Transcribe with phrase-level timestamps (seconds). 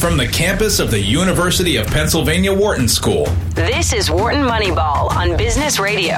[0.00, 3.26] from the campus of the University of Pennsylvania Wharton School.
[3.50, 6.14] This is Wharton Moneyball on Business Radio.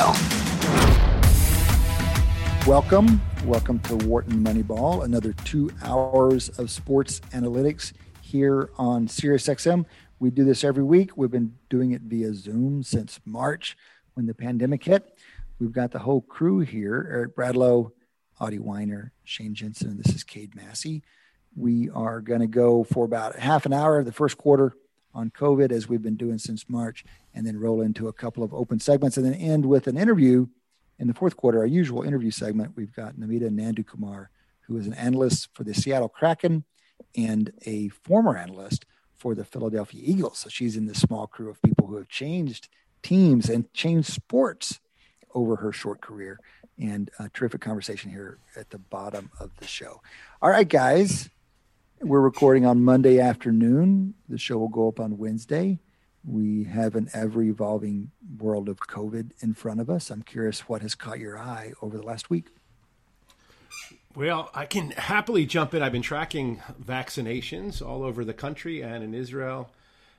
[2.64, 3.20] Welcome.
[3.44, 9.84] Welcome to Wharton Moneyball, another two hours of sports analytics here on SiriusXM.
[10.20, 11.16] We do this every week.
[11.16, 13.76] We've been doing it via Zoom since March
[14.14, 15.18] when the pandemic hit.
[15.58, 17.90] We've got the whole crew here Eric Bradlow,
[18.38, 21.02] Adi Wyner, Shane Jensen, and this is Cade Massey.
[21.54, 24.74] We are going to go for about half an hour of the first quarter
[25.14, 28.54] on COVID, as we've been doing since March, and then roll into a couple of
[28.54, 30.46] open segments and then end with an interview
[30.98, 32.72] in the fourth quarter, our usual interview segment.
[32.76, 34.28] We've got Namita Nandakumar,
[34.62, 36.64] who is an analyst for the Seattle Kraken
[37.16, 40.38] and a former analyst for the Philadelphia Eagles.
[40.38, 42.68] So she's in this small crew of people who have changed
[43.02, 44.80] teams and changed sports
[45.34, 46.38] over her short career.
[46.78, 50.00] And a terrific conversation here at the bottom of the show.
[50.40, 51.28] All right, guys,
[52.02, 54.14] we're recording on Monday afternoon.
[54.28, 55.78] The show will go up on Wednesday.
[56.24, 60.10] We have an ever evolving world of COVID in front of us.
[60.10, 62.48] I'm curious what has caught your eye over the last week.
[64.14, 65.82] Well, I can happily jump in.
[65.82, 69.70] I've been tracking vaccinations all over the country and in Israel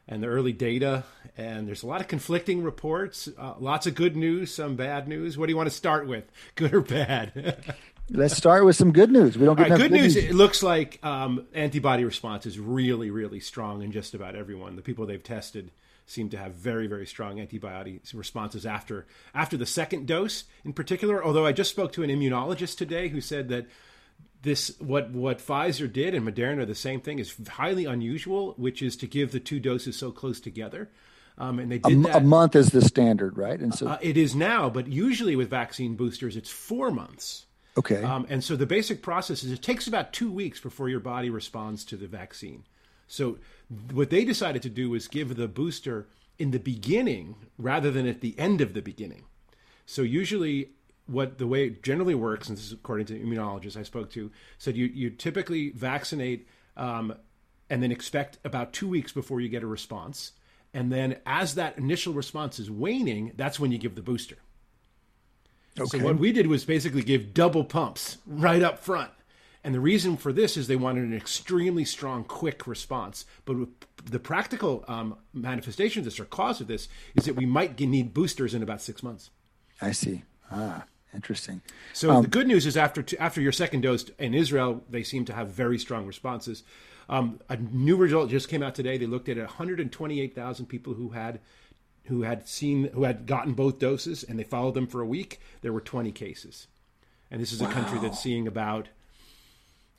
[0.08, 1.04] and the early data.
[1.38, 5.38] And there's a lot of conflicting reports, uh, lots of good news, some bad news.
[5.38, 7.76] What do you want to start with, good or bad?
[8.10, 9.38] Let's start with some good news.
[9.38, 10.26] We don't get right, good, good news, news.
[10.26, 14.76] It looks like um, antibody response is really, really strong in just about everyone.
[14.76, 15.72] The people they've tested
[16.06, 21.24] seem to have very, very strong antibody responses after after the second dose, in particular.
[21.24, 23.68] Although I just spoke to an immunologist today who said that
[24.42, 28.98] this what what Pfizer did and Moderna the same thing is highly unusual, which is
[28.98, 30.90] to give the two doses so close together.
[31.38, 32.16] Um, and they did a, that.
[32.18, 33.60] A month is the standard, right?
[33.60, 37.46] And so uh, it is now, but usually with vaccine boosters, it's four months.
[37.78, 38.04] Okay.
[38.04, 41.30] Um, and so the basic process is it takes about two weeks before your body
[41.30, 42.66] responds to the vaccine.
[43.08, 43.40] So
[43.92, 46.08] what they decided to do was give the booster
[46.38, 49.26] in the beginning rather than at the end of the beginning.
[49.86, 50.70] So usually
[51.06, 54.32] what the way it generally works, and this is according to immunologists I spoke to,
[54.58, 56.48] said you, you typically vaccinate
[56.78, 57.14] um,
[57.70, 60.34] and then expect about two weeks before you get a response.
[60.74, 64.38] And then as that initial response is waning, that's when you give the booster.
[65.80, 65.98] Okay.
[65.98, 69.12] So what we did was basically give double pumps right up front.
[69.64, 73.26] And the reason for this is they wanted an extremely strong, quick response.
[73.46, 73.56] But
[74.04, 78.14] the practical um, manifestation of this or cause of this is that we might need
[78.14, 79.30] boosters in about six months.
[79.82, 80.24] I see.
[80.52, 80.84] Ah,
[81.14, 81.62] interesting.
[81.94, 85.24] So um, the good news is after after your second dose in Israel, they seem
[85.26, 86.64] to have very strong responses.
[87.10, 88.98] Um, a new result just came out today.
[88.98, 91.40] They looked at 128,000 people who had
[92.06, 95.40] who had seen who had gotten both doses and they followed them for a week,
[95.62, 96.68] there were 20 cases.
[97.32, 98.90] And this is a country that's seeing about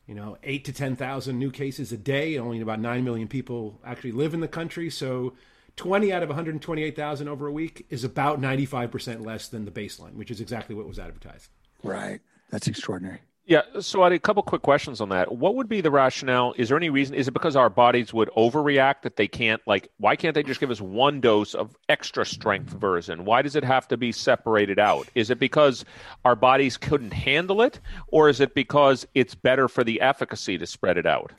[0.06, 2.36] you know, 8 to 10,000 new cases a day.
[2.36, 5.34] Only about 9 million people actually live in the country, so
[5.76, 10.30] 20 out of 128,000 over a week is about 95% less than the baseline, which
[10.30, 11.50] is exactly what was advertised.
[11.82, 12.20] Right.
[12.50, 13.20] That's extraordinary.
[13.46, 13.60] Yeah.
[13.80, 15.32] So I had a couple quick questions on that.
[15.32, 16.54] What would be the rationale?
[16.56, 17.14] Is there any reason?
[17.14, 19.90] Is it because our bodies would overreact that they can't like?
[19.98, 23.26] Why can't they just give us one dose of extra strength version?
[23.26, 25.08] Why does it have to be separated out?
[25.14, 25.84] Is it because
[26.24, 30.66] our bodies couldn't handle it, or is it because it's better for the efficacy to
[30.66, 31.32] spread it out?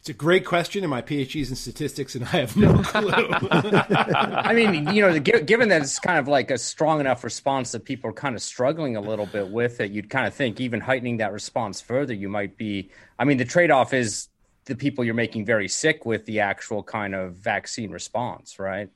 [0.00, 3.12] It's a great question, and my PhD's in statistics, and I have no clue.
[3.12, 7.84] I mean, you know, given that it's kind of like a strong enough response that
[7.84, 10.80] people are kind of struggling a little bit with it, you'd kind of think even
[10.80, 12.90] heightening that response further, you might be.
[13.18, 14.28] I mean, the trade off is
[14.64, 18.88] the people you're making very sick with the actual kind of vaccine response, right?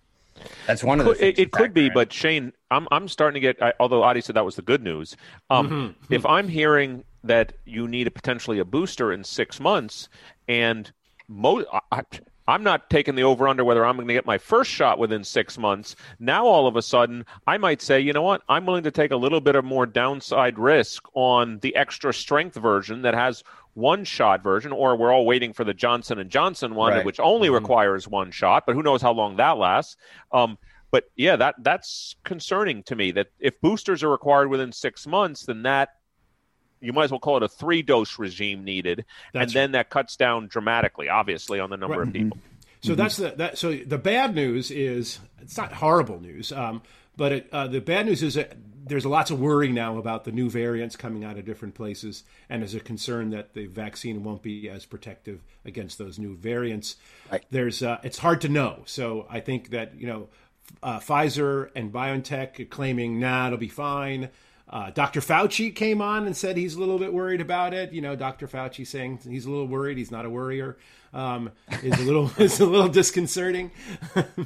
[0.66, 1.22] That's one of the.
[1.22, 1.92] It, it could be, in.
[1.92, 3.62] but Shane, I'm I'm starting to get.
[3.62, 5.18] I, although Adi said that was the good news.
[5.50, 6.14] Um, mm-hmm.
[6.14, 10.08] If I'm hearing that you need a, potentially a booster in six months,
[10.46, 10.92] and
[11.28, 12.02] mo- I,
[12.46, 15.24] I'm not taking the over under whether I'm going to get my first shot within
[15.24, 15.96] six months.
[16.18, 18.42] Now, all of a sudden, I might say, you know what?
[18.48, 22.56] I'm willing to take a little bit of more downside risk on the extra strength
[22.56, 23.42] version that has
[23.72, 27.04] one shot version, or we're all waiting for the Johnson and Johnson one, right.
[27.04, 27.54] which only mm-hmm.
[27.56, 28.64] requires one shot.
[28.66, 29.96] But who knows how long that lasts?
[30.30, 30.58] Um,
[30.90, 33.10] but yeah, that that's concerning to me.
[33.10, 35.94] That if boosters are required within six months, then that
[36.80, 39.90] you might as well call it a three dose regime needed, that's and then that
[39.90, 42.08] cuts down dramatically, obviously, on the number right.
[42.08, 42.38] of people.
[42.82, 43.00] So mm-hmm.
[43.00, 43.58] that's the that.
[43.58, 46.82] So the bad news is it's not horrible news, um,
[47.16, 48.56] but it, uh, the bad news is that
[48.86, 52.60] there's lots of worry now about the new variants coming out of different places, and
[52.60, 56.96] there's a concern that the vaccine won't be as protective against those new variants.
[57.32, 57.44] Right.
[57.50, 58.82] There's uh, it's hard to know.
[58.84, 60.28] So I think that you know
[60.82, 64.30] uh, Pfizer and BioNTech are claiming, nah, it'll be fine.
[64.74, 65.20] Uh, Dr.
[65.20, 67.92] Fauci came on and said he's a little bit worried about it.
[67.92, 68.48] You know, Dr.
[68.48, 69.96] Fauci saying he's a little worried.
[69.96, 70.78] He's not a worrier.
[71.12, 71.52] Um,
[71.84, 73.70] is a little is a little disconcerting.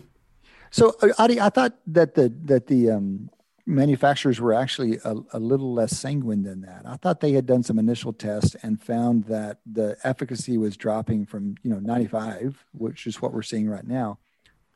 [0.70, 3.30] so, uh, Adi, I thought that the that the um,
[3.64, 6.82] manufacturers were actually a, a, little less sanguine than that.
[6.84, 11.24] I thought they had done some initial tests and found that the efficacy was dropping
[11.24, 14.18] from you know 95, which is what we're seeing right now,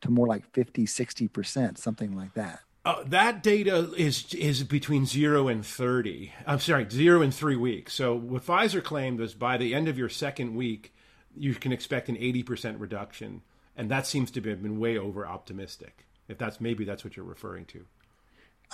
[0.01, 2.61] to more like 50, 60 percent, something like that.
[2.85, 6.33] Uh, that data is is between zero and thirty.
[6.45, 7.93] I'm sorry, zero and three weeks.
[7.93, 10.93] So what Pfizer claimed was by the end of your second week,
[11.35, 13.41] you can expect an eighty percent reduction,
[13.77, 16.05] and that seems to have been way over optimistic.
[16.27, 17.85] If that's maybe that's what you're referring to.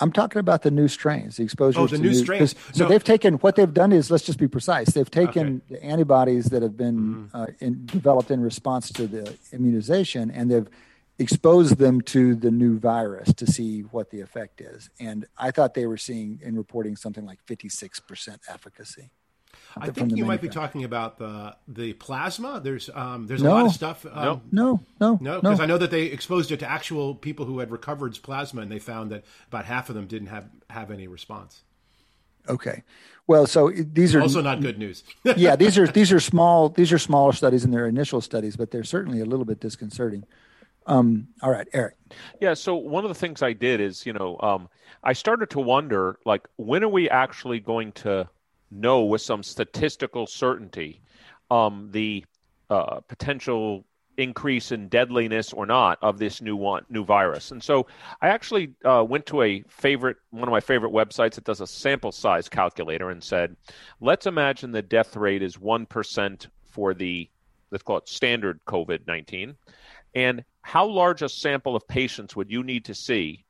[0.00, 1.78] I'm talking about the new strains, the exposure.
[1.78, 2.54] Oh, the new, new strains.
[2.72, 2.88] So no.
[2.88, 4.88] they've taken what they've done is let's just be precise.
[4.90, 5.74] They've taken okay.
[5.74, 7.36] the antibodies that have been mm-hmm.
[7.36, 10.68] uh, in, developed in response to the immunization, and they've
[11.20, 14.88] expose them to the new virus to see what the effect is.
[14.98, 19.10] And I thought they were seeing in reporting something like 56% efficacy.
[19.76, 22.60] I think you might be talking about the the plasma.
[22.62, 24.04] There's um, there's no, a lot of stuff.
[24.04, 25.62] Um, no, no, no, because no.
[25.64, 28.80] I know that they exposed it to actual people who had recovered plasma, and they
[28.80, 31.62] found that about half of them didn't have have any response.
[32.48, 32.82] Okay,
[33.26, 35.04] well, so these are also not good news.
[35.36, 38.72] yeah, these are these are small these are smaller studies in their initial studies, but
[38.72, 40.24] they're certainly a little bit disconcerting.
[40.86, 41.94] Um, all right, Eric.
[42.40, 42.54] Yeah.
[42.54, 44.68] So one of the things I did is, you know, um,
[45.04, 48.28] I started to wonder, like, when are we actually going to
[48.70, 51.00] know with some statistical certainty
[51.50, 52.24] um, the
[52.70, 53.84] uh, potential
[54.16, 57.52] increase in deadliness or not of this new one, new virus?
[57.52, 57.86] And so
[58.20, 61.66] I actually uh, went to a favorite, one of my favorite websites that does a
[61.66, 63.56] sample size calculator and said,
[64.00, 67.28] let's imagine the death rate is one percent for the
[67.70, 69.56] let's call it standard COVID nineteen
[70.14, 73.44] and how large a sample of patients would you need to see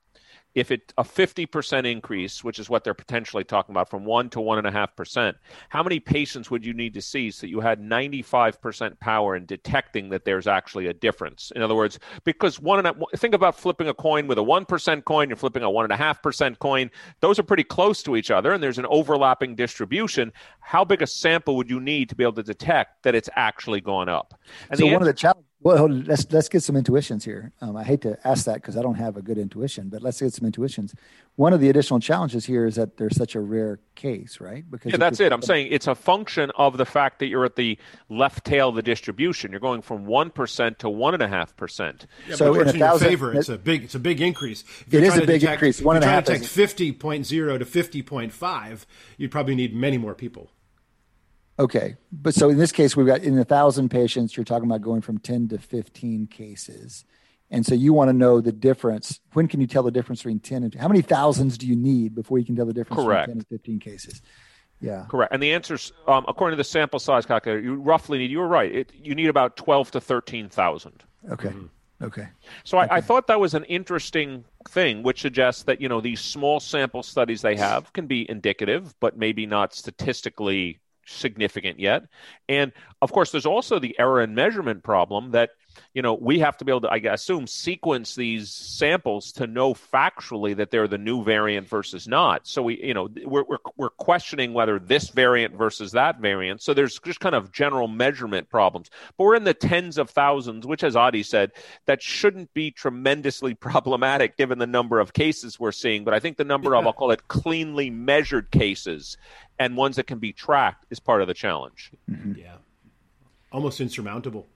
[0.55, 4.41] if it a 50% increase, which is what they're potentially talking about from one to
[4.41, 5.37] one and a half percent,
[5.69, 9.47] how many patients would you need to see so that you had 95% power in
[9.47, 11.53] detecting that there's actually a difference?
[11.55, 14.65] In other words, because one and a, think about flipping a coin with a one
[14.65, 16.91] percent coin, you're flipping a one and a half percent coin.
[17.21, 20.33] Those are pretty close to each other, and there's an overlapping distribution.
[20.59, 23.81] How big a sample would you need to be able to detect that it's actually
[23.81, 24.35] gone up?
[24.69, 27.53] And so one answer, of the challenges well, let's let's get some intuitions here.
[27.61, 30.19] Um, I hate to ask that because I don't have a good intuition, but let's
[30.21, 30.95] get some intuitions.
[31.37, 34.69] One of the additional challenges here is that there's such a rare case, right?
[34.71, 35.33] Because yeah, that's it.
[35.33, 37.77] I'm saying it's a function of the fact that you're at the
[38.09, 39.51] left tail of the distribution.
[39.51, 42.07] You're going from one percent to one and a half percent.
[42.35, 44.65] So in, a thousand, favor, it's a big it's a big increase.
[44.87, 45.83] If it is a big detect, increase.
[45.83, 46.31] One and a half.
[46.31, 48.87] If you fifty point zero to fifty point five,
[49.19, 50.53] you'd probably need many more people.
[51.61, 54.81] Okay, but so in this case, we've got in a thousand patients, you're talking about
[54.81, 57.05] going from 10 to 15 cases.
[57.51, 59.21] And so you want to know the difference.
[59.35, 62.15] When can you tell the difference between 10 and how many thousands do you need
[62.15, 63.27] before you can tell the difference Correct.
[63.27, 64.23] between 10 and 15 cases?
[64.81, 65.05] Yeah.
[65.11, 65.35] Correct.
[65.35, 68.49] And the answers, um, according to the sample size calculator, you roughly need, you were
[68.49, 71.05] right, it, you need about 12 to 13,000.
[71.31, 71.49] Okay.
[71.49, 71.67] Mm-hmm.
[72.03, 72.29] Okay.
[72.65, 72.89] So okay.
[72.91, 76.59] I, I, thought that was an interesting thing, which suggests that, you know, these small
[76.59, 82.05] sample studies they have can be indicative, but maybe not statistically significant yet.
[82.49, 85.51] And of course, there's also the error in measurement problem that
[85.95, 89.75] you know we have to be able to, I assume, sequence these samples to know
[89.75, 92.47] factually that they're the new variant versus not.
[92.47, 96.63] So we, you know, we're we're, we're questioning whether this variant versus that variant.
[96.63, 98.91] So there's just kind of general measurement problems.
[99.17, 101.53] But we're in the tens of thousands, which, as Adi said,
[101.87, 106.05] that shouldn't be tremendously problematic given the number of cases we're seeing.
[106.05, 106.79] But I think the number yeah.
[106.79, 109.17] of I'll call it cleanly measured cases
[109.59, 111.91] and ones that can be tracked is part of the challenge.
[112.11, 112.39] Mm-hmm.
[112.39, 112.57] Yeah,
[113.53, 114.47] almost insurmountable.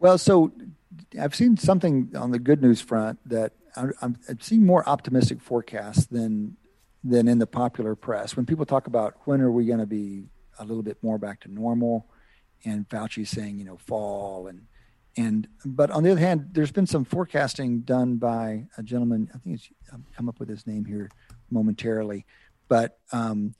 [0.00, 0.52] Well, so
[1.20, 6.06] I've seen something on the good news front that I'm, I'm seeing more optimistic forecasts
[6.06, 6.56] than
[7.04, 8.36] than in the popular press.
[8.36, 10.24] When people talk about when are we going to be
[10.58, 12.06] a little bit more back to normal,
[12.64, 14.66] and Fauci saying you know fall and
[15.16, 19.28] and but on the other hand, there's been some forecasting done by a gentleman.
[19.34, 21.10] I think it's I'll come up with his name here
[21.50, 22.24] momentarily,
[22.68, 23.54] but um,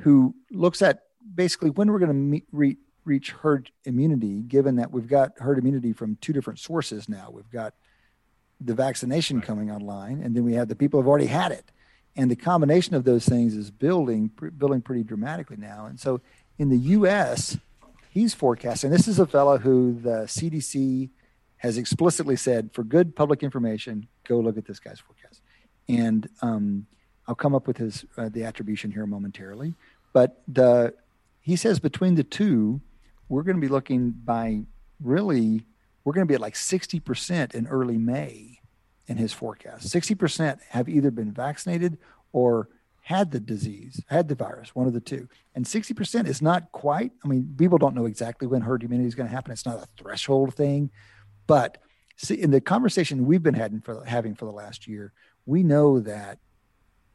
[0.00, 1.02] who looks at
[1.34, 5.92] basically when we're going to re- reach herd immunity, given that we've got herd immunity
[5.92, 7.30] from two different sources now.
[7.32, 7.74] We've got
[8.60, 11.70] the vaccination coming online, and then we have the people who've already had it.
[12.16, 15.86] And the combination of those things is building building pretty dramatically now.
[15.86, 16.20] And so
[16.58, 17.58] in the U.S.,
[18.10, 18.90] he's forecasting.
[18.90, 21.10] This is a fellow who the CDC
[21.58, 25.42] has explicitly said, for good public information, go look at this guy's forecast.
[25.88, 26.86] And um,
[27.28, 29.74] I'll come up with his uh, the attribution here momentarily.
[30.12, 30.94] But the
[31.40, 32.80] he says between the two,
[33.28, 34.62] we're going to be looking by
[35.00, 35.66] really
[36.04, 38.60] we're going to be at like 60% in early May
[39.08, 39.88] in his forecast.
[39.88, 41.98] 60% have either been vaccinated
[42.32, 42.68] or
[43.02, 45.28] had the disease, had the virus, one of the two.
[45.56, 49.16] And 60% is not quite, I mean, people don't know exactly when herd immunity is
[49.16, 49.52] going to happen.
[49.52, 50.90] It's not a threshold thing.
[51.48, 51.78] But
[52.16, 55.12] see, in the conversation we've been having for, having for the last year,
[55.44, 56.38] we know that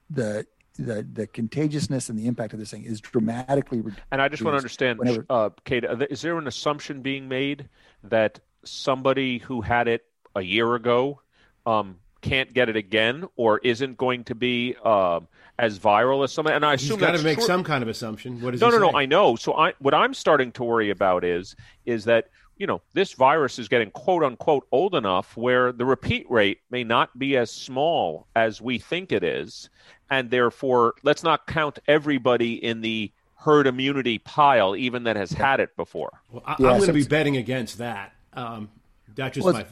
[0.10, 0.46] the
[0.78, 4.02] the the contagiousness and the impact of this thing is dramatically reduced.
[4.12, 7.70] And I just want to understand, whenever, uh, Cade, is there an assumption being made
[8.04, 11.22] that somebody who had it a year ago
[11.66, 15.20] um, can't get it again, or isn't going to be uh,
[15.60, 16.56] as viral as somebody?
[16.56, 17.48] And I assume He's got to make true.
[17.48, 18.42] some kind of assumption.
[18.42, 18.92] What is no, no, saying?
[18.92, 18.98] no.
[18.98, 19.36] I know.
[19.36, 22.30] So I, what I'm starting to worry about is, is that
[22.62, 26.84] you know this virus is getting quote unquote old enough where the repeat rate may
[26.84, 29.72] not be as small as we think it is,
[30.12, 35.60] and therefore let's not count everybody in the herd immunity pile, even that has had
[35.60, 36.22] it before.
[36.30, 38.14] Well, I, Yeah, I'm going to be betting against that.
[38.34, 38.70] Um,
[39.16, 39.66] that's just Well, my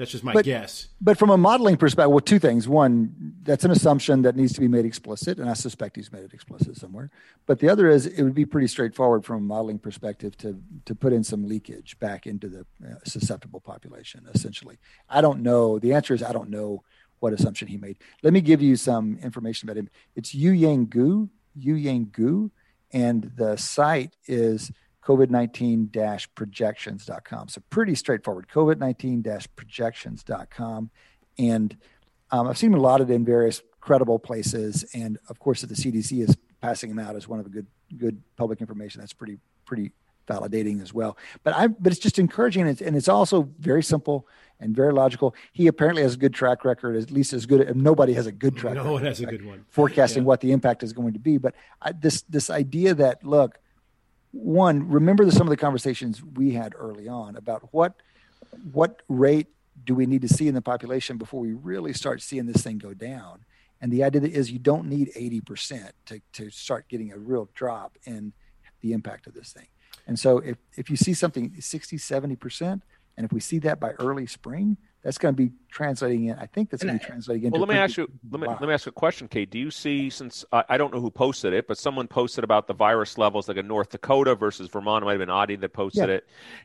[0.00, 0.88] that's just my but- guess.
[0.98, 2.66] But from a modeling perspective, well, two things.
[2.66, 6.24] One, that's an assumption that needs to be made explicit, and I suspect he's made
[6.24, 7.10] it explicit somewhere.
[7.44, 10.94] But the other is, it would be pretty straightforward from a modeling perspective to to
[10.94, 14.26] put in some leakage back into the uh, susceptible population.
[14.32, 14.78] Essentially,
[15.10, 15.78] I don't know.
[15.78, 16.82] The answer is I don't know
[17.18, 17.98] what assumption he made.
[18.22, 19.90] Let me give you some information about him.
[20.16, 21.28] It's Youyang Gu,
[21.58, 22.50] Youyang Gu,
[22.90, 24.72] and the site is
[25.04, 27.48] COVID-19 projections.com.
[27.48, 28.48] So pretty straightforward.
[28.52, 30.90] COVID-19 projections.com.
[31.38, 31.76] And
[32.30, 34.84] um, I've seen them allotted in various credible places.
[34.94, 37.66] And of course, if the CDC is passing them out as one of the good,
[37.96, 39.92] good public information, that's pretty, pretty
[40.28, 41.16] validating as well.
[41.42, 42.62] But I, but it's just encouraging.
[42.62, 44.28] And it's, and it's also very simple
[44.60, 45.34] and very logical.
[45.52, 47.74] He apparently has a good track record, at least as good.
[47.76, 49.64] Nobody has a good track No record one has a good one.
[49.70, 50.26] forecasting Yeah.
[50.26, 51.38] what the impact is going to be.
[51.38, 53.58] But I, this this idea that look,
[54.32, 57.94] one, remember the, some of the conversations we had early on about what
[58.72, 59.48] what rate
[59.84, 62.78] do we need to see in the population before we really start seeing this thing
[62.78, 63.44] go down.
[63.80, 67.96] And the idea is you don't need 80% to, to start getting a real drop
[68.04, 68.32] in
[68.82, 69.68] the impact of this thing.
[70.06, 72.82] And so if, if you see something 60, 70%,
[73.16, 76.46] and if we see that by early spring, that's going to be translating in, I
[76.46, 77.58] think that's going to be translating into.
[77.58, 78.08] Well, let me ask you.
[78.30, 78.58] Let me wow.
[78.60, 79.50] let me ask you a question, Cade.
[79.50, 82.66] Do you see since I, I don't know who posted it, but someone posted about
[82.66, 85.02] the virus levels, like in North Dakota versus Vermont.
[85.02, 86.18] It might have been Adi that posted Yeah.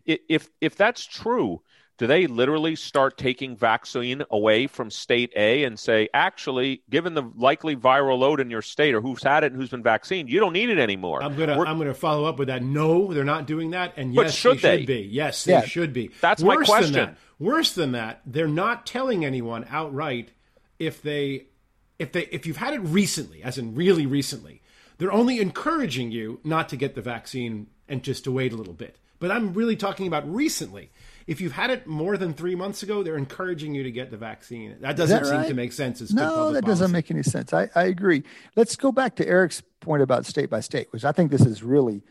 [0.05, 0.21] it.
[0.27, 1.61] If if that's true,
[1.97, 7.23] do they literally start taking vaccine away from state A and say, actually, given the
[7.35, 10.39] likely viral load in your state or who's had it and who's been vaccinated, you
[10.39, 11.23] don't need it anymore?
[11.23, 12.61] I'm gonna We're- I'm gonna follow up with that.
[12.63, 13.93] No, they're not doing that.
[13.97, 14.77] And But yes, should they they?
[14.79, 15.09] should be.
[15.11, 15.61] Yes, Yeah.
[15.61, 16.11] they should be.
[16.21, 16.93] That's my Worse question.
[16.93, 20.31] Than that, worse than that, they're not telling anyone outright
[20.79, 21.45] if they
[21.97, 24.61] if they if you've had it recently, as in really recently.
[24.97, 28.73] They're only encouraging you not to get the vaccine and just to wait a little
[28.73, 28.97] bit.
[29.19, 30.89] But I'm really talking about recently.
[31.27, 34.17] If you've had it more than three months ago, they're encouraging you to get the
[34.17, 34.75] vaccine.
[34.81, 35.47] That doesn't that seem right?
[35.47, 36.01] to make sense.
[36.01, 37.51] As No, that doesn't make any sense.
[37.51, 38.23] I, I agree.
[38.55, 41.63] Let's go back to Eric's point about state by state, which I think this is
[41.63, 42.03] really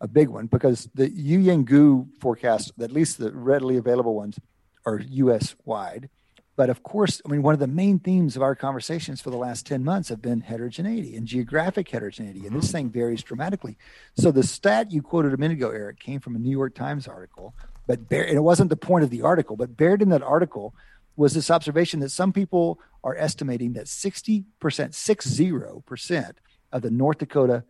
[0.00, 4.38] a big one because the Youyang Gu forecast, at least the readily available ones,
[4.86, 5.56] are U.S.
[5.64, 6.08] wide.
[6.56, 9.36] But of course, I mean, one of the main themes of our conversations for the
[9.36, 12.46] last 10 months have been heterogeneity and geographic heterogeneity.
[12.46, 12.72] And this mm-hmm.
[12.72, 13.78] thing varies dramatically.
[14.14, 17.08] So the stat you quoted a minute ago, Eric, came from a New York Times
[17.08, 17.54] article,
[17.90, 20.76] but bear, and it wasn't the point of the article, but buried in that article
[21.16, 26.32] was this observation that some people are estimating that 60%, 60%
[26.70, 27.64] of the North Dakota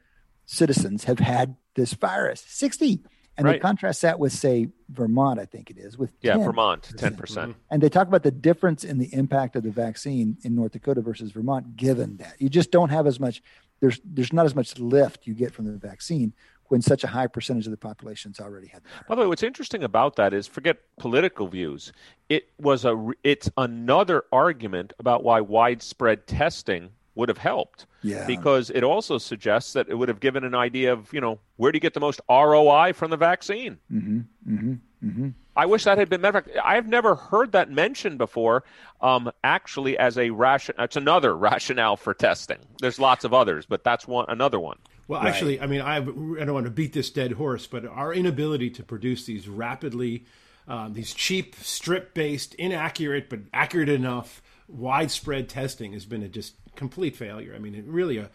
[0.44, 2.44] citizens have had this virus.
[2.46, 3.00] 60.
[3.38, 3.62] And they Right.
[3.62, 7.52] contrast that with, say, Vermont, I think it is, with yeah, 10 Vermont, ten percent.
[7.52, 7.60] Mm-hmm.
[7.70, 11.00] and they talk about the difference in the impact of the vaccine in North Dakota
[11.00, 13.42] versus Vermont, given that you just don't have as much.
[13.80, 16.34] There's there's not as much lift you get from the vaccine
[16.70, 18.80] when such a high percentage of the population's already had.
[19.08, 21.92] By the way, what's interesting about that is forget political views.
[22.28, 27.86] It was a it's another argument about why widespread testing would have helped.
[28.02, 28.24] Yeah.
[28.24, 31.72] Because it also suggests that it would have given an idea of, you know, where
[31.72, 33.78] do you get the most ROI from the vaccine?
[33.92, 34.72] Mm-hmm, mm-hmm,
[35.04, 35.28] mm-hmm.
[35.56, 36.20] I wish that had been.
[36.20, 38.62] Matter of fact, I've never heard that mentioned before.
[39.00, 42.58] Um, actually, as a ration, it's another rationale for testing.
[42.80, 44.78] There's lots of others, but that's one another one.
[45.10, 48.14] Well, actually, I mean, I, I don't want to beat this dead horse, but our
[48.14, 50.24] inability to produce these rapidly,
[50.68, 56.54] um, these cheap, strip based, inaccurate, but accurate enough, widespread testing has been a just
[56.76, 57.54] complete failure.
[57.56, 58.30] I mean, it really a,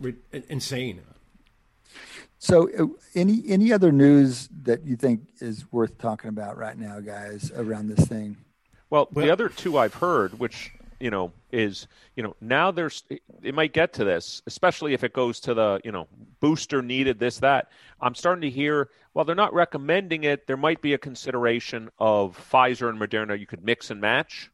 [0.00, 0.16] re-
[0.48, 1.00] insane.
[2.40, 6.98] So, uh, any any other news that you think is worth talking about right now,
[6.98, 8.36] guys, around this thing?
[8.90, 13.02] Well, Well- the other two I've heard, which you know is you know now there's
[13.42, 16.06] it might get to this, especially if it goes to the you know
[16.40, 17.68] booster needed this that.
[18.00, 22.38] I'm starting to hear well they're not recommending it, there might be a consideration of
[22.52, 23.38] Pfizer and Moderna.
[23.38, 24.50] You could mix and match.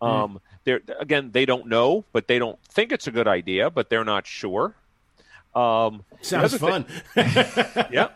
[0.00, 3.90] Um, they're again, they don't know, but they don't think it's a good idea, but
[3.90, 4.74] they're not sure.
[5.54, 6.84] Um, Sounds fun.
[7.14, 7.26] thing-
[7.90, 8.08] yeah.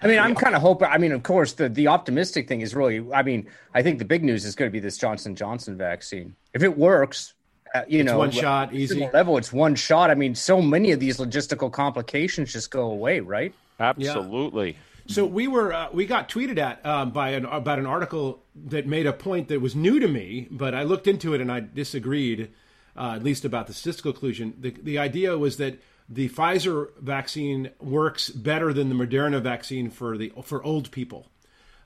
[0.00, 0.86] I mean, I'm kind of hoping.
[0.88, 3.04] I mean, of course, the the optimistic thing is really.
[3.12, 6.36] I mean, I think the big news is going to be this Johnson Johnson vaccine.
[6.54, 7.34] If it works,
[7.74, 9.08] uh, you know, one shot, easy.
[9.12, 10.10] level, it's one shot.
[10.10, 13.54] I mean, so many of these logistical complications just go away, right?
[13.80, 14.76] Absolutely.
[15.08, 18.86] So we were uh, we got tweeted at um, by an, about an article that
[18.86, 21.60] made a point that was new to me, but I looked into it and I
[21.60, 22.50] disagreed,
[22.94, 24.54] uh, at least about the statistical conclusion.
[24.60, 30.18] The, the idea was that the Pfizer vaccine works better than the Moderna vaccine for
[30.18, 31.26] the for old people,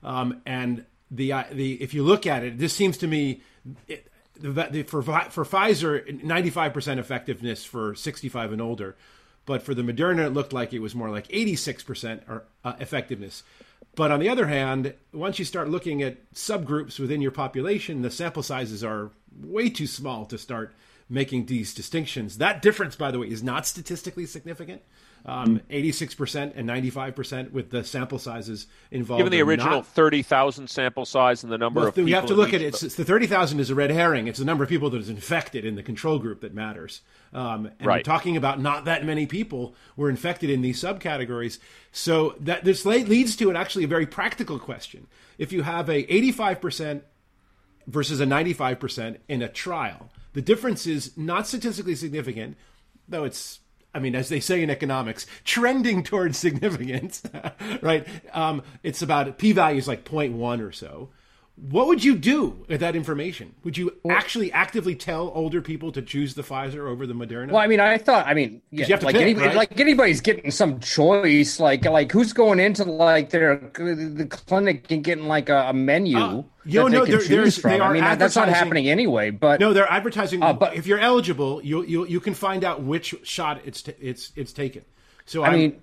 [0.03, 3.43] um, and the uh, the if you look at it, this seems to me.
[3.87, 8.97] It, the, for for Pfizer, ninety five percent effectiveness for sixty five and older,
[9.47, 12.73] but for the Moderna, it looked like it was more like eighty six percent uh,
[12.81, 13.43] effectiveness.
[13.95, 18.11] But on the other hand, once you start looking at subgroups within your population, the
[18.11, 20.75] sample sizes are way too small to start
[21.11, 22.39] making these distinctions.
[22.39, 24.81] That difference, by the way, is not statistically significant.
[25.25, 29.21] Um, 86% and 95% with the sample sizes involved.
[29.21, 32.09] Given the original not- 30,000 sample size and the number well, of people.
[32.09, 32.83] you have to look at it.
[32.83, 34.27] It's, the thirty thousand is a red herring.
[34.27, 37.03] It's the number of people that is infected in the control group that matters.
[37.33, 37.99] Um, and Right.
[38.01, 41.59] we're talking about not that many people were infected in these subcategories.
[41.93, 45.07] So that this leads to an actually a very practical question.
[45.39, 47.05] If you have a eighty-five percent
[47.87, 52.57] versus a ninety-five percent in a trial, the difference is not statistically significant,
[53.09, 53.61] though it's.
[53.95, 57.23] I mean, as they say in economics, trending towards significance,
[57.83, 58.07] right?
[58.33, 61.11] Um, it's about p values like 0.1 or so.
[61.57, 63.55] What would you do with that information?
[63.63, 67.49] Would you actually actively tell older people to choose the Pfizer over the Moderna?
[67.53, 69.55] Well, I mean, I thought, I mean, yeah, you have to like, pick, any, right?
[69.55, 71.61] like anybody's getting some choice.
[71.61, 76.17] Like, like who's going into like their the clinic and getting like a, a menu
[76.17, 77.21] Uh, yo, that they no, there-
[77.59, 79.29] they I mean, that's not happening anyway.
[79.31, 80.43] But no, they're advertising.
[80.43, 83.95] Uh, but- if you're eligible, you you you can find out which shot it's t-
[84.01, 84.85] it's it's taken.
[85.27, 85.83] So I I'm- mean,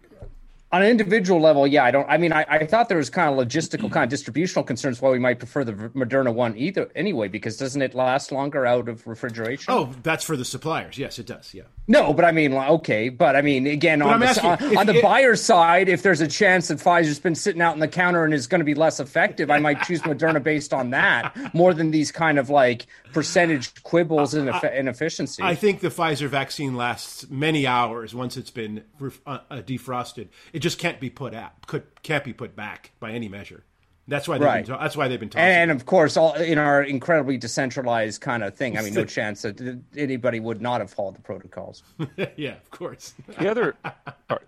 [0.71, 2.07] on an individual level, yeah, I don't.
[2.07, 5.09] I mean, I, I thought there was kind of logistical, kind of distributional concerns why
[5.09, 6.89] we might prefer the Moderna one either.
[6.95, 9.73] Anyway, because doesn't it last longer out of refrigeration?
[9.73, 10.97] oh, that's for the suppliers.
[10.97, 11.53] Yes, it does.
[11.55, 11.63] Yeah.
[11.87, 14.85] No, but I mean, okay, but I mean, again, on I'm the, asking, on, on
[14.85, 18.23] the buyer's side, if there's a chance that Pfizer's been sitting out on the counter
[18.23, 21.73] and is going to be less effective, I might choose Moderna based on that more
[21.73, 25.43] than these kind of like percentage quibbles and eff- inefficiency.
[25.43, 29.07] I think the Pfizer vaccine lasts many hours once it's been uh,
[29.49, 30.29] uh, defrosted.
[30.53, 33.63] It just can't be put out, could can't be put back by any measure.
[34.09, 34.65] That's why they've Right.
[34.65, 34.75] been.
[34.75, 35.29] To- that's why they've been.
[35.29, 38.77] tossing and of course, all in our incredibly decentralized kind of thing.
[38.77, 41.83] I mean, no chance that anybody would not have followed the protocols.
[42.35, 43.13] yeah, of course.
[43.39, 43.75] The other,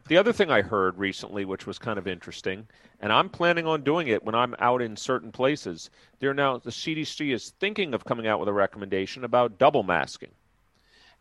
[0.08, 2.68] the other thing I heard recently, which was kind of interesting,
[3.00, 5.90] and I'm planning on doing it when I'm out in certain places.
[6.20, 10.32] They're now the CDC is thinking of coming out with a recommendation about double masking,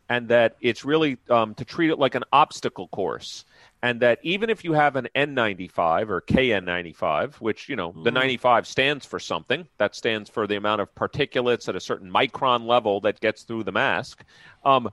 [0.09, 3.45] and that it's really um, to treat it like an obstacle course,
[3.83, 8.67] and that even if you have an N95 or KN95, which you know the 95
[8.67, 13.01] stands for something, that stands for the amount of particulates at a certain micron level
[13.01, 14.25] that gets through the mask.
[14.65, 14.91] Um,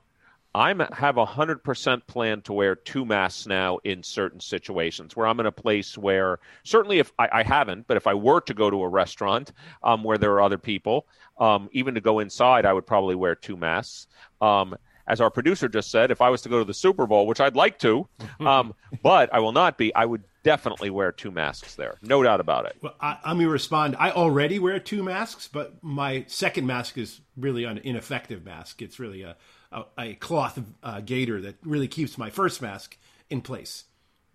[0.54, 5.26] I'm have a hundred percent plan to wear two masks now in certain situations where
[5.26, 8.54] I'm in a place where certainly if I, I haven't, but if I were to
[8.54, 11.06] go to a restaurant um, where there are other people,
[11.38, 14.06] um, even to go inside, I would probably wear two masks.
[14.40, 14.74] Um,
[15.08, 17.40] as our producer just said, if I was to go to the Super Bowl, which
[17.40, 18.06] I'd like to,
[18.40, 22.40] um, but I will not be, I would definitely wear two masks there, no doubt
[22.40, 22.76] about it.
[22.80, 23.96] Well, I, I'm gonna respond.
[23.98, 28.82] I already wear two masks, but my second mask is really an ineffective mask.
[28.82, 29.36] It's really a
[29.72, 32.96] a, a cloth uh, gaiter that really keeps my first mask
[33.30, 33.84] in place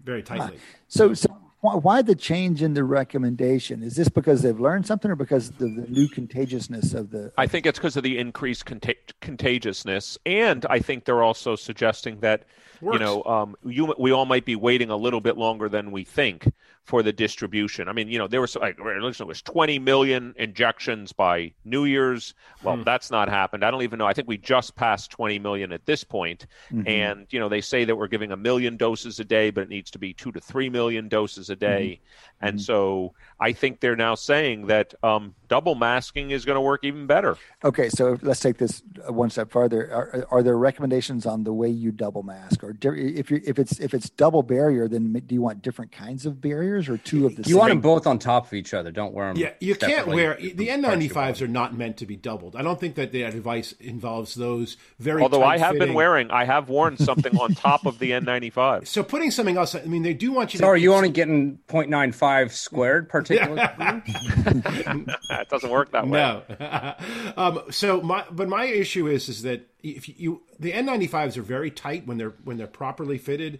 [0.03, 0.59] very tightly.
[0.87, 3.83] So, so why, why the change in the recommendation?
[3.83, 7.31] Is this because they've learned something, or because of the new contagiousness of the?
[7.37, 12.19] I think it's because of the increased contag- contagiousness, and I think they're also suggesting
[12.19, 12.43] that
[12.81, 16.03] you know um, you, we all might be waiting a little bit longer than we
[16.03, 16.51] think
[16.85, 17.87] for the distribution.
[17.87, 22.33] I mean, you know, there was like it was 20 million injections by New Year's.
[22.61, 22.83] Well, Hmm.
[22.83, 23.63] that's not happened.
[23.63, 24.05] I don't even know.
[24.05, 26.45] I think we just passed 20 million at this point.
[26.71, 26.87] Mm-hmm.
[26.87, 29.69] and you know they say that we're giving a million doses a day, but it
[29.69, 31.99] needs to be two to three million doses a day.
[32.01, 32.47] Mm-hmm.
[32.47, 36.83] And so I think they're now saying that um, double masking is going to work
[36.83, 37.37] even better.
[37.63, 39.89] Okay, so let's take this uh, one step farther.
[39.93, 43.79] Are, are there recommendations on the way you double mask, or if you if it's
[43.79, 46.41] if it's double barrier, then do you want different kinds of
[46.73, 47.57] barriers or two of the You same?
[47.57, 48.91] want them both on top of each other.
[48.91, 49.37] Don't wear them.
[49.37, 52.55] Yeah, you can't wear the N95s are not meant to be doubled.
[52.55, 55.21] I don't think that the device involves those very.
[55.21, 58.87] Although I have been wearing, I have worn something on top of the N95.
[58.87, 59.75] So putting something else.
[59.75, 60.59] I mean, they do want you.
[60.59, 64.03] So to are you only getting 0.95 squared particulate?
[65.41, 66.11] it doesn't work that way.
[66.11, 66.93] No.
[67.37, 71.71] um, so my but my issue is is that if you the N95s are very
[71.71, 73.59] tight when they're when they're properly fitted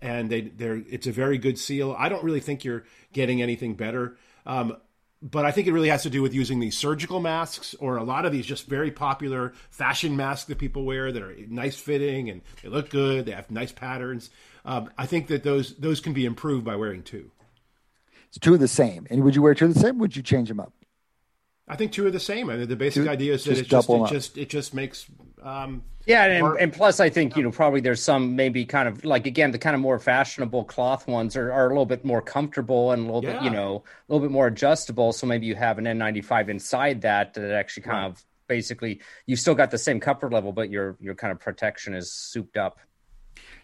[0.00, 1.94] and they they're it's a very good seal.
[1.98, 4.16] I don't really think you're getting anything better.
[4.46, 4.76] Um,
[5.22, 8.04] but I think it really has to do with using these surgical masks or a
[8.04, 12.28] lot of these just very popular fashion masks that people wear that are nice fitting
[12.28, 13.24] and they look good.
[13.24, 14.28] They have nice patterns.
[14.66, 17.30] Um, I think that those those can be improved by wearing two.
[18.28, 19.06] It's two of the same.
[19.10, 19.98] And would you wear two of the same?
[19.98, 20.72] Would you change them up?
[21.66, 22.50] I think two are the same.
[22.50, 25.06] I mean, the basic Two- idea is that it just it just it just makes
[25.44, 28.88] um, Yeah, and, Or- and plus, I think you know probably there's some maybe kind
[28.88, 32.04] of like again the kind of more fashionable cloth ones are, are a little bit
[32.04, 35.12] more comfortable and a little bit you know a little bit more adjustable.
[35.12, 39.54] So maybe you have an N95 inside that that actually kind of basically you still
[39.54, 42.78] got the same comfort level, but your your kind of protection is souped up.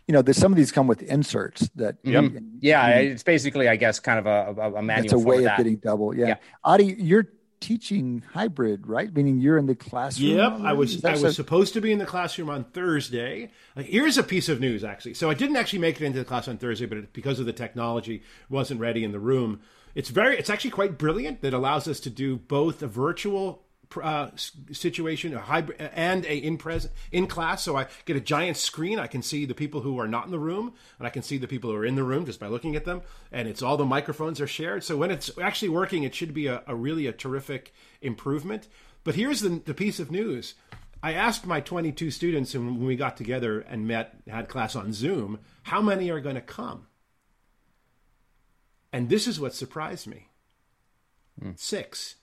[0.09, 2.33] You know, there's some of these come with inserts that Yep.
[2.61, 5.05] Yeah, it's basically I guess kind of a, a, a manual.
[5.05, 5.59] It's a for way of that.
[5.59, 6.17] getting double.
[6.17, 6.27] Yeah.
[6.29, 6.37] Yeah.
[6.65, 7.27] Adi, you're
[7.61, 9.15] teaching hybrid, right?
[9.15, 10.37] Meaning you're in the classroom.
[10.37, 13.51] Yep, I was I was so- supposed to be in the classroom on Thursday.
[13.77, 15.15] Uh, here's a piece of news, actually.
[15.15, 17.47] So I didn't actually make it into the class on Thursday, but it, because of
[17.47, 19.61] the technology, wasn't ready in the room.
[19.95, 21.43] It's very, it's actually quite brilliant.
[21.43, 23.65] That allows us to do both a virtual
[24.03, 27.63] uh, situation, a hybrid, and a in present in class.
[27.63, 28.99] So I get a giant screen.
[28.99, 31.39] I can see the people who are not in the room, and I can see
[31.39, 33.03] the people who are in the room just by looking at them.
[33.33, 34.85] And it's all the microphones are shared.
[34.85, 38.69] So when it's actually working, it should be a, a really a terrific improvement.
[39.05, 40.55] But here's the, the piece of news.
[41.03, 44.93] I asked my 22 students and when we got together and met, had class on
[44.93, 46.89] Zoom, how many are going to come?
[48.93, 50.29] And this is what surprised me.
[51.57, 52.17] Six.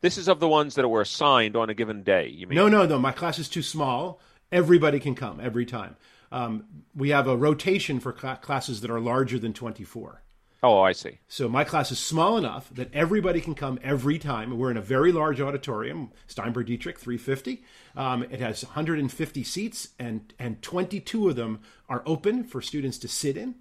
[0.00, 2.28] This is of the ones that were assigned on a given day.
[2.28, 2.56] You mean?
[2.56, 2.98] No, no, no.
[2.98, 4.20] My class is too small.
[4.52, 5.96] Everybody can come every time.
[6.30, 10.22] Um, we have a rotation for cla classes that are larger than 24.
[10.62, 11.18] Oh, I see.
[11.28, 14.56] So my class is small enough that everybody can come every time.
[14.56, 17.62] We're in a very large auditorium, Steinberg Dietrich 350.
[17.96, 23.08] Um, it has 150 seats, and and 22 of them are open for students to
[23.08, 23.56] sit in.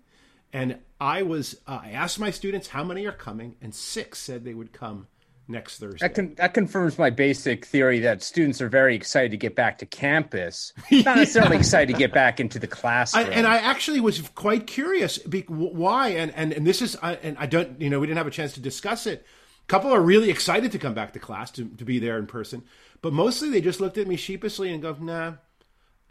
[0.54, 4.44] And I was uh, I asked my students how many are coming, and six said
[4.44, 5.08] they would come
[5.48, 5.98] next Thursday.
[6.08, 9.78] That, con- that confirms my basic theory that students are very excited to get back
[9.80, 13.30] to campus, not necessarily excited to get back into the I, classroom.
[13.32, 17.38] and I actually was quite curious be, why, and, and and this is, I and
[17.38, 19.26] I don't, you know, we didn't have a chance to discuss it.
[19.64, 22.28] A couple are really excited to come back to class to, to be there in
[22.28, 22.64] person,
[23.02, 25.34] but mostly they just looked at me sheepishly and go, "Nah,"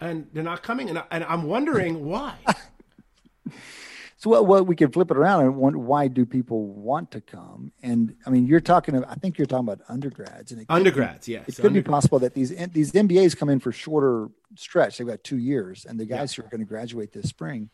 [0.00, 2.34] and they're not coming, and, I, and I'm wondering why.
[4.26, 7.20] So well, well, we can flip it around and wonder why do people want to
[7.20, 7.70] come?
[7.80, 9.04] And I mean, you're talking.
[9.04, 12.18] I think you're talking about undergrads and could be- Undergrads, yes, It could be possible
[12.18, 14.98] that these these MBAs come in for shorter stretch.
[14.98, 17.70] They've got two years, and the guys who are going to graduate this spring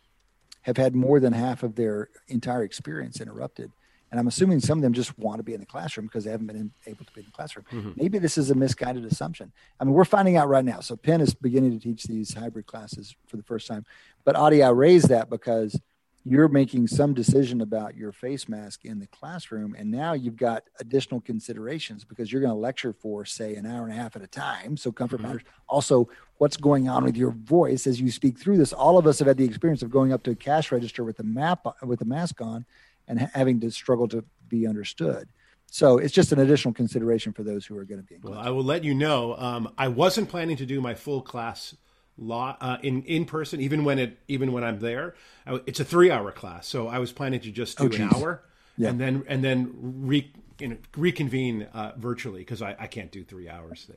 [0.63, 3.73] have had more than half of their entire experience interrupted.
[4.11, 6.31] And I'm assuming some of them just want to be in the classroom because they
[6.33, 7.65] haven't been in, able to be in the classroom.
[7.73, 7.93] Mm-hmm.
[7.97, 9.53] Maybe this is a misguided assumption.
[9.81, 10.81] I mean, we're finding out right now.
[10.81, 13.87] So Penn is beginning to teach these hybrid classes for the first time.
[14.23, 15.81] But Adi, I raised that because
[16.25, 20.65] you're making some decision about your face mask in the classroom and now you've got
[20.81, 24.23] additional considerations because you're going to lecture for say an hour and a half at
[24.23, 26.09] a time so comfort matters also
[26.39, 29.29] what's going on with your voice as you speak through this all of us have
[29.29, 32.05] had the experience of going up to a cash register with the map with the
[32.05, 32.65] mask on
[33.09, 35.29] and ha- having to struggle to be understood
[35.73, 38.21] so it's just an additional consideration for those who are going to be in.
[38.21, 39.35] Well, I will let you know.
[39.39, 41.75] Um, I wasn't planning to do my full class
[42.19, 45.15] law uh, in in person, even when it even when I'm there.
[45.47, 48.11] I, it's a three hour class, so I was planning to just do Oh, an
[48.15, 48.43] hour
[48.77, 48.91] Yeah.
[48.91, 53.25] and then and then re, you know, reconvene uh, virtually because I, I can't do
[53.25, 53.91] three hours.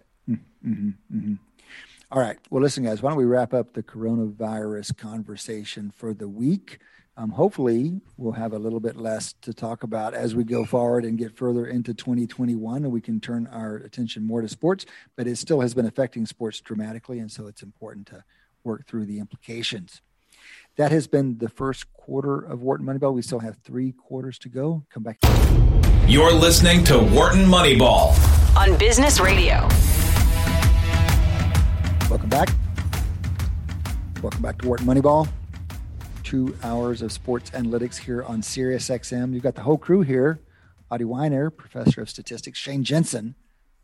[2.11, 2.37] All right.
[2.49, 6.79] Well, listen, guys, why don't we wrap up the coronavirus conversation for the week?
[7.17, 11.05] Um, hopefully, we'll have a little bit less to talk about as we go forward
[11.05, 14.85] and get further into 2021, and we can turn our attention more to sports.
[15.15, 18.25] But it still has been affecting sports dramatically, and so it's important to
[18.65, 20.01] work through the implications.
[20.75, 23.13] That has been the first quarter of Wharton Moneyball.
[23.13, 24.83] We still have three quarters to go.
[24.89, 25.17] Come back.
[26.07, 28.13] You're listening to Wharton Moneyball.
[28.57, 29.67] on Business Radio.
[32.09, 32.49] Welcome back.
[34.21, 35.29] Welcome back to Wharton Moneyball.
[36.25, 39.31] Two hours of sports analytics here on SiriusXM.
[39.31, 40.39] You've got the whole crew here.
[40.89, 42.57] Adi Wyner, professor of statistics.
[42.57, 43.35] Shane Jensen,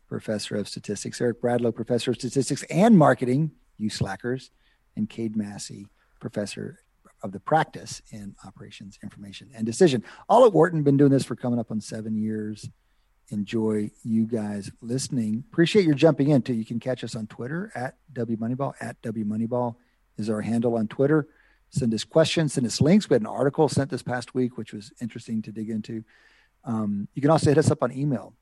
[0.08, 1.20] professor of statistics.
[1.20, 3.52] Eric Bradlow, professor of statistics and marketing.
[3.78, 4.50] You slackers.
[4.96, 5.86] And Cade Massey,
[6.18, 6.80] professor
[7.22, 10.02] of the practice in operations, information, and decision.
[10.28, 10.82] All at Wharton.
[10.82, 12.68] Been doing this for coming up on seven years
[13.28, 15.44] enjoy you guys listening.
[15.50, 16.54] Appreciate your jumping in too.
[16.54, 19.76] You can catch us on Twitter at WMoneyball, At WMoneyball
[20.18, 21.28] is our handle on Twitter.
[21.72, 23.08] Send us questions, send us links.
[23.08, 26.04] We had an article sent this past week, which was interesting to dig into.
[26.64, 28.34] Um, you can also hit us up on email,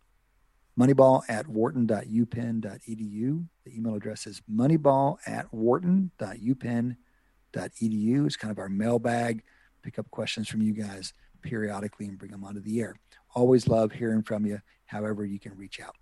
[0.78, 3.44] Moneyball at wharton.upenn.edu.
[3.64, 8.26] The email address is moneyball at wharton.upenn.edu.
[8.26, 9.42] It's kind of our mailbag.
[9.82, 11.12] Pick up questions from you guys
[11.42, 12.96] periodically and bring them onto the air.
[13.34, 15.96] Always love hearing from you, however, you can reach out.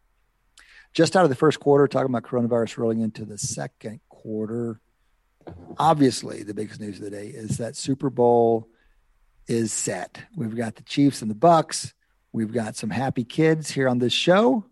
[0.92, 4.80] Just out of the first quarter, talking about coronavirus rolling into the second quarter.
[5.78, 8.68] Obviously, the biggest news of the day is that Super Bowl
[9.46, 10.20] is set.
[10.37, 11.94] We've got the Chiefs and the Bucks.
[12.32, 14.64] We've got some happy kids here on this show,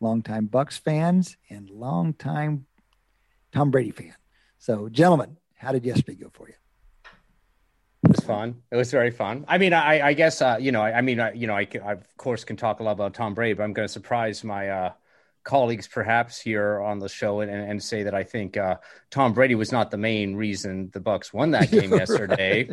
[0.00, 2.66] longtime Bucks fans and longtime
[3.52, 4.14] Tom Brady fan.
[4.58, 6.54] So, gentlemen, how did yesterday go for you?
[8.04, 8.62] It was fun.
[8.70, 9.44] It was very fun.
[9.48, 11.66] I mean, I, I guess uh, you know, I, I mean, I, you know, I,
[11.84, 14.44] I, of course can talk a lot about Tom Brady, but I'm going to surprise
[14.44, 14.92] my uh,
[15.46, 18.76] colleagues perhaps here on the show and, and say that I think uh,
[19.10, 22.68] Tom Brady was not the main reason the Bucks won that game yesterday.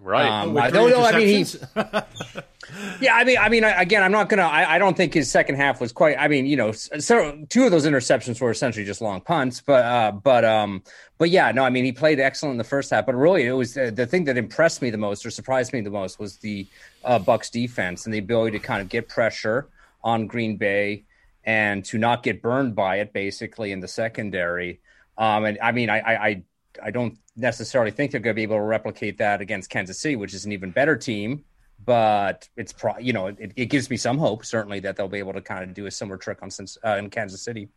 [0.00, 0.28] Right.
[0.28, 1.02] Um, I don't know.
[1.02, 1.44] I mean, he.
[3.00, 4.42] yeah, I mean, I mean, again, I'm not gonna.
[4.42, 6.18] I, I, don't think his second half was quite.
[6.18, 9.82] I mean, you know, so two of those interceptions were essentially just long punts, but,
[9.82, 10.82] uh, but, um,
[11.16, 13.52] but yeah, no, I mean, he played excellent in the first half, but really, it
[13.52, 16.36] was uh, the thing that impressed me the most or surprised me the most was
[16.36, 16.66] the
[17.04, 19.68] uh, Bucks defense and the ability to kind of get pressure
[20.02, 21.04] on Green Bay
[21.44, 24.80] and to not get burned by it, basically in the secondary.
[25.18, 26.42] Um, and I mean, I, I,
[26.82, 30.16] I don't necessarily think they're going to be able to replicate that against Kansas City,
[30.16, 31.44] which is an even better team.
[31.84, 35.18] But it's pro, you know, it, it gives me some hope certainly that they'll be
[35.18, 37.68] able to kind of do a similar trick on since uh, in Kansas City.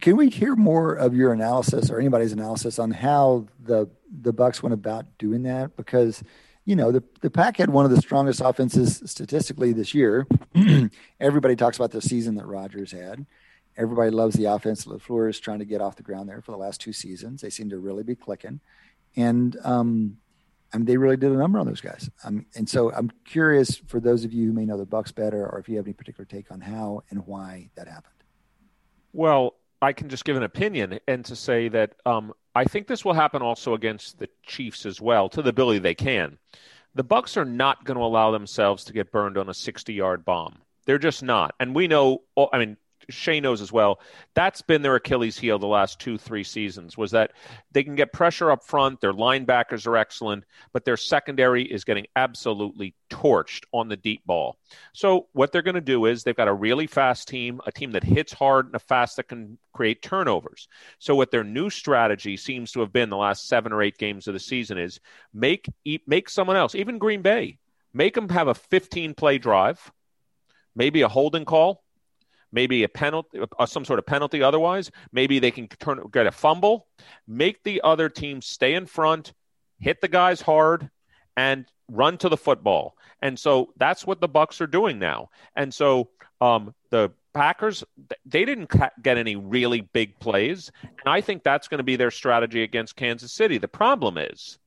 [0.00, 3.88] Can we hear more of your analysis or anybody's analysis on how the
[4.22, 5.76] the Bucks went about doing that?
[5.76, 6.22] Because
[6.64, 10.26] you know the the Pack had one of the strongest offenses statistically this year.
[11.20, 13.26] Everybody talks about the season that Rodgers had.
[13.76, 14.84] Everybody loves the offense.
[14.84, 17.42] LaFleur is trying to get off the ground there for the last two seasons.
[17.42, 18.60] They seem to really be clicking.
[19.16, 20.18] And um,
[20.72, 22.08] I mean, they really did a number on those guys.
[22.24, 25.46] Um, and so I'm curious for those of you who may know the Bucks better,
[25.46, 28.14] or if you have any particular take on how and why that happened.
[29.12, 33.04] Well, I can just give an opinion and to say that um, I think this
[33.04, 36.38] will happen also against the Chiefs as well, to the ability they can.
[36.94, 40.58] The Bucks are not going to allow themselves to get burned on a 60-yard bomb.
[40.86, 41.54] They're just not.
[41.58, 42.76] And we know, oh, I mean,
[43.08, 44.00] Shay knows as well.
[44.34, 46.96] That's been their Achilles heel the last two, three seasons.
[46.96, 47.32] Was that
[47.72, 49.00] they can get pressure up front.
[49.00, 54.58] Their linebackers are excellent, but their secondary is getting absolutely torched on the deep ball.
[54.92, 57.92] So what they're going to do is they've got a really fast team, a team
[57.92, 60.68] that hits hard and a fast that can create turnovers.
[60.98, 64.26] So what their new strategy seems to have been the last seven or eight games
[64.26, 65.00] of the season is
[65.32, 65.66] make
[66.06, 67.58] make someone else, even Green Bay,
[67.92, 69.92] make them have a 15 play drive,
[70.74, 71.83] maybe a holding call
[72.54, 74.90] maybe a penalty, uh, some sort of penalty otherwise.
[75.12, 76.86] Maybe they can turn get a fumble,
[77.26, 79.32] make the other team stay in front,
[79.78, 80.88] hit the guys hard,
[81.36, 82.96] and run to the football.
[83.20, 85.30] And so that's what the Bucks are doing now.
[85.56, 87.82] And so um, the Packers
[88.24, 88.70] they didn't
[89.02, 92.94] get any really big plays, and I think that's going to be their strategy against
[92.94, 93.58] Kansas City.
[93.58, 94.58] The problem is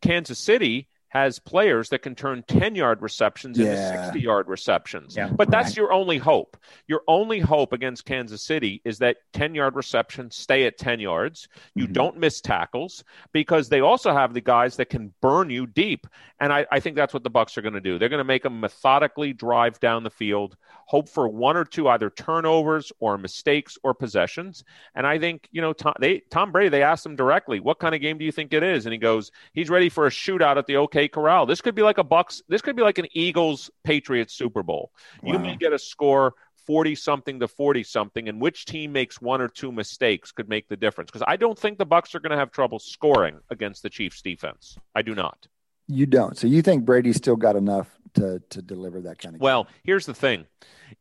[0.00, 3.66] Kansas City has players that can turn 10 yard receptions yeah.
[3.66, 5.16] into 60 yard receptions.
[5.16, 5.76] Yeah, but that's right.
[5.76, 6.56] your only hope.
[6.88, 11.48] Your only hope against Kansas City is that 10 yard receptions stay at 10 yards.
[11.76, 11.92] You mm-hmm.
[11.92, 16.08] don't miss tackles because they also have the guys that can burn you deep.
[16.40, 17.96] And I, I think that's what the Bucks are going to do.
[17.96, 21.88] They're going to make them methodically drive down the field, hope for one or two
[21.88, 24.64] either turnovers or mistakes or possessions.
[24.96, 27.94] And I think, you know, Tom, they, Tom Brady, they asked him directly, what kind
[27.94, 28.84] of game do you think it is?
[28.84, 31.46] And he goes, he's ready for a shootout at the OK Corral.
[31.46, 32.42] This could be like a Bucks.
[32.48, 34.90] This could be like an Eagles Patriots Super Bowl.
[35.22, 35.32] Wow.
[35.32, 36.34] You may get a score
[36.66, 40.68] 40 something to 40 something and which team makes one or two mistakes could make
[40.68, 43.82] the difference because I don't think the Bucks are going to have trouble scoring against
[43.82, 44.76] the Chiefs defense.
[44.94, 45.46] I do not.
[45.88, 46.38] You don't.
[46.38, 49.72] So you think Brady's still got enough to to deliver that kind of Well, game?
[49.84, 50.46] here's the thing.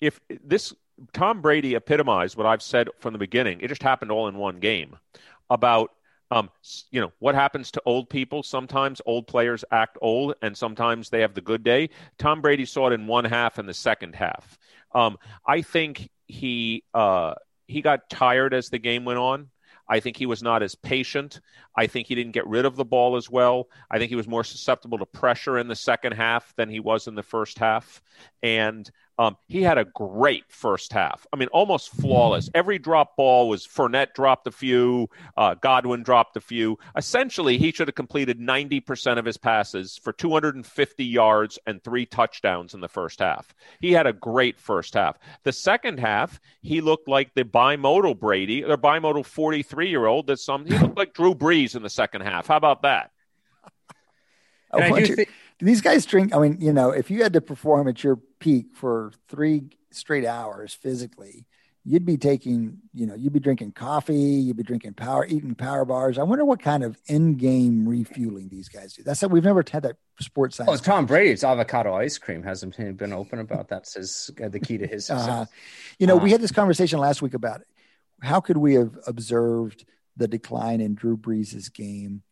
[0.02, 0.74] If this
[1.14, 4.60] Tom Brady epitomized what I've said from the beginning, it just happened all in one
[4.60, 4.98] game
[5.50, 5.92] about
[6.34, 6.50] um,
[6.90, 11.22] you know what happens to old people sometimes old players act old and sometimes they
[11.22, 14.58] have the good day tom brady saw it in one half and the second half
[14.96, 17.34] um, i think he uh,
[17.68, 19.50] he got tired as the game went on
[19.88, 21.42] I think he was not as patient.
[21.76, 23.68] I think he didn't get rid of the ball as well.
[23.92, 27.08] I think he was more susceptible to pressure in the second half than he was
[27.08, 28.02] in the first half.
[28.42, 31.28] And um, he had a great first half.
[31.32, 32.50] I mean, almost flawless.
[32.54, 36.78] Every drop ball was Fournette dropped a few, uh, Godwin dropped a few.
[36.98, 42.74] Essentially, he should have completed 90% of his passes for 250 yards and three touchdowns
[42.74, 43.54] in the first half.
[43.80, 45.18] He had a great first half.
[45.44, 50.28] The second half, he looked like the bimodal Brady, or bimodal 43 year old.
[50.28, 52.48] That some he looked like Drew Brees in the second half.
[52.48, 53.12] How about that?
[54.74, 56.36] I do think these guys drink.
[56.36, 60.26] I mean, you know, if you had to perform at your peak for three straight
[60.26, 61.46] hours physically,
[61.86, 65.84] you'd be taking, you know, you'd be drinking coffee, you'd be drinking power, eating power
[65.84, 66.18] bars.
[66.18, 69.04] I wonder what kind of in-game refueling these guys do.
[69.04, 70.72] That's that we've never had that sports science.
[70.72, 73.86] Oh, Tom Brady's avocado ice cream hasn't been open about that.
[73.86, 75.28] Says uh, the key to his success.
[75.28, 75.46] Uh,
[76.00, 77.62] you know, uh, we had this conversation last week about
[78.22, 79.86] how could we have observed
[80.16, 82.24] the decline in Drew Brees' game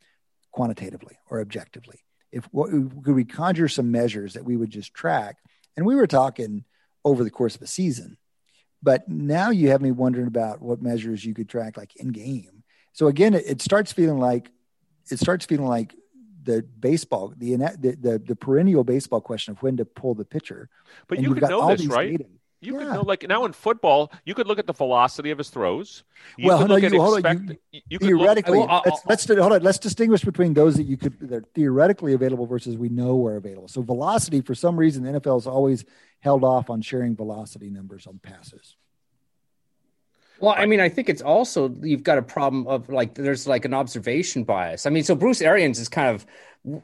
[0.51, 1.99] quantitatively or objectively?
[2.31, 5.37] If what, could we conjure some measures that we would just track?
[5.75, 6.65] And we were talking
[7.03, 8.17] over the course of a season
[8.83, 12.63] but now you have me wondering about what measures you could track like in game.
[12.93, 14.51] So again, it, it starts feeling like
[15.09, 15.95] it starts feeling like
[16.43, 20.69] the baseball, the, the the the perennial baseball question of when to pull the pitcher.
[21.07, 22.17] But and you could know this, right?
[22.17, 22.29] Data.
[22.61, 22.79] You yeah.
[22.79, 26.03] could know, like now in football, you could look at the velocity of his throws.
[26.37, 27.57] You well, no, you, hold expect, on.
[27.71, 29.63] You, you theoretically, look, uh, let's, uh, let's, hold on.
[29.63, 33.35] Let's distinguish between those that you could that are theoretically available versus we know are
[33.35, 33.67] available.
[33.67, 35.83] So velocity, for some reason, the NFL has always
[36.19, 38.75] held off on sharing velocity numbers on passes.
[40.39, 43.65] Well, I mean, I think it's also you've got a problem of like there's like
[43.65, 44.85] an observation bias.
[44.85, 46.83] I mean, so Bruce Arians is kind of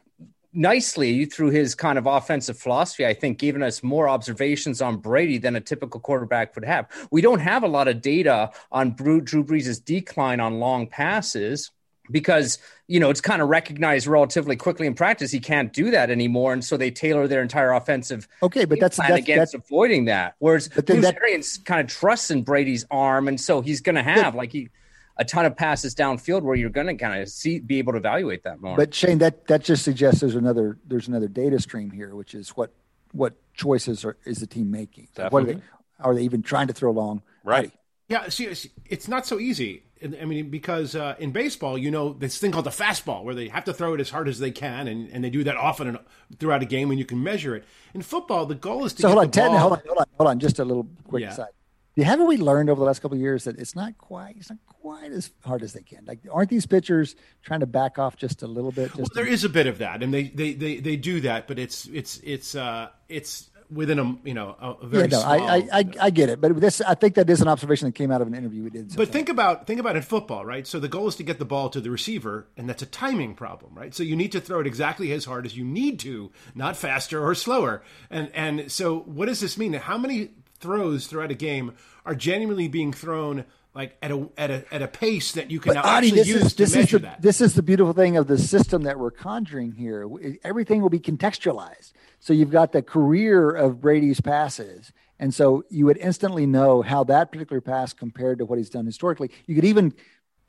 [0.57, 5.37] nicely through his kind of offensive philosophy, I think, giving us more observations on Brady
[5.37, 6.87] than a typical quarterback would have.
[7.11, 11.71] We don't have a lot of data on Drew Brees' decline on long passes
[12.09, 16.09] because you know it's kind of recognized relatively quickly in practice he can't do that
[16.09, 20.05] anymore and so they tailor their entire offensive okay but that's, that's against that's, avoiding
[20.05, 23.59] that whereas but then Bruce that, Arians kind of trusts in Brady's arm and so
[23.59, 24.69] he's going to have like he
[25.17, 27.97] a ton of passes downfield where you're going to kind of see be able to
[27.97, 31.91] evaluate that more but Shane that that just suggests there's another there's another data stream
[31.91, 32.71] here which is what
[33.11, 35.31] what choices are, is the team making Definitely.
[35.31, 35.61] what are they
[35.99, 37.71] are they even trying to throw long right
[38.09, 38.49] yeah, see,
[38.85, 39.83] it's not so easy.
[40.01, 43.47] I mean, because uh, in baseball, you know, this thing called the fastball, where they
[43.47, 45.97] have to throw it as hard as they can, and, and they do that often
[46.39, 47.65] throughout a game, and you can measure it.
[47.93, 50.29] In football, the goal is to so hold on, Ted, hold on, hold on, hold
[50.29, 51.31] on, just a little quick yeah.
[51.31, 51.49] aside.
[51.97, 54.59] Haven't we learned over the last couple of years that it's not quite it's not
[54.81, 56.05] quite as hard as they can?
[56.05, 58.95] Like, aren't these pitchers trying to back off just a little bit?
[58.95, 59.31] well, there to...
[59.31, 62.19] is a bit of that, and they, they, they, they do that, but it's it's
[62.19, 66.09] it's uh, it's within a you know a, very yeah, no, small, I, I, I
[66.09, 68.35] get it, but this I think that is an observation that came out of an
[68.35, 68.95] interview we did.
[68.95, 70.65] But think about think about in football, right?
[70.65, 73.35] So the goal is to get the ball to the receiver, and that's a timing
[73.35, 73.93] problem, right?
[73.93, 77.23] So you need to throw it exactly as hard as you need to, not faster
[77.23, 77.83] or slower.
[78.09, 79.73] And and so what does this mean?
[79.73, 81.73] How many throws throughout a game
[82.05, 83.45] are genuinely being thrown
[83.77, 86.45] like at a at a at a pace that you can but, Adi, actually use
[86.45, 87.21] is, to measure the, that.
[87.21, 90.09] This is the beautiful thing of the system that we're conjuring here.
[90.43, 91.93] Everything will be contextualized.
[92.19, 97.03] So you've got the career of Brady's passes, and so you would instantly know how
[97.03, 99.29] that particular pass compared to what he's done historically.
[99.45, 99.93] You could even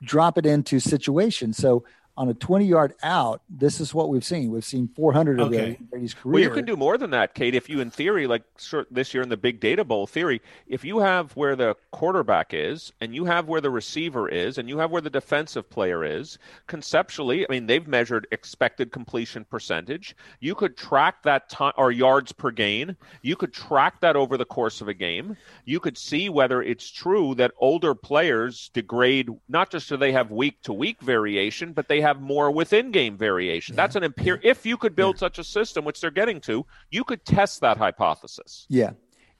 [0.01, 1.57] drop it into situations.
[1.57, 1.83] So
[2.19, 4.51] on a 20 yard out, this is what we've seen.
[4.51, 5.71] We've seen 400 okay.
[5.79, 6.33] of Brady's career.
[6.33, 7.55] Well, you can do more than that, Cade.
[7.55, 8.43] If you, in theory, like
[8.91, 12.91] this year in the Big Data Bowl theory, if you have where the quarterback is,
[12.99, 16.37] and you have where the receiver is, and you have where the defensive player is,
[16.67, 20.13] conceptually, I mean, they've measured expected completion percentage.
[20.41, 22.97] You could track that time or yards per gain.
[23.21, 25.37] You could track that over the course of a game.
[25.63, 29.29] You could see whether it's true that older players degrade.
[29.47, 32.91] Not just do they have week to week variation, but they have have more within
[32.91, 33.73] game variation.
[33.73, 33.83] Yeah.
[33.83, 34.45] That's an empirical.
[34.45, 34.51] Yeah.
[34.51, 35.19] If you could build yeah.
[35.27, 38.65] such a system, which they're getting to, you could test that hypothesis.
[38.69, 38.91] Yeah.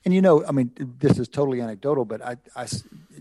[0.05, 2.67] And you know, I mean, this is totally anecdotal, but I, I,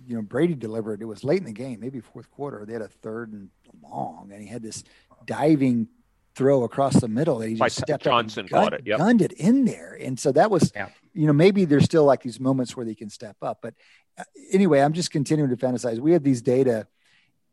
[0.07, 1.03] you know, Brady delivered.
[1.03, 2.65] It was late in the game, maybe fourth quarter.
[2.65, 3.51] They had a third and
[3.83, 4.85] long, and he had this
[5.27, 5.89] diving
[6.37, 8.99] throw across the middle that he just stepped Johnson up and gun, it, yep.
[8.99, 9.99] gunned it in there.
[10.01, 10.89] And so that was, yeah.
[11.13, 13.59] you know, maybe there's still like these moments where they can step up.
[13.61, 13.75] But
[14.17, 15.99] uh, anyway, I'm just continuing to fantasize.
[15.99, 16.87] We have these data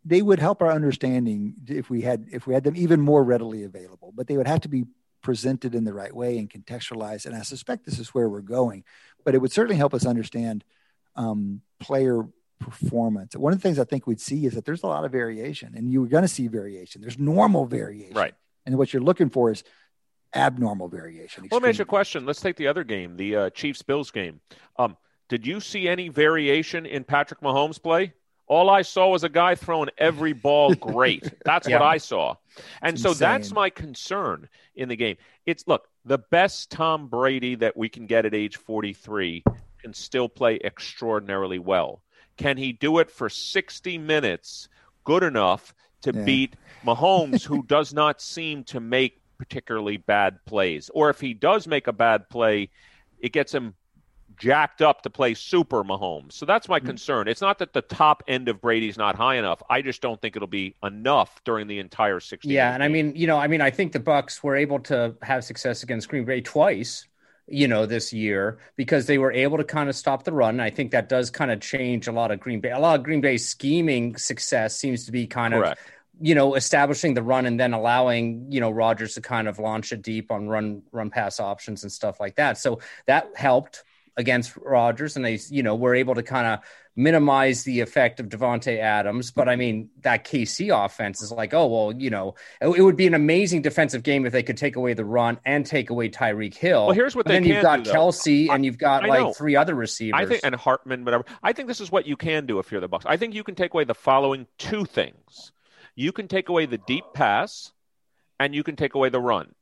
[0.06, 3.64] they would help our understanding if we had if we had them even more readily
[3.64, 4.86] available but they would have to be
[5.22, 7.26] presented in the right way and contextualized.
[7.26, 8.84] And i suspect this is where we're going
[9.26, 10.64] but it would certainly help us understand
[11.16, 12.24] um, player
[12.60, 13.36] performance.
[13.36, 15.74] One of the things i think we'd see is that there's a lot of variation
[15.76, 17.02] and you're going to see variation.
[17.02, 18.16] There's normal variation.
[18.16, 18.36] Right.
[18.66, 19.64] And what you're looking for is
[20.34, 22.26] abnormal variation well, let me ask you a question.
[22.26, 24.42] Let's take the other game the uh, chiefs bills game.
[24.78, 28.14] Um, did you see any variation in patrick mahomes play
[28.48, 31.32] all I saw was a guy throwing every ball great.
[31.44, 31.80] That's yeah.
[31.80, 32.36] what I saw.
[32.82, 35.18] And so that's my concern in the game.
[35.46, 39.44] It's look, the best Tom Brady that we can get at age 43
[39.82, 42.02] can still play extraordinarily well.
[42.38, 44.68] Can he do it for 60 minutes
[45.04, 46.24] good enough to yeah.
[46.24, 46.56] beat
[46.86, 50.90] Mahomes, who does not seem to make particularly bad plays?
[50.94, 52.70] Or if he does make a bad play,
[53.20, 53.74] it gets him
[54.38, 56.34] jacked up to play super Mahomes.
[56.34, 56.88] So that's my mm-hmm.
[56.88, 57.28] concern.
[57.28, 59.62] It's not that the top end of Brady's not high enough.
[59.70, 62.48] I just don't think it'll be enough during the entire 60.
[62.48, 62.86] Yeah, and game.
[62.86, 65.84] I mean, you know, I mean, I think the Bucs were able to have success
[65.84, 67.08] against Green Bay twice
[67.48, 70.60] you know, this year because they were able to kind of stop the run.
[70.60, 72.72] I think that does kind of change a lot of Green Bay.
[72.72, 75.80] A lot of Green Bay scheming success seems to be kind Correct.
[75.80, 75.86] of
[76.22, 79.92] you know establishing the run and then allowing you know Rodgers to kind of launch
[79.92, 82.58] it deep on run run pass options and stuff like that.
[82.58, 83.84] So that helped
[84.18, 86.60] against Rodgers, and they you know were able to kind of
[86.96, 89.32] minimize the effect of Davante Adams.
[89.32, 92.96] But I mean, that KC offense is like, oh well, you know, it, it would
[92.96, 96.10] be an amazing defensive game if they could take away the run and take away
[96.10, 96.86] Tyreek Hill.
[96.88, 97.92] Well, here's what But they then you've got do.
[97.92, 99.28] Kelce I- and you've got I know.
[99.28, 100.20] like three other receivers.
[100.20, 101.26] I think and Hardman, whatever.
[101.44, 103.04] I think this is what you can do if you're the Bucs.
[103.06, 105.52] I think you can take away the following two things.
[105.96, 107.72] You can take away the deep pass,
[108.38, 109.55] and you can take away the run.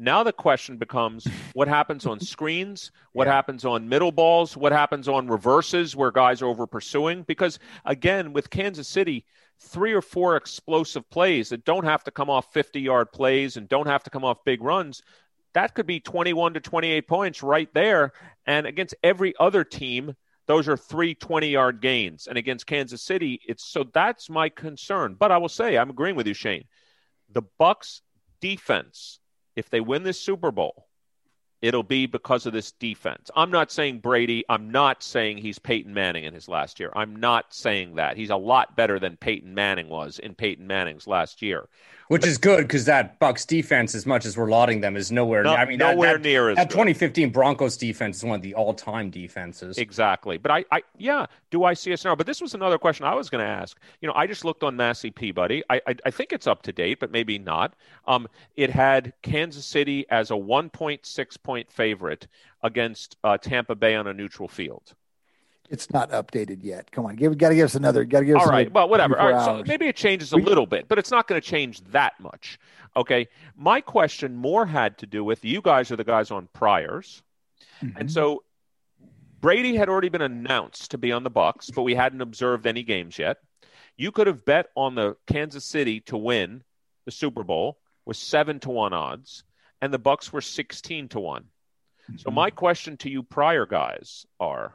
[0.00, 5.08] Now the question becomes what happens on screens, what happens on middle balls, what happens
[5.08, 7.24] on reverses where guys are over pursuing.
[7.24, 9.26] Because again, with Kansas City,
[9.58, 13.68] three or four explosive plays that don't have to come off 50 yard plays and
[13.68, 15.02] don't have to come off big runs,
[15.54, 18.12] that could be 21 to 28 points right there.
[18.46, 20.14] And against every other team,
[20.46, 22.28] those are three 20 yard gains.
[22.28, 25.16] And against Kansas City, it's so that's my concern.
[25.18, 26.64] But I will say, I'm agreeing with you, Shane.
[27.30, 28.00] The Bucs
[28.40, 29.18] defense,
[29.58, 30.86] if they win this Super Bowl,
[31.62, 33.30] it'll be because of this defense.
[33.34, 34.44] I'm not saying Brady.
[34.48, 36.92] I'm not saying he's Peyton Manning in his last year.
[36.94, 38.16] I'm not saying that.
[38.16, 41.68] He's a lot better than Peyton Manning was in Peyton Manning's last year.
[42.08, 45.42] Which is good because that Bucs defense, as much as we're lauding them, is nowhere.
[45.42, 46.74] No- I mean, nowhere that, near as that good.
[46.74, 49.76] 2015 Broncos defense is one of the all-time defenses.
[49.76, 50.38] Exactly.
[50.38, 52.16] But I, I yeah, do I see a scenario?
[52.16, 53.78] But this was another question I was going to ask.
[54.00, 55.62] You know, I just looked on Massey Peabody.
[55.68, 57.74] I, I, I think it's up to date, but maybe not.
[58.06, 62.28] Um, it had Kansas City as a 1.6 point favorite
[62.62, 64.92] against uh, Tampa Bay on a neutral field.
[65.70, 66.90] It's not updated yet.
[66.90, 68.04] Come on, give got to give us another.
[68.04, 68.70] Got to give us All right.
[68.70, 69.18] Well, whatever.
[69.18, 69.62] All 24 right.
[69.64, 72.20] So maybe it changes a We- little bit, but it's not going to change that
[72.20, 72.58] much.
[72.94, 73.28] Okay.
[73.56, 77.22] My question more had to do with you guys are the guys on priors.
[77.82, 77.96] Mm-hmm.
[77.96, 78.44] And so
[79.40, 82.82] Brady had already been announced to be on the Bucs, but we hadn't observed any
[82.82, 83.38] games yet.
[83.96, 86.62] You could have bet on the Kansas City to win
[87.06, 89.44] the Super Bowl with 7 to 1 odds
[89.80, 91.44] and the Bucs were 16 to 1.
[92.16, 92.34] So mm-hmm.
[92.34, 94.74] my question to you prior guys are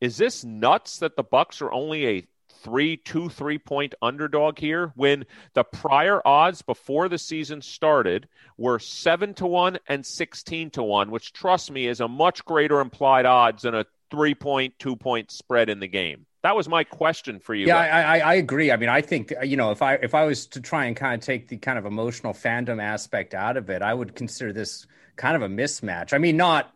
[0.00, 2.26] is this nuts that the Bucs are only a
[2.62, 8.78] three, two, three point underdog here when the prior odds before the season started were
[8.78, 13.26] seven to one and sixteen to one, which trust me is a much greater implied
[13.26, 16.26] odds than a three point, two point spread in the game.
[16.42, 17.66] That was my question for you.
[17.66, 17.76] Yeah.
[17.76, 18.72] I, I, I agree.
[18.72, 21.20] I mean, I think you know, if I if I was to try and kind
[21.20, 24.86] of take the kind of emotional fandom aspect out of it, I would consider this
[25.16, 26.14] kind of a mismatch.
[26.14, 26.72] I mean, not,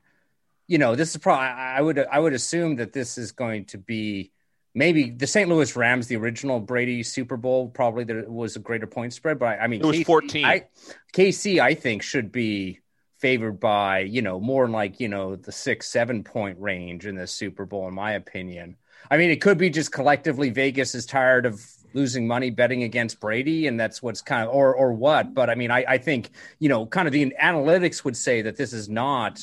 [0.66, 3.78] you know, this is probably I would I would assume that this is going to
[3.78, 4.32] be
[4.74, 5.48] maybe the St.
[5.48, 9.46] Louis Rams, the original Brady Super Bowl, probably there was a greater point spread, but
[9.46, 10.44] I, I mean, It was KC 14.
[10.44, 10.66] I,
[11.14, 12.80] KC, I think, should be
[13.18, 17.26] favored by you know more like you know the six seven point range in the
[17.26, 18.76] Super Bowl, in my opinion.
[19.10, 21.60] I mean, it could be just collectively Vegas is tired of
[21.92, 25.34] losing money betting against Brady, and that's what's kind of or or what.
[25.34, 28.56] But I mean, I, I think you know, kind of the analytics would say that
[28.56, 29.40] this is not,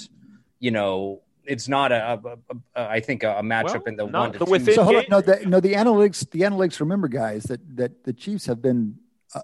[0.59, 2.37] you know, it's not a, a, a,
[2.75, 4.71] a I think a, a matchup Well, in the no, one to the two.
[4.73, 5.03] So hold on.
[5.09, 6.79] No, the, no, the analytics, the analytics.
[6.79, 8.97] Remember, guys, that that the Chiefs have been
[9.33, 9.41] uh,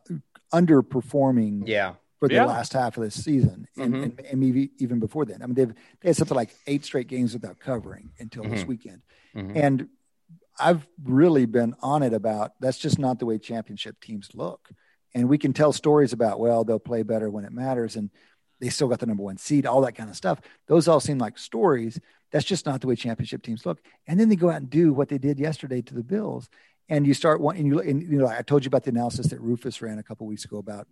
[0.53, 2.45] underperforming yeah, for the Yeah.
[2.45, 4.03] last half of this season, and, Mhm.
[4.03, 5.41] and, and maybe even before then.
[5.41, 8.68] I mean, they've they had something like eight straight games without covering until this Mhm.
[8.68, 9.01] weekend,
[9.36, 9.55] Mhm.
[9.55, 9.88] and
[10.60, 14.70] I've really been on it about that's just not the way championship teams look.
[15.14, 18.10] And we can tell stories about well, they'll play better when it matters, and
[18.60, 20.41] they still got the number one seed, all that kind of stuff.
[20.68, 21.99] Those all seem like stories.
[22.32, 23.82] That's just not the way championship teams look.
[24.08, 26.49] And then they go out and do what they did yesterday to the Bills.
[26.89, 29.28] And you start one, and you, and, you know, I told you about the analysis
[29.28, 30.88] that Rufus ran a couple weeks ago about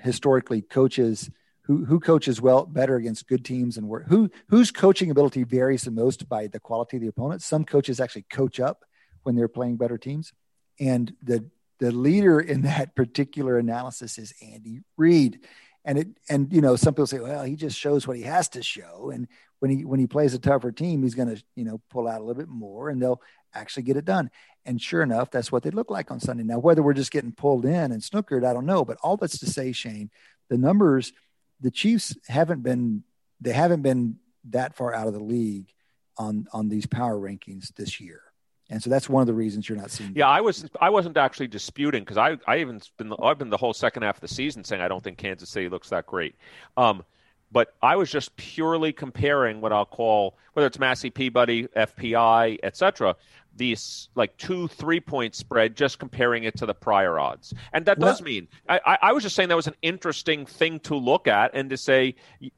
[0.00, 1.30] historically coaches
[1.68, 5.82] who who coaches well better against good teams and where, who whose coaching ability varies
[5.82, 7.42] the most by the quality of the opponent.
[7.42, 8.84] Some coaches actually coach up
[9.22, 10.32] when they're playing better teams,
[10.80, 11.44] and the
[11.78, 15.40] the leader in that particular analysis is Andy Reid.
[15.84, 18.48] And it and you know some people say, well, he just shows what he has
[18.50, 19.28] to show, and
[19.60, 22.20] when he when he plays a tougher team, he's going to you know pull out
[22.20, 23.22] a little bit more, and they'll
[23.54, 24.30] actually get it done.
[24.64, 26.44] And sure enough, that's what they look like on Sunday.
[26.44, 28.84] Now, whether we're just getting pulled in and snookered, I don't know.
[28.84, 30.10] But all that's to say, Shane,
[30.50, 31.12] the numbers,
[31.60, 33.04] the Chiefs haven't been
[33.40, 34.16] they haven't been
[34.50, 35.72] that far out of the league
[36.16, 38.22] on on these power rankings this year.
[38.70, 40.12] And so that's one of the reasons you're not seeing.
[40.14, 43.56] Yeah, I was I wasn't actually disputing because I I even been I've been the
[43.56, 46.34] whole second half of the season saying I don't think Kansas City looks that great.
[46.76, 47.04] Um,
[47.50, 53.16] but I was just purely comparing what I'll call whether it's Massey Peabody, FPI, etc.
[53.58, 57.98] these like two three point spread just comparing it to the prior odds and that
[57.98, 61.50] does mean I, I was just saying that was an interesting thing to look at
[61.54, 62.14] and to say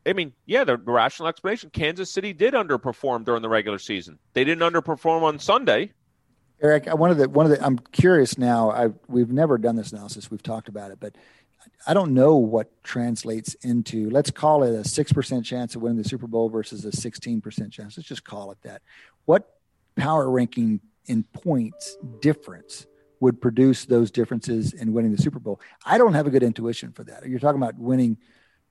[0.07, 4.45] i mean yeah the rational explanation kansas city did underperform during the regular season they
[4.45, 5.93] didn't underperform on sunday
[6.63, 9.93] eric one of the one of the i'm curious now i we've never done this
[9.93, 11.17] analysis we've talked about it but
[11.87, 16.09] I don't know what translates into, let's call it a 6% chance of winning the
[16.09, 17.97] Super Bowl versus a 16% chance.
[17.97, 18.83] Let's just call it that.
[19.25, 19.49] What
[19.97, 22.87] power ranking in points difference
[23.21, 25.61] would produce those differences in winning the Super Bowl?
[25.85, 27.27] I don't have a good intuition for that.
[27.29, 28.17] You're talking about winning,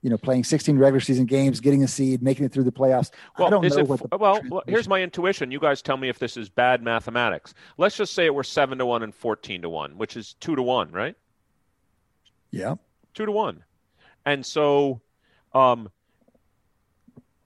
[0.02, 3.12] you know, playing 16 regular season games, getting a seed, making it through the playoffs.
[3.38, 5.52] Well, I don't know it, what the well, here's my intuition.
[5.52, 7.54] You guys tell me if this is bad mathematics.
[7.78, 10.56] Let's just say it were 7 to 1 and 14 to 1, which is 2
[10.56, 11.16] to 1, right?
[12.52, 12.76] Yeah
[13.14, 13.64] two to one.
[14.26, 15.02] And so
[15.54, 15.90] um,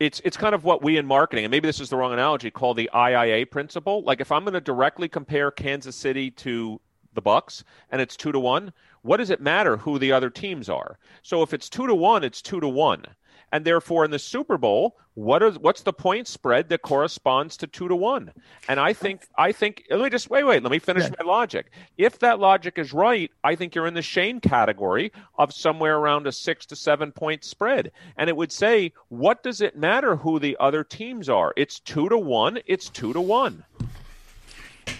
[0.03, 2.51] it's it's kind of what we in marketing, and maybe this is the wrong analogy,
[2.51, 4.03] call the IIA principle.
[4.03, 6.81] Like if I'm going to directly compare Kansas City to
[7.13, 8.73] the Bucs and it's two to one,
[9.03, 10.97] what does it matter who the other teams are?
[11.21, 13.05] So if it's two to one, it's two to one
[13.53, 17.67] and therefore in the Super Bowl, what is what's the point spread that corresponds to
[17.67, 18.31] two to one?
[18.67, 21.11] And I think I think let me just wait, wait, let me finish yeah.
[21.19, 21.71] my logic.
[21.95, 26.25] If that logic is right, I think you're in the Shane category of somewhere around
[26.25, 27.91] a six to seven point spread.
[28.17, 31.53] And it would say, what does it matter who the other teams are?
[31.55, 33.63] It's two to one, it's two to one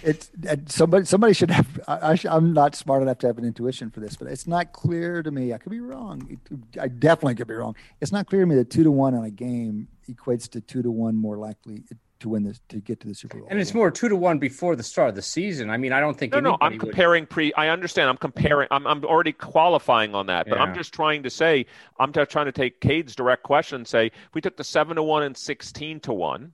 [0.04, 0.32] it's
[0.68, 4.16] somebody somebody should have I, am not smart enough to have an intuition for this
[4.16, 5.54] but it's not clear to me.
[5.54, 6.38] I could be wrong.
[6.80, 7.76] I definitely could be wrong.
[8.02, 10.82] It's not clear to me that two to one on a game equates to two
[10.82, 11.84] to one more likely
[12.20, 13.48] to win this to get to the super bowl.
[13.50, 15.70] And it's more two to one before the start of the season.
[15.70, 17.30] I mean i don't think no no i'm comparing would...
[17.30, 18.10] pre i understand.
[18.10, 20.64] I'm comparing i'm, I'm already qualifying on that but yeah.
[20.64, 21.66] i'm just trying to say
[22.00, 25.04] i'm just trying to take cade's direct question and say we took the seven to
[25.04, 26.54] one and 16 to one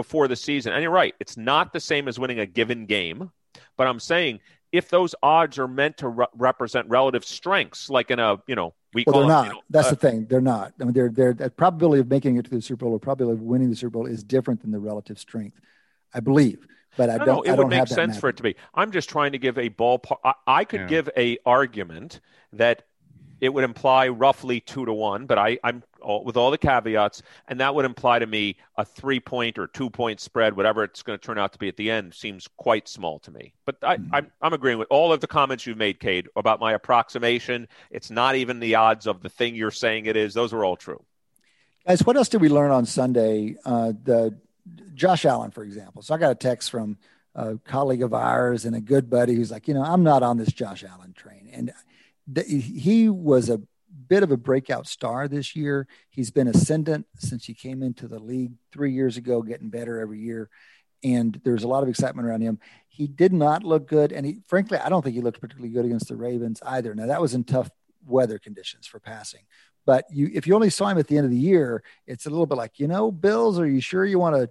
[0.00, 0.72] before the season.
[0.72, 3.30] And you're right, it's not the same as winning a given game,
[3.76, 4.40] but I'm saying
[4.72, 8.72] if those odds are meant to re- represent relative strengths, like in a you know
[8.94, 9.46] we well, they're them, not.
[9.46, 10.26] You know, That's uh, the thing.
[10.26, 10.72] They're not.
[10.80, 13.40] I mean, they're they're the probability of making it to the Super Bowl or probability
[13.40, 15.60] of winning the Super Bowl is different than the relative strength,
[16.14, 16.66] I believe.
[16.96, 17.26] But I don't.
[17.26, 18.56] No, it I would make sense for it to be.
[18.74, 20.16] I'm just trying to give a ballpark.
[20.24, 20.86] I, I could yeah.
[20.86, 22.20] give a argument
[22.54, 22.84] that
[23.40, 27.22] it would imply roughly two to one, but I, I'm all, with all the caveats,
[27.48, 31.02] and that would imply to me a three point or two point spread, whatever it's
[31.02, 33.52] going to turn out to be at the end, seems quite small to me.
[33.64, 34.14] But I, am mm-hmm.
[34.14, 37.68] I'm, I'm agreeing with all of the comments you've made, Cade, about my approximation.
[37.90, 40.76] It's not even the odds of the thing you're saying it is; those are all
[40.76, 41.02] true.
[41.86, 43.56] Guys, what else did we learn on Sunday?
[43.64, 44.36] Uh, the
[44.94, 46.02] Josh Allen, for example.
[46.02, 46.98] So I got a text from
[47.34, 50.36] a colleague of ours and a good buddy who's like, you know, I'm not on
[50.36, 51.72] this Josh Allen train, and
[52.36, 53.60] he was a
[54.08, 55.86] bit of a breakout star this year.
[56.10, 60.20] He's been ascendant since he came into the league three years ago, getting better every
[60.20, 60.48] year.
[61.02, 62.58] And there's a lot of excitement around him.
[62.88, 64.12] He did not look good.
[64.12, 66.94] And he, frankly, I don't think he looked particularly good against the Ravens either.
[66.94, 67.70] Now, that was in tough
[68.04, 69.42] weather conditions for passing.
[69.86, 72.30] But you, if you only saw him at the end of the year, it's a
[72.30, 74.50] little bit like, you know, Bills, are you sure you want to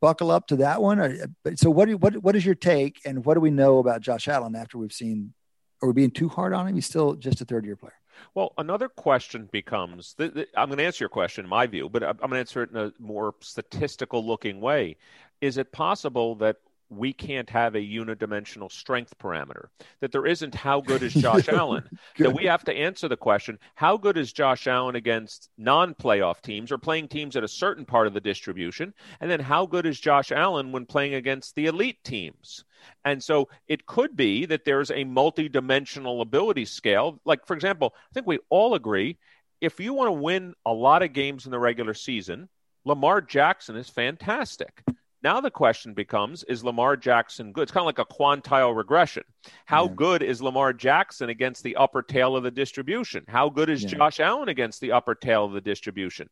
[0.00, 1.00] buckle up to that one?
[1.00, 1.16] Or,
[1.56, 4.28] so what, do, what, what is your take and what do we know about Josh
[4.28, 5.34] Allen after we've seen
[5.82, 6.74] are we being too hard on him?
[6.74, 7.92] He's still just a third year player.
[8.34, 11.88] Well, another question becomes th- th- I'm going to answer your question in my view,
[11.88, 14.96] but I'm going to answer it in a more statistical looking way.
[15.40, 16.56] Is it possible that
[16.96, 19.66] we can't have a unidimensional strength parameter.
[20.00, 21.88] That there isn't how good is Josh Allen.
[22.18, 26.40] That we have to answer the question how good is Josh Allen against non playoff
[26.40, 28.94] teams or playing teams at a certain part of the distribution?
[29.20, 32.64] And then how good is Josh Allen when playing against the elite teams?
[33.04, 37.20] And so it could be that there's a multi-dimensional ability scale.
[37.24, 39.18] Like, for example, I think we all agree
[39.62, 42.48] if you want to win a lot of games in the regular season,
[42.84, 44.82] Lamar Jackson is fantastic.
[45.22, 47.62] Now the question becomes is Lamar Jackson good?
[47.62, 49.24] It's kind of like a quantile regression.
[49.66, 49.92] How yeah.
[49.94, 53.24] good is Lamar Jackson against the upper tail of the distribution?
[53.28, 53.90] How good is yeah.
[53.90, 56.28] Josh Allen against the upper tail of the distribution?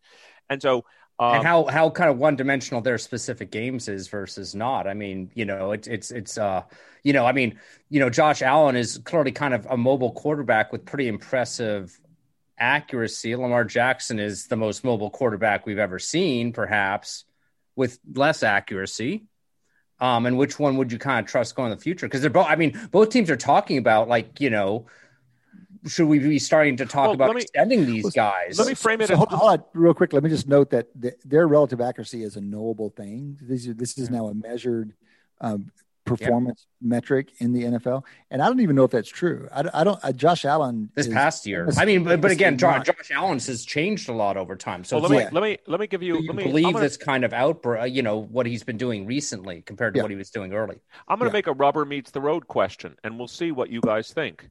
[0.49, 0.85] And so
[1.21, 4.87] um, and how how kind of one dimensional their specific games is versus not.
[4.87, 6.63] I mean, you know, it's it's it's uh,
[7.03, 7.61] you know, I mean,
[7.91, 12.01] you know, Josh Allen is clearly kind of a mobile quarterback with pretty impressive
[12.59, 13.37] accuracy.
[13.37, 17.25] Lamar Jackson is the most mobile quarterback we've ever seen, perhaps
[17.77, 19.25] with less accuracy?
[20.01, 22.07] Um, and which one would you kind of trust going in the future?
[22.07, 24.87] Because they're both, I mean, both teams are talking about like, you know,
[25.87, 28.59] should we be starting to talk well, about me, extending these guys?
[28.59, 29.09] Let me frame it.
[29.09, 30.13] So, hold, hold, on, real quick.
[30.13, 33.39] Let me just note that the, their relative accuracy is a knowable thing.
[33.43, 34.95] This is, this is now a measured
[35.41, 35.71] um,
[36.19, 39.49] performance metric in the NFL, and I don't even know if that's true.
[39.53, 39.99] I, I don't.
[40.03, 41.69] Uh, Josh Allen this is past year.
[41.77, 44.85] I mean, but, but again, Josh, not- Josh Allen's has changed a lot over time.
[44.85, 46.15] So Well, let me like, let me let me give you.
[46.19, 47.95] do you let me I'm believe gonna- this kind of outbreak?
[47.95, 50.03] You know what he's been doing recently compared to Yeah.
[50.05, 50.81] what he was doing early.
[51.09, 51.39] I'm going to Yeah.
[51.39, 54.49] make a rubber meets the road question, and we'll see what you guys think.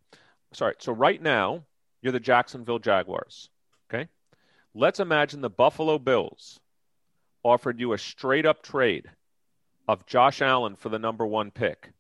[0.53, 0.75] Sorry.
[0.79, 1.63] So right now,
[2.01, 3.49] you're the Jacksonville Jaguars.
[3.93, 4.07] Okay.
[4.73, 6.59] Let's imagine the Buffalo Bills
[7.43, 9.09] offered you a straight up trade
[9.89, 11.93] of Josh Allen for the number one pick.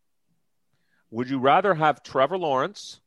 [1.09, 3.01] Would you rather have Trevor Lawrence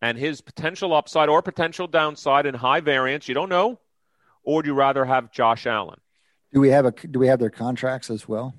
[0.00, 3.28] and his potential upside or potential downside in high variance?
[3.28, 3.78] You don't know.
[4.44, 6.00] Or do you rather have Josh Allen?
[6.54, 6.90] Do we have a?
[6.92, 8.54] Do we have their contracts as well,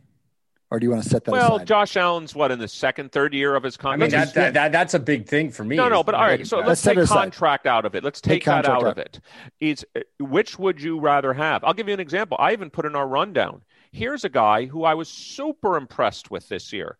[0.70, 1.66] or do you want to set that Well, aside?
[1.68, 4.14] Josh Allen's what in the second, third year of his contract.
[4.14, 4.36] I mean, contract.
[4.36, 5.78] that, that, that that's a big thing for me.
[5.78, 6.40] No, no, but all right.
[6.42, 6.68] way So back.
[6.68, 7.16] let's take it aside.
[7.16, 8.04] contract out of it.
[8.04, 8.92] Let's Take take, that out out.
[8.92, 9.20] of it.
[9.60, 9.84] It's
[10.20, 11.64] which would you rather have?
[11.64, 12.38] I'll give you an example.
[12.40, 13.62] I even put in our rundown.
[13.92, 16.98] Here's a guy who I was super impressed with this year.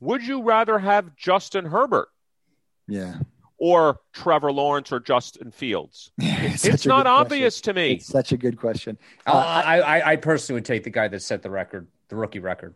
[0.00, 2.08] Would you rather have Justin Herbert
[2.86, 3.16] yeah,
[3.58, 6.12] or Trevor Lawrence or Justin Fields?
[6.18, 7.92] it's, It's not obvious to me.
[7.94, 8.96] It's such a good question.
[9.26, 12.16] Uh, Uh, I, I I personally would take the guy that set the record, the
[12.16, 12.74] rookie record.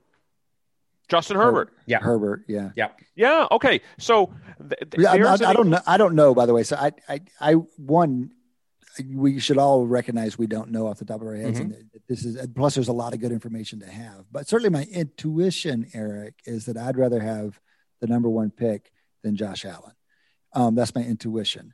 [1.09, 1.74] Justin Herbert.
[1.84, 2.70] Yeah, Herbert, yeah.
[2.74, 2.88] yeah.
[3.16, 3.47] Yeah.
[3.51, 3.82] Okay.
[3.99, 5.80] So th- th- Yeah, I, I, I don't know.
[5.86, 6.34] I don't know.
[6.34, 8.30] By the way, so I, I, I one,
[9.14, 11.72] we should all recognize we don't know off the top of our heads, Mm-hmm.
[11.72, 14.24] and that this is plus there's a lot of good information to have.
[14.30, 17.59] But certainly, my intuition, Eric, is that I'd rather have
[18.01, 18.90] the number one pick
[19.22, 19.93] than Josh Allen.
[20.53, 21.72] Um, that's my intuition.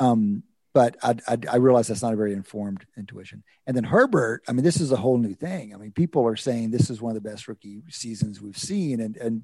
[0.00, 0.42] Um,
[0.72, 3.44] but I, I, I realize that's not a very informed intuition.
[3.66, 5.72] And then Herbert, I mean, this is a whole new thing.
[5.72, 9.00] I mean, people are saying this is one of the best rookie seasons we've seen,
[9.00, 9.42] and and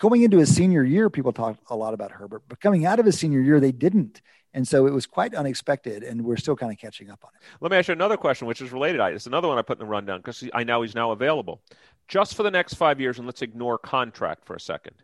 [0.00, 3.06] going into his senior year, people talked a lot about Herbert, but coming out of
[3.06, 4.22] his senior year, they didn't.
[4.52, 7.42] And so it was quite unexpected, and we're still kind of catching up on it.
[7.60, 9.00] Let me ask you another question, which is related.
[9.00, 11.60] It's another one I put in the rundown because I know he's now available.
[12.08, 14.96] Just for the next five years, and let's ignore contract for a second.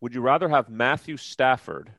[0.00, 1.90] Would you rather have Matthew Stafford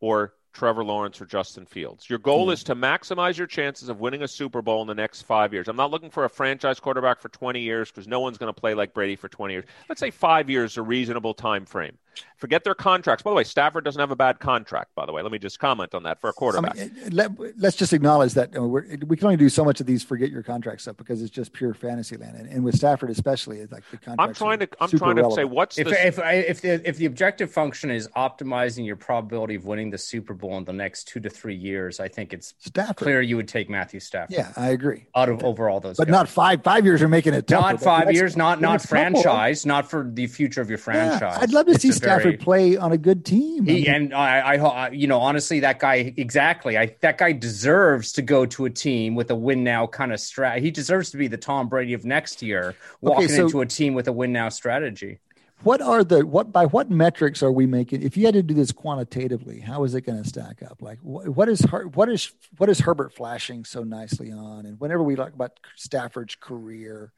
[0.00, 2.08] or Trevor Lawrence or Justin Fields?
[2.08, 2.52] Your goal hmm.
[2.52, 5.68] is to maximize your chances of winning a Super Bowl in the next five years.
[5.68, 8.60] I'm not looking for a franchise quarterback for 20 years because no one's going to
[8.60, 9.64] play like Brady for 20 years.
[9.88, 11.98] Let's say five years is a reasonable time frame.
[12.36, 13.22] Forget their contracts.
[13.22, 14.94] By the way, Stafford doesn't have a bad contract.
[14.96, 16.74] By the way, let me just comment on that for a quarterback.
[16.76, 20.02] mean, let, let's just acknowledge that we're, we can only do so much of these
[20.02, 23.58] forget your contract stuff because it's just pure fantasy land, and, and with Stafford especially,
[23.58, 24.28] it's like the contract.
[24.28, 27.06] I'm trying to I'm trying to say what's If the if if the if the
[27.06, 31.20] objective function is optimizing your probability of winning the Super Bowl in the next two
[31.20, 32.96] to three years, I think it's Stafford.
[32.96, 34.34] clear you would take Matthew Stafford.
[34.36, 35.06] Yeah, I agree.
[35.14, 36.12] out of over all those, But guys.
[36.12, 36.64] not five.
[36.64, 37.72] Five years are making it tougher.
[37.72, 41.18] not five years, not not next couple- franchise, not for the future of your Yeah,
[41.18, 41.38] franchise.
[41.40, 43.62] I'd love to It's see a Stafford very- play on a good team.
[43.62, 46.76] I mean, and I, I, you know, honestly, that guy exactly.
[46.76, 50.18] I that guy deserves to go to a team with a win now kind of
[50.18, 50.60] strat.
[50.60, 53.94] He deserves to be the Tom Brady of next year, walking so- into a team
[53.94, 55.18] with a win now strategy.
[55.62, 58.02] what are the what by what metrics are we making?
[58.02, 60.82] If you had to do this quantitatively, how is it going to stack up?
[60.82, 64.66] Like what, what is Her, what is what is Herbert flashing so nicely on?
[64.66, 67.12] And whenever we talk about Stafford's career,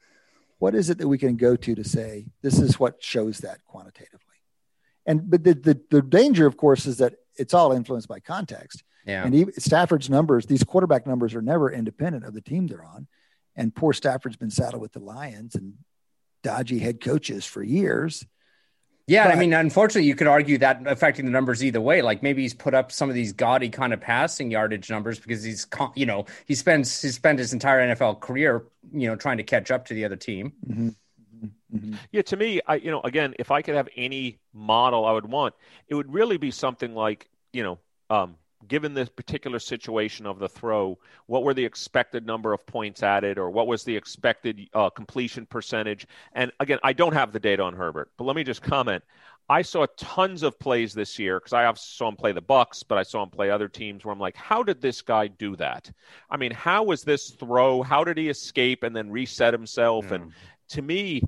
[0.59, 3.65] what is it that we can go to to say this is what shows that
[3.65, 4.19] quantitatively?
[5.05, 8.83] And but the the, the danger, of course, is that it's all influenced by context.
[9.05, 9.23] Yeah.
[9.23, 13.07] And even Stafford's numbers, these quarterback numbers are never independent of the team they're on.
[13.55, 15.75] And poor Stafford's been saddled with the Lions and
[16.43, 18.25] dodgy head coaches for years.
[19.07, 22.01] Yeah, But- I mean, unfortunately, you could argue that affecting the numbers either way.
[22.01, 25.43] Like maybe he's put up some of these gaudy kind of passing yardage numbers because
[25.43, 29.43] he's, you know, he spends he spent his entire NFL career, you know, trying to
[29.43, 30.53] catch up to the other team.
[30.67, 30.89] Mm-hmm.
[32.11, 35.25] Yeah, to me, I you know, again, if I could have any model I would
[35.25, 35.53] want,
[35.87, 38.35] it would really be something like, you know, um,
[38.67, 40.97] given this particular situation of the throw,
[41.27, 45.45] what were the expected number of points added, or what was the expected uh, completion
[45.45, 46.07] percentage?
[46.33, 49.03] And again, I don't have the data on Herbert, but let me just comment.
[49.47, 52.83] I saw tons of plays this year because I obviously saw him play the Bucs,
[52.87, 55.55] but I saw him play other teams where I'm like, how did this guy do
[55.57, 55.91] that?
[56.31, 57.83] I mean, how was this throw?
[57.83, 60.09] How did he escape and then reset himself?
[60.11, 60.33] And
[60.69, 61.21] to me,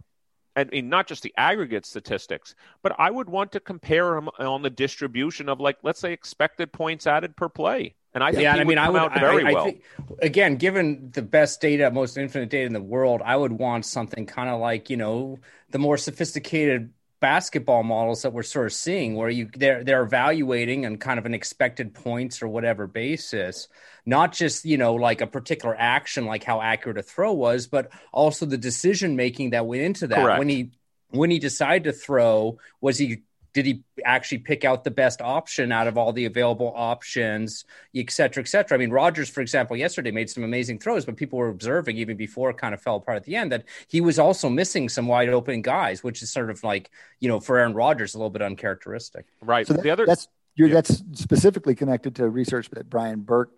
[0.58, 4.64] I mean, not just the aggregate statistics, but I would want to compare him on
[4.64, 7.96] the distribution of, like, let's say, expected points added per play.
[8.14, 9.66] And I think yeah, I mean, I would out I- very I well.
[9.66, 9.84] think-
[10.24, 14.26] again, given the best data, most infinite data in the world, I would want something
[14.26, 15.38] kind of like you know
[15.70, 20.86] the more sophisticated basketball models that we're sort of seeing, where you they're they're evaluating
[20.86, 23.68] on kind of an expected points or whatever basis,
[24.06, 27.92] not just you know like a particular action, like how accurate a throw was, but
[28.12, 30.40] also the decision making that went into that Correct.
[30.40, 30.72] when he
[31.10, 33.24] when he decided to throw was he
[33.58, 38.12] did he actually pick out the best option out of all the available options, et
[38.12, 38.78] cetera, et cetera?
[38.78, 42.18] I mean, Rodgers, for example, yesterday made some amazing throws, but people were observing even
[42.18, 45.08] before it kind of fell apart at the end that he was also missing some
[45.08, 48.30] wide open guys, which is sort of like, you know, for Aaron Rodgers, a little
[48.30, 49.26] bit uncharacteristic.
[49.42, 49.66] Right.
[49.66, 50.76] So that, the other that's you're, Yeah.
[50.76, 53.50] that's specifically connected to research that Brian Burke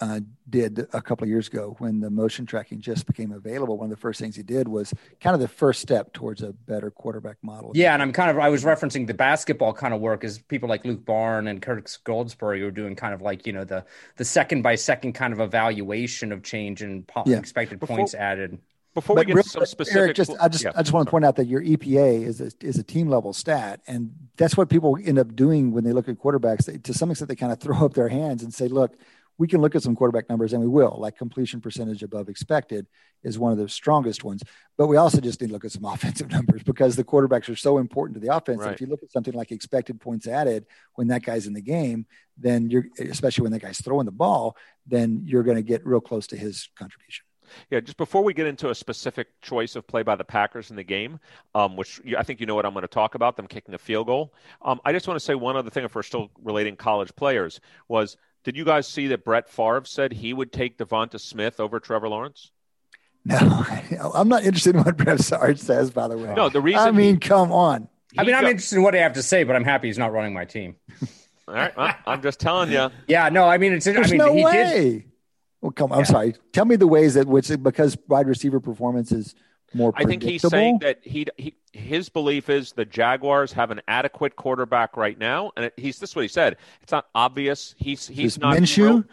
[0.00, 3.76] uh, did a couple of years ago when the motion tracking just became available.
[3.76, 6.52] One of the first things he did was kind of the first step towards a
[6.52, 7.72] better quarterback model.
[7.74, 10.68] Yeah, and I'm kind of I was referencing the basketball kind of work as people
[10.68, 13.84] like Luke Bornn and Kirk Goldsberry were doing kind of like you know the
[14.16, 17.36] the second by second kind of evaluation of change and po- Yeah.
[17.38, 18.58] expected Before- points added.
[18.94, 20.72] before we get real to some specific Eric, just I just Yeah.
[20.74, 23.32] I just want to point out that your EPA is a, is a team level
[23.32, 26.64] stat, and that's what people end up doing when they look at quarterbacks.
[26.64, 28.96] They, to some extent, they kind of throw up their hands and say, "Look,
[29.40, 30.98] we can look at some quarterback numbers, and we will.
[30.98, 32.86] Like completion percentage above expected
[33.22, 34.42] is one of the strongest ones,
[34.76, 37.56] but we also just need to look at some offensive numbers because the quarterbacks are
[37.56, 38.60] so important to the offense.
[38.60, 38.74] Right.
[38.74, 40.66] If you look at something like expected points added
[40.96, 42.04] when that guy's in the game,
[42.36, 46.02] then you're especially when that guy's throwing the ball, then you're going to get real
[46.02, 47.24] close to his contribution."
[47.70, 50.76] Yeah, just before we get into a specific choice of play by the Packers in
[50.76, 51.18] the game,
[51.54, 53.74] um, which you- I think you know what I'm going to talk about, them kicking
[53.74, 54.34] a field goal.
[54.62, 57.58] Um, I just want to say one other thing, if we're still relating college players,
[57.88, 61.78] was did you guys see that Brett Favre said he would take DeVonta Smith over
[61.80, 62.50] Trevor Lawrence?
[63.24, 63.36] No,
[64.14, 65.90] I'm not interested in what Brett Sarge says.
[65.90, 67.88] By the way, No, the reason I mean, he- come on.
[68.18, 69.98] I mean, I'm go- interested in what I have to say, but I'm happy he's
[69.98, 70.76] not running my team.
[71.46, 72.90] All right, well, I'm just telling you.
[73.08, 73.86] Yeah, no, I mean, it's.
[73.86, 74.44] I There's mean, no he did.
[74.44, 75.06] way.
[75.60, 75.92] Well, come.
[75.92, 75.98] On.
[75.98, 76.34] I'm sorry.
[76.52, 79.34] Tell me the ways that which because wide receiver performance is
[79.74, 79.92] more.
[79.96, 84.36] I think he's saying that he, he his belief is the Jaguars have an adequate
[84.36, 86.56] quarterback right now, and it, he's this is what he said.
[86.82, 87.74] It's not obvious.
[87.78, 88.74] He's he's Is not Minshew?
[88.74, 89.04] thrilled-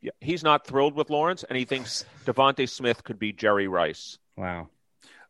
[0.00, 4.18] Yeah, he's not thrilled with Lawrence, and he thinks DeVonta Smith could be Jerry Rice.
[4.36, 4.68] Wow.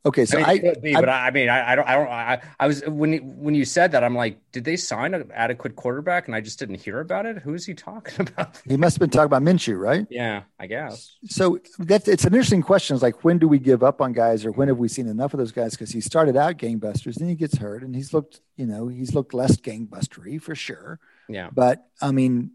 [0.06, 1.94] Okay, so I, mean, I, be, I- but I, I mean, I, I don't, I
[1.96, 5.12] don't, I, I was when you- when you said that, I'm like, did they sign
[5.12, 7.38] an adequate quarterback, and I just didn't hear about it?
[7.38, 8.60] Who is he talking about?
[8.66, 10.06] he must have been talking about Minshew, right?
[10.08, 11.16] yeah, I guess.
[11.26, 12.94] So that's it's an interesting question.
[12.94, 15.34] It's like when do we give up on guys, or when have we seen enough
[15.34, 15.72] of those guys?
[15.72, 19.14] Because he started out gangbusters, then he gets hurt, and he's looked, you know, he's
[19.14, 21.00] looked less gangbustery for sure.
[21.28, 21.50] Yeah.
[21.52, 22.52] But I mean,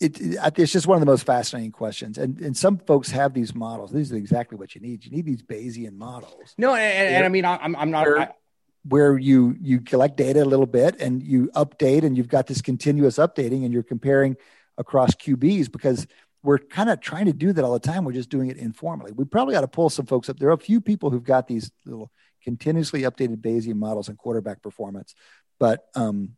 [0.00, 2.18] it, it- it's just one of the most fascinating questions.
[2.18, 3.92] And and some folks have these models.
[3.92, 5.04] These are exactly what you need.
[5.04, 8.06] You need these Bayesian models No, and, and, and I mean, I'm, I'm not.
[8.06, 8.28] Where- I,
[8.88, 12.62] where you you collect data a little bit and you update, and you've got this
[12.62, 14.36] continuous updating, and you're comparing
[14.78, 16.06] across QBs because
[16.42, 18.06] we're kind of trying to do that all the time.
[18.06, 19.12] We're just doing it informally.
[19.12, 20.38] We probably ought to pull some folks up.
[20.38, 22.10] There are a few people who've got these little
[22.42, 25.14] continuously updated Bayesian models on quarterback performance,
[25.58, 26.30] but um,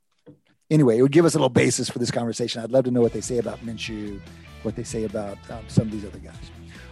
[0.72, 2.62] anyway, it would give us a little basis for this conversation.
[2.62, 4.20] I'd love to know what they say about Minshew,
[4.62, 6.34] what they say about um, some of these other guys.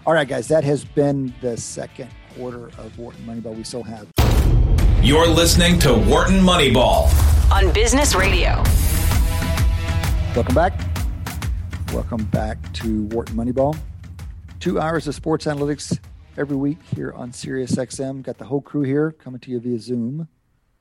[0.07, 3.57] All right, guys, that has been the second quarter of Wharton Moneyball.
[3.57, 4.07] We still have.
[5.03, 7.11] You're listening to Wharton Moneyball.
[7.51, 8.63] on Business Radio.
[10.35, 10.79] Welcome back.
[11.93, 13.77] Welcome back to Wharton Moneyball.
[14.61, 15.99] Two hours of sports analytics
[16.37, 18.23] every week here on Sirius XM.
[18.23, 20.29] Got the whole crew here coming to you via Zoom.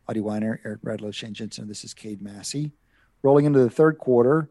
[0.07, 1.67] Adi Wyner, Eric Bradlow, Shane Jensen.
[1.67, 2.73] This is Cade Massey.
[3.21, 4.49] Rolling into the third quarter,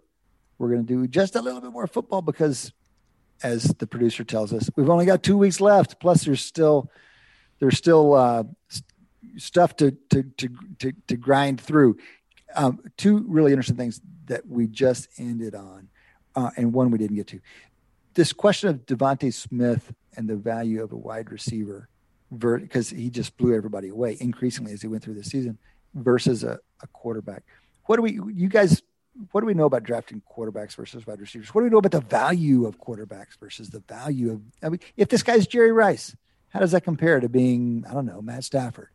[0.58, 2.72] we're going to do just a little bit more football because,
[3.42, 6.00] as the producer tells us, we've only got two weeks left.
[6.00, 6.90] Plus, there's still
[7.60, 8.44] there's still uh,
[9.36, 10.48] stuff to to to
[10.80, 11.96] to, to grind through.
[12.54, 15.88] Um, two really interesting things that we just ended on,
[16.34, 17.40] uh, and one we didn't get to.
[18.14, 21.88] This question of DeVonta Smith and the value of a wide receiver,
[22.36, 25.56] because he just blew everybody away increasingly as he went through the season,
[25.94, 27.44] versus a, a quarterback.
[27.88, 28.82] What do we, you guys,
[29.32, 31.54] what do we know about drafting quarterbacks versus wide receivers?
[31.54, 34.80] What do we know about the value of quarterbacks versus the value of, I mean,
[34.98, 36.14] if this guy's Jerry Rice,
[36.50, 38.88] how does that compare to being, I don't know, Matt Stafford?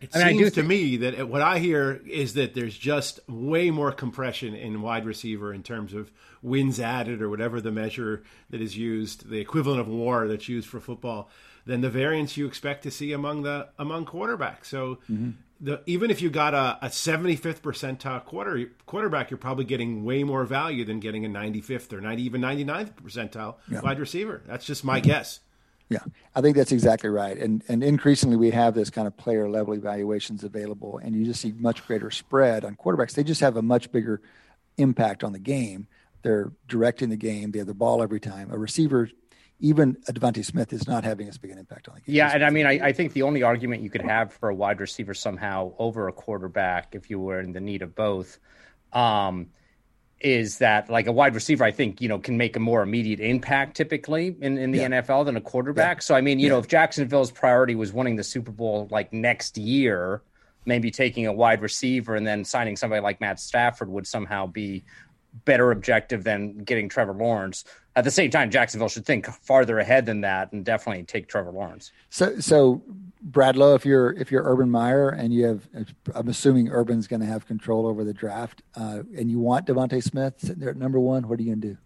[0.00, 2.54] It I mean, I seems do to think- me that what I hear is that
[2.54, 7.60] there's just way more compression in wide receiver in terms of wins added or whatever
[7.60, 11.28] the measure that is used, the equivalent of WAR that's used for football,
[11.66, 14.66] than the variance you expect to see among the among quarterbacks.
[14.66, 15.30] So, mm-hmm.
[15.60, 20.24] The, even if you got a, a 75th percentile quarter quarterback, you're probably getting way
[20.24, 24.42] more value than getting a 95th or 90 even 99th percentile wide receiver.
[24.46, 25.40] That's just my guess.
[25.90, 25.98] Yeah,
[26.34, 27.36] I think that's exactly right.
[27.36, 31.40] And and increasingly we have this kind of player level evaluations available, and you just
[31.40, 33.12] see much greater spread on quarterbacks.
[33.12, 34.22] They just have a much bigger
[34.78, 35.86] impact on the game.
[36.22, 37.50] They're directing the game.
[37.50, 38.50] They have the ball every time.
[38.50, 39.10] A receiver,
[39.60, 42.14] even DeVonta Smith, is not having as big an impact on the game.
[42.16, 44.54] Yeah, and I mean, I, I think the only argument you could have for a
[44.54, 48.38] wide receiver somehow over a quarterback, if you were in the need of both,
[48.92, 49.48] um,
[50.20, 53.20] is that like a wide receiver, I think, you know, can make a more immediate
[53.20, 54.88] impact typically in, in the Yeah.
[54.88, 56.02] NFL than a quarterback.
[56.02, 59.58] So, I mean, you know, if Jacksonville's priority was winning the Super Bowl like next
[59.58, 60.22] year,
[60.66, 64.84] maybe taking a wide receiver and then signing somebody like Matt Stafford would somehow be
[65.44, 67.64] better objective than getting Trevor Lawrence.
[67.96, 71.50] At the same time, Jacksonville should think farther ahead than that and definitely take Trevor
[71.50, 71.92] Lawrence.
[72.10, 72.82] So, so
[73.30, 75.68] Bradlow, if you're if you're Urban Meyer and you have,
[76.14, 80.02] I'm assuming Urban's going to have control over the draft, uh, and you want DeVonta
[80.02, 81.76] Smith sitting there at number one, what are you going to do?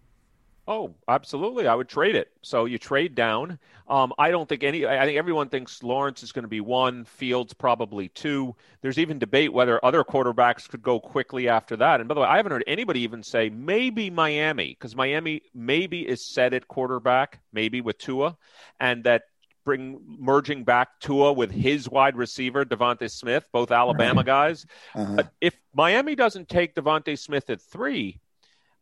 [0.69, 1.67] Oh, absolutely.
[1.67, 2.29] I would trade it.
[2.43, 3.57] So you trade down.
[3.87, 7.05] Um, I don't think any, I think everyone thinks Lawrence is going to be one,
[7.05, 8.55] Fields probably two.
[8.83, 12.01] There's even debate whether other quarterbacks could go quickly after that.
[12.01, 16.07] And by the way, I haven't heard anybody even say maybe Miami, because Miami maybe
[16.07, 18.37] is set at quarterback, maybe with Tua,
[18.79, 19.23] and that
[19.65, 24.67] bring merging back Tua with his wide receiver, DeVonta Smith, both Alabama guys.
[24.93, 25.15] Uh-huh.
[25.15, 28.19] But if Miami doesn't take DeVonta Smith at three,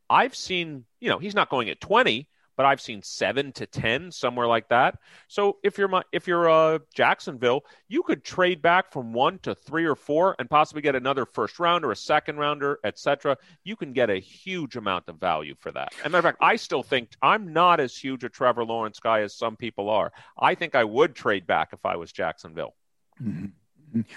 [0.09, 2.27] I've seen, you know, he's not going at 20,
[2.57, 4.97] but I've seen 7 to 10 somewhere like that.
[5.27, 9.55] So if you're my, if you're uh Jacksonville, you could trade back from 1 to
[9.55, 13.37] 3 or 4 and possibly get another first rounder, a second rounder, etc.
[13.63, 15.93] You can get a huge amount of value for that.
[15.99, 18.99] As a matter of fact, I still think I'm not as huge a Trevor Lawrence
[18.99, 20.11] guy as some people are.
[20.37, 22.73] I think I would trade back if I was Jacksonville.
[23.21, 23.47] Mm-hmm.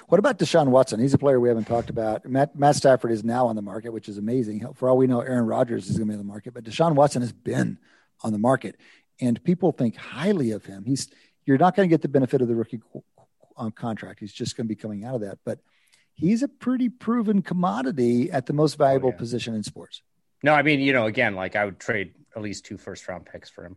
[0.08, 1.00] What about Deshaun Watson?
[1.00, 2.24] He's a player we haven't talked about.
[2.26, 4.66] Matt, Matt Stafford is now on the market, which is amazing.
[4.74, 6.94] For all we know, Aaron Rodgers is going to be on the market, but Deshaun
[6.94, 7.78] Watson has been
[8.22, 8.76] on the market,
[9.20, 10.84] and people think highly of him.
[10.84, 11.08] He's
[11.46, 12.80] you're not going to get the benefit of the rookie
[13.56, 14.20] um, contract.
[14.20, 15.58] He's just going to be coming out of that, but
[16.14, 19.18] he's a pretty proven commodity at the most valuable oh, yeah.
[19.18, 20.02] position in sports.
[20.42, 23.26] No, I mean, you know, again, like I would trade at least two first round
[23.26, 23.76] picks for him.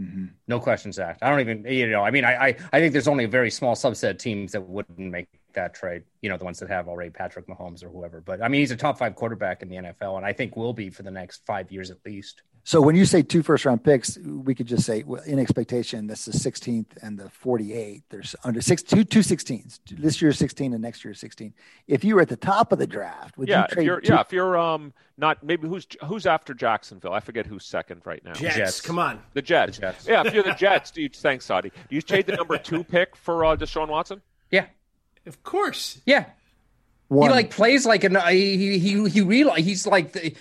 [0.00, 0.26] Mm-hmm.
[0.46, 1.22] No questions asked.
[1.22, 3.50] I don't even, you know, I mean, I, I, I think there's only a very
[3.50, 6.02] small subset of teams that wouldn't make that trade.
[6.20, 8.20] You know, the ones that have already Patrick Mahomes or whoever.
[8.20, 10.74] But I mean, he's a top five quarterback in the NFL, and I think will
[10.74, 12.42] be for the next five years at least.
[12.66, 16.08] So when you say two first round picks, we could just say well, in expectation
[16.08, 18.02] that's the 16th and the 48th.
[18.08, 19.78] There's under six two two 16s.
[19.88, 21.54] This year 16 and next year 16.
[21.86, 23.82] If you were at the top of the draft, would yeah, you trade?
[23.82, 27.12] If you're, two- yeah, if you're um not maybe who's who's after Jacksonville?
[27.12, 28.32] I forget who's second right now.
[28.32, 28.56] Jets.
[28.56, 28.80] Jets.
[28.80, 29.76] Come on, the Jets.
[29.76, 30.08] the Jets.
[30.08, 31.70] Yeah, if you're the Jets, do you thanks, Saudi?
[31.70, 34.20] Do you trade the number two pick for uh, Deshaun Watson?
[34.50, 34.66] Yeah,
[35.24, 36.00] of course.
[36.04, 36.24] Yeah.
[37.06, 37.30] One.
[37.30, 40.34] He like plays like an he he he realize he's like the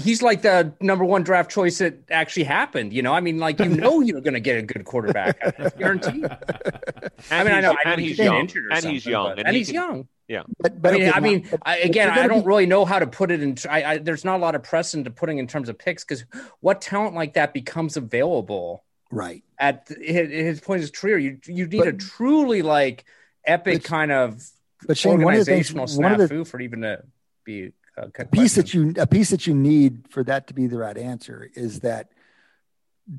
[0.00, 2.92] he's like the number one draft choice that actually happened.
[2.92, 5.38] You know, I mean, like you know, you're going to get a good quarterback,
[5.78, 6.24] guaranteed.
[7.30, 10.08] I mean, I know, and he's young, and he's young, and, he's young.
[10.26, 12.46] Yeah, but, but I mean, okay, I mean, I, again, I don't be...
[12.46, 13.56] really know how to put it in.
[13.68, 16.24] I, I, there's not a lot of precedent to putting in terms of picks because
[16.60, 21.18] what talent like that becomes available, right at his, his point of his career?
[21.18, 23.04] You you need but, a truly like
[23.44, 24.42] epic kind of
[24.86, 27.02] but Shane, organizational one of the things, snafu for even to
[27.44, 30.78] be a piece that you a piece that you need for that to be the
[30.78, 32.10] right answer is that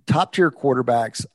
[0.08, 1.26] top tier quarterbacks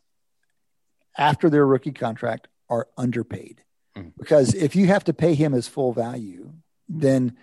[1.16, 3.62] after their rookie contract are underpaid
[3.96, 4.12] mm.
[4.18, 6.52] because if you have to pay him his full value
[6.88, 7.36] then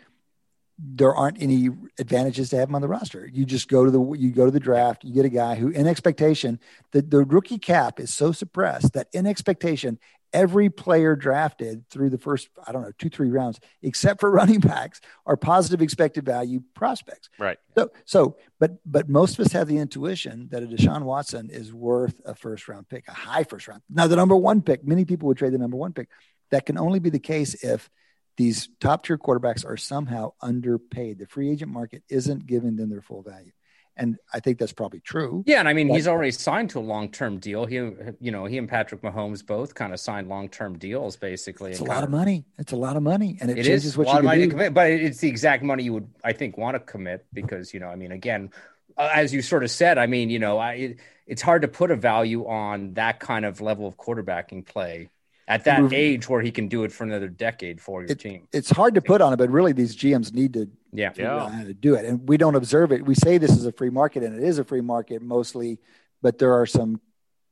[0.79, 3.29] there aren't any advantages to have him on the roster.
[3.31, 5.69] You just go to the you go to the draft, you get a guy who
[5.69, 6.59] in expectation
[6.91, 9.99] the, the rookie cap is so suppressed that in expectation
[10.33, 14.59] every player drafted through the first, I don't know, two, three rounds, except for running
[14.59, 17.29] backs, are positive expected value prospects.
[17.37, 17.57] Right.
[17.77, 21.73] So, so, but, but most of us have the intuition that a Deshaun Watson is
[21.73, 23.81] worth a first round pick, a high first round.
[23.89, 26.09] Now, the number one pick, many people would trade the number one pick.
[26.51, 27.89] That can only be the case if
[28.37, 31.19] these top tier quarterbacks are somehow underpaid.
[31.19, 33.51] The free agent market isn't giving them their full value
[33.95, 35.43] and I think that's probably true.
[35.45, 37.65] Yeah, and I mean but, he's already signed to a long term deal.
[37.65, 41.71] He, you know, he and Patrick Mahomes both kind of signed long term deals, basically.
[41.71, 42.45] It's a lot of money.
[42.57, 44.49] It's a lot of money, and it, it changes is what you of money do.
[44.49, 44.73] commit.
[44.73, 47.87] But it's the exact money you would, I think, want to commit because you know,
[47.87, 48.51] I mean, again,
[48.97, 51.67] uh, as you sort of said, I mean, you know, I, it, it's hard to
[51.67, 55.09] put a value on that kind of level of quarterbacking play
[55.47, 58.47] at that age where he can do it for another decade for your it, team.
[58.53, 61.09] It's hard to put on it, but really these GMs need to yeah.
[61.09, 61.43] figure yeah.
[61.43, 62.05] out how to do it.
[62.05, 63.05] And we don't observe it.
[63.05, 65.79] We say this is a free market and it is a free market mostly,
[66.21, 67.01] but there are some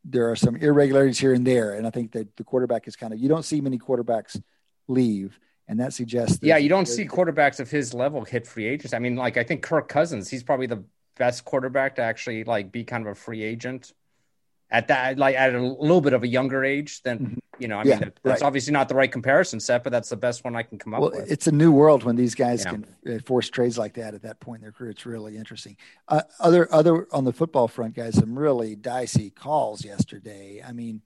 [0.03, 1.73] there are some irregularities here and there.
[1.73, 4.41] And I think that the quarterback is kind of you don't see many quarterbacks
[4.87, 5.37] leave.
[5.67, 8.93] And that suggests that Yeah, you don't see quarterbacks of his level hit free agents.
[8.93, 10.83] I mean, like I think Kirk Cousins, he's probably the
[11.17, 13.91] best quarterback to actually like be kind of a free agent
[14.72, 17.39] at that like at a little bit of a younger age than mm-hmm.
[17.59, 18.47] you know i yeah, mean that's right.
[18.47, 21.01] obviously not the right comparison set but that's the best one i can come up
[21.01, 22.72] well, with it's a new world when these guys yeah.
[22.72, 25.76] can uh, force trades like that at that point in their career it's really interesting
[26.07, 31.01] uh, other other on the football front guys some really dicey calls yesterday i mean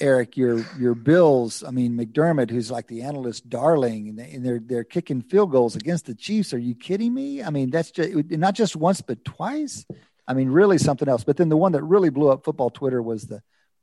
[0.00, 1.64] Eric, your your Bills.
[1.64, 6.06] I mean, McDermott, who's like the analyst darling, and they're they're kicking field goals against
[6.06, 6.54] the Chiefs.
[6.54, 7.42] Are you kidding me?
[7.42, 9.84] I mean, that's just not just once, but twice.
[10.26, 11.24] I mean, really something else.
[11.24, 13.42] But then the one that really blew up football Twitter was the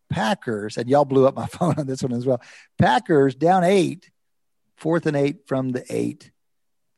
[0.09, 2.41] Packers, and y'all blew up my phone on this one as well.
[2.77, 4.09] Packers down eight,
[4.75, 6.31] fourth and eight from the eight.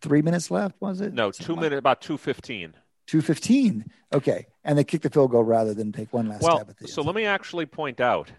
[0.02, 1.14] Three minutes left, was it?
[1.14, 2.74] No, two minutes, about two fifteen.
[3.08, 3.86] Two fifteen.
[4.14, 6.78] Okay, and they kick the field goal rather than take one last Well, stab at
[6.78, 6.88] the.
[6.88, 8.32] so let me actually point out.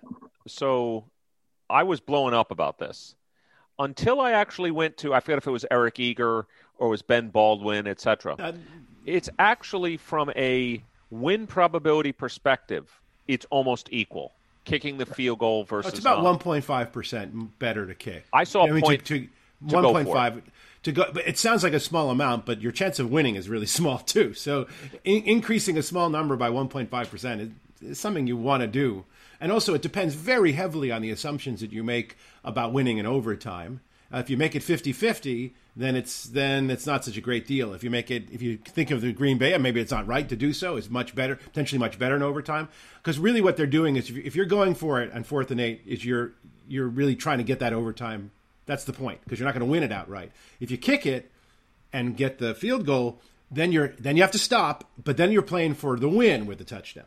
[0.47, 1.07] So
[1.71, 3.15] I was blowing up about this
[3.79, 6.47] until I actually went to I forget if it was Eric Eager
[6.79, 8.37] or it was Ben Baldwin, etc.
[8.39, 8.53] Uh,
[9.07, 10.83] It's actually from a
[11.21, 14.33] win probability perspective, it's almost equal.
[14.65, 18.25] Kicking the field goal oh, versus it's about one point five percent better to kick.
[18.33, 19.29] I saw a mean, point to, to,
[19.61, 20.45] one point it.
[20.85, 21.05] to go.
[21.13, 23.99] But it sounds like a small amount, but your chance of winning is really small
[23.99, 24.33] too.
[24.33, 24.67] So
[25.05, 27.53] in, increasing a small number by one point five percent
[27.83, 29.05] is something you want to do.
[29.39, 33.05] And also, it depends very heavily on the assumptions that you make about winning in
[33.05, 33.81] overtime.
[34.15, 37.73] Uh, if you make it 50-50, then it's then it's not such a great deal.
[37.75, 40.29] If you make it, if you think of the Green Bay, maybe it's not right
[40.29, 40.77] to do so.
[40.77, 42.69] It's much better, potentially much better in overtime.
[43.03, 45.51] Because really, what they're doing is, if you- if you're going for it on fourth
[45.51, 46.33] and eight, is you're
[46.69, 48.31] you're really trying to get that overtime.
[48.67, 50.31] That's the point because you're not going to win it outright.
[50.61, 51.31] If you kick it
[51.93, 54.89] and get the field goal, then you're then you have to stop.
[55.03, 57.07] But then you're playing for the win with the touchdown.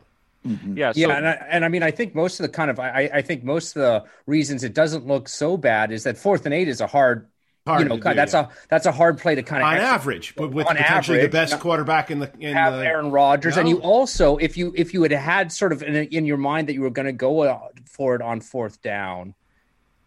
[0.74, 2.78] Yeah, so yeah, and I, and I mean, I think most of the kind of
[2.78, 6.44] I, I think most of the reasons it doesn't look so bad is that fourth
[6.46, 7.28] and eight is a hard,
[7.66, 8.46] Hard you know, do, that's yeah.
[8.46, 9.94] a that's a hard play to kind of on execute.
[9.94, 13.10] average, but with On potentially average, the best quarterback in the in have the, Aaron
[13.10, 16.38] Rodgers, and you also, if you if you had had sort of in, in your
[16.38, 19.34] mind that you were going to go uh, for it on fourth down,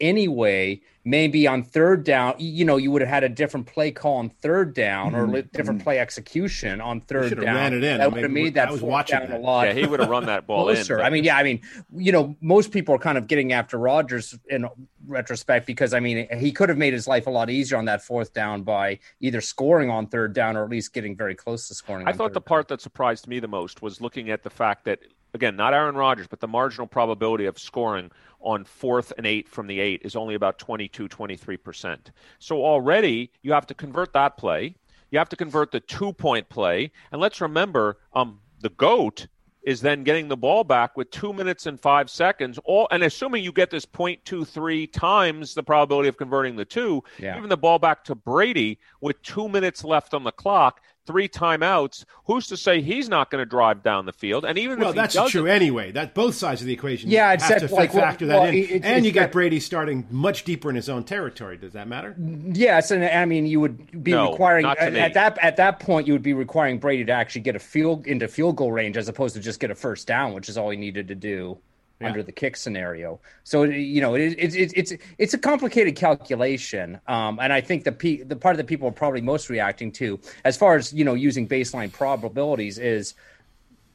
[0.01, 4.17] anyway, maybe on third down, you know, you would have had a different play call
[4.17, 5.35] on third down or mm-hmm.
[5.35, 5.85] li- different mm-hmm.
[5.85, 7.55] play execution on third down.
[7.55, 7.95] ran it in.
[7.95, 9.39] I That would have mean, made that I was watching down that.
[9.39, 9.67] a lot.
[9.67, 10.75] yeah, he would have run that ball in.
[10.75, 10.97] closer.
[10.97, 11.61] but- I mean, yeah, I mean,
[11.95, 14.67] you know, most people are kind of getting after Rodgers in
[15.07, 18.03] retrospect because I mean, he could have made his life a lot easier on that
[18.03, 21.73] fourth down by either scoring on third down or at least getting very close to
[21.75, 22.07] scoring.
[22.07, 22.47] I on thought third the down.
[22.47, 24.99] part that surprised me the most was looking at the fact that,
[25.33, 29.67] again, not Aaron Rodgers, but the marginal probability of scoring on fourth and eight from
[29.67, 31.97] the eight is only about 22, 23%.
[32.39, 34.75] So already you have to convert that play.
[35.11, 36.91] You have to convert the two point play.
[37.11, 39.27] And let's remember um, the GOAT
[39.63, 42.57] is then getting the ball back with two minutes and five seconds.
[42.65, 47.35] All and assuming you get this 0.23 times the probability of converting the two, Yeah.
[47.35, 52.05] giving the ball back to Brady with two minutes left on the clock, three timeouts.
[52.25, 54.45] Who's to say he's not going to drive down the field?
[54.45, 55.91] And even Well, if he that's true anyway.
[55.91, 57.09] That both sides of the equation.
[57.09, 59.31] Yeah, have except, to like, factor well, that in, it- and it's you got that-
[59.31, 61.57] Brady starting much deeper in his own territory.
[61.57, 62.15] Does that matter?
[62.17, 66.07] Yes, and I mean you would be No, requiring at, at that at that point
[66.07, 69.07] you would be requiring Brady to actually get a field into field goal range as
[69.09, 71.57] opposed to just get a first down, which is all he needed to do
[72.03, 73.19] under the kick scenario.
[73.43, 77.83] So you know it, it, it, it's it's a complicated calculation, um, and I think
[77.83, 81.05] the pe- the part that people are probably most reacting to, as far as you
[81.05, 83.13] know, using baseline probabilities is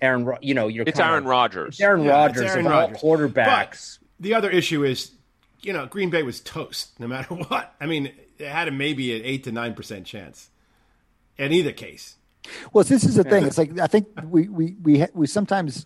[0.01, 0.31] Aaron.
[0.41, 1.75] You know, you're it's kinda- Aaron Rodgers.
[1.75, 2.99] It's Aaron Yeah, Rodgers it's Aaron of all Rodgers.
[3.01, 3.99] quarterbacks.
[3.99, 5.11] But the other issue is,
[5.63, 7.75] you know, Green Bay was toast no matter what.
[7.81, 10.51] I mean, it had a maybe an eight to nine percent chance
[11.39, 12.17] in either case.
[12.73, 13.45] Well, this is the thing.
[13.45, 15.85] It's like I think we we we we sometimes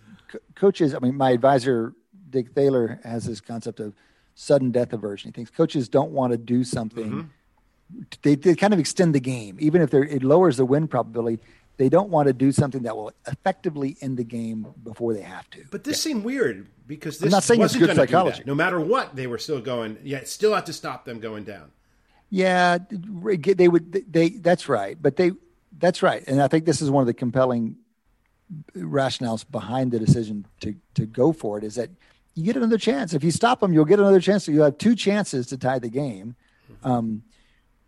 [0.55, 0.95] coaches.
[0.95, 1.95] I mean, my advisor
[2.31, 3.95] Dick Thaler has this concept of
[4.35, 5.29] sudden death aversion.
[5.29, 7.11] He thinks coaches don't want to do something.
[7.11, 8.03] Mm-hmm.
[8.23, 11.43] They, they kind of extend the game, even if they're, it lowers the win probability.
[11.77, 15.49] They don't want to do something that will effectively end the game before they have
[15.51, 15.65] to.
[15.71, 18.43] But this seemed weird because this not saying it's wasn't good gonna psychology.
[18.45, 19.97] No matter what, they were still going.
[20.05, 21.73] Yeah, still had to stop them going down.
[22.29, 24.13] Yeah, they would.
[24.13, 25.33] They that's right, but they
[25.79, 27.77] that's right, and I think this is one of the compelling
[28.77, 31.91] rationales behind the decision to to go for it is that
[32.35, 33.15] you get another chance.
[33.15, 34.45] If you stop them, you'll get another chance.
[34.45, 36.37] So you have two chances to tie the game.
[36.83, 37.23] Um,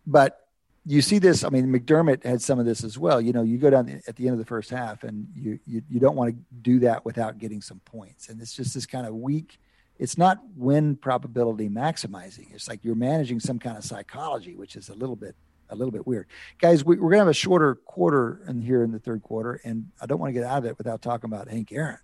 [0.05, 0.47] but
[0.85, 1.43] you see this.
[1.43, 3.21] I mean, McDermott had some of this as well.
[3.21, 5.81] You know, you go down at the end of the first half, and you you,
[5.89, 8.29] you don't want to do that without getting some points.
[8.29, 9.59] And it's just this kind of weak.
[9.97, 12.53] It's not win probability maximizing.
[12.53, 15.35] It's like you're managing some kind of psychology, which is a little bit
[15.69, 16.27] a little bit weird.
[16.59, 19.87] Guys, we, we're gonna have a shorter quarter in here in the third quarter, and
[20.01, 21.99] I don't want to get out of it without talking about Hank Aaron.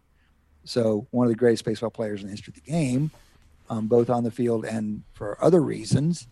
[0.69, 3.09] So one of the greatest baseball players in the history of the game,
[3.71, 6.27] um, both on the field and for other reasons,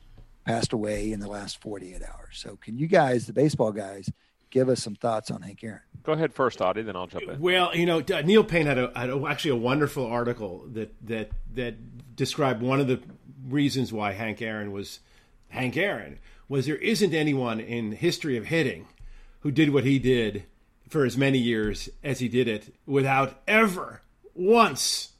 [0.45, 2.33] passed away in the last 48 hours.
[2.33, 4.11] So can you guys, the baseball guys,
[4.51, 5.81] give us some thoughts on Hank Aaron?
[6.03, 7.39] Go ahead first, Adi, then I'll jump in.
[7.41, 10.93] Well, you know, uh, Neil Paine had, a, had a, actually a wonderful article that
[11.07, 13.01] that that described one of the
[13.49, 14.99] reasons why Hank Aaron was
[15.49, 18.85] Hank Aaron was there isn't anyone in history of hitting
[19.39, 20.43] who did what he did
[20.88, 24.01] for as many years as he did it without ever
[24.38, 25.13] once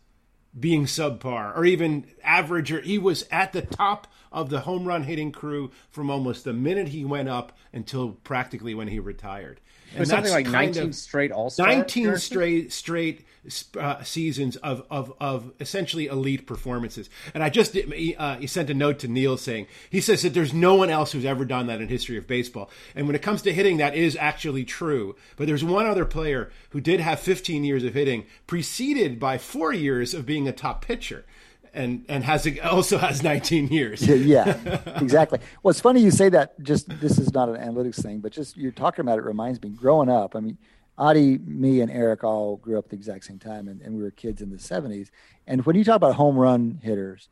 [0.58, 5.04] being subpar or even average or he was at the top of the home run
[5.04, 9.60] hitting crew from almost the minute he went up until practically when he retired.
[9.92, 13.26] And was something like 19 straight all 19 straight straight
[13.80, 17.10] uh, seasons of, of, of essentially elite performances.
[17.34, 20.54] And I just uh, he sent a note to Neil saying he says that there's
[20.54, 22.70] no one else who's ever done that in history of baseball.
[22.96, 25.16] And when it comes to hitting, that is actually true.
[25.38, 29.72] But there's one other player who did have 15 years of hitting, preceded by four
[29.72, 31.26] years of being a top pitcher
[31.74, 34.06] and and has also has 19 years.
[34.08, 35.40] yeah, exactly.
[35.62, 36.62] Well, it's funny you say that.
[36.62, 39.70] Just this is not an analytics thing, but just you're talking about it reminds me.
[39.70, 40.58] Growing up, I mean,
[40.98, 44.02] Adi, me, and Eric all grew up at the exact same time, and, and we
[44.02, 45.10] were kids in the 70s.
[45.46, 47.30] And when you talk about home run hitters,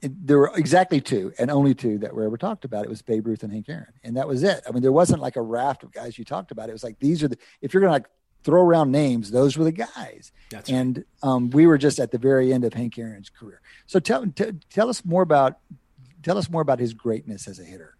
[0.00, 2.84] it, there were exactly two, and only two that were ever talked about.
[2.84, 4.62] It was Babe Ruth and Hank Aaron, and that was it.
[4.66, 6.68] I mean, there wasn't like a raft of guys you talked about.
[6.68, 8.06] It was like these are the if you're gonna like
[8.44, 10.30] throw around names, those were the guys.
[10.50, 11.06] That's and right.
[11.28, 13.60] um, we were just at the very end of Hank Aaron's career.
[13.86, 15.58] So tell t- tell us more about
[16.22, 17.96] tell us more about his greatness as a hitter.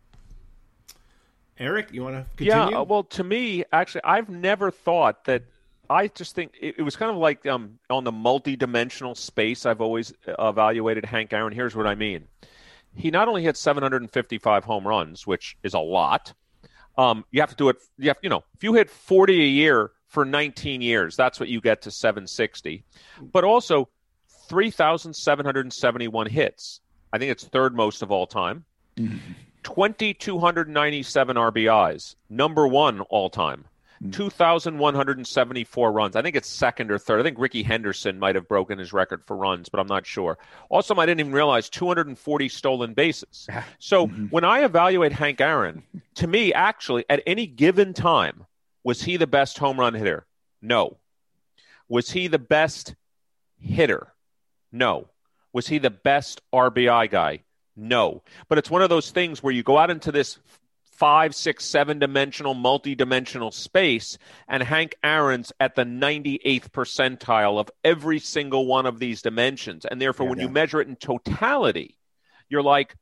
[1.58, 2.52] Eric, you want to continue?
[2.52, 5.44] Yeah, uh, well, to me, actually, I've never thought that.
[5.90, 9.66] I just think it, it was kind of like um, on the multi-dimensional space.
[9.66, 11.52] I've always evaluated Hank Aaron.
[11.52, 12.26] Here's what I mean:
[12.94, 16.32] he not only hit 755 home runs, which is a lot.
[16.96, 17.76] Um, you have to do it.
[17.98, 21.50] You have, you know, if you hit 40 a year for 19 years, that's what
[21.50, 22.84] you get to 760.
[23.20, 23.90] But also
[24.48, 26.80] 3,771 hits.
[27.12, 28.64] I think it's third most of all time.
[28.96, 29.18] Mm-hmm.
[29.64, 33.64] 2,297 RBIs, number one all time.
[34.02, 34.10] Mm-hmm.
[34.10, 36.16] 2,174 runs.
[36.16, 37.20] I think it's second or third.
[37.20, 40.38] I think Rickey Henderson might have broken his record for runs, but I'm not sure.
[40.68, 43.48] Also, I didn't even realize 240 stolen bases.
[43.78, 44.26] So mm-hmm.
[44.26, 45.82] when I evaluate Hank Aaron,
[46.16, 48.44] to me, actually, at any given time,
[48.84, 50.26] was he the best home run hitter?
[50.62, 50.98] No.
[51.88, 52.94] Was he the best
[53.58, 54.12] hitter?
[54.70, 55.08] No.
[55.52, 57.44] Was he the best RBI guy?
[57.76, 58.22] No.
[58.48, 60.38] But it's one of those things where you go out into this
[60.84, 64.18] five, six, seven dimensional, multi dimensional space,
[64.48, 69.84] and Hank Aaron's at the 98th percentile of every single one of these dimensions.
[69.84, 70.44] And therefore, yeah, when yeah.
[70.44, 71.98] you measure it in totality,
[72.48, 72.94] you're like,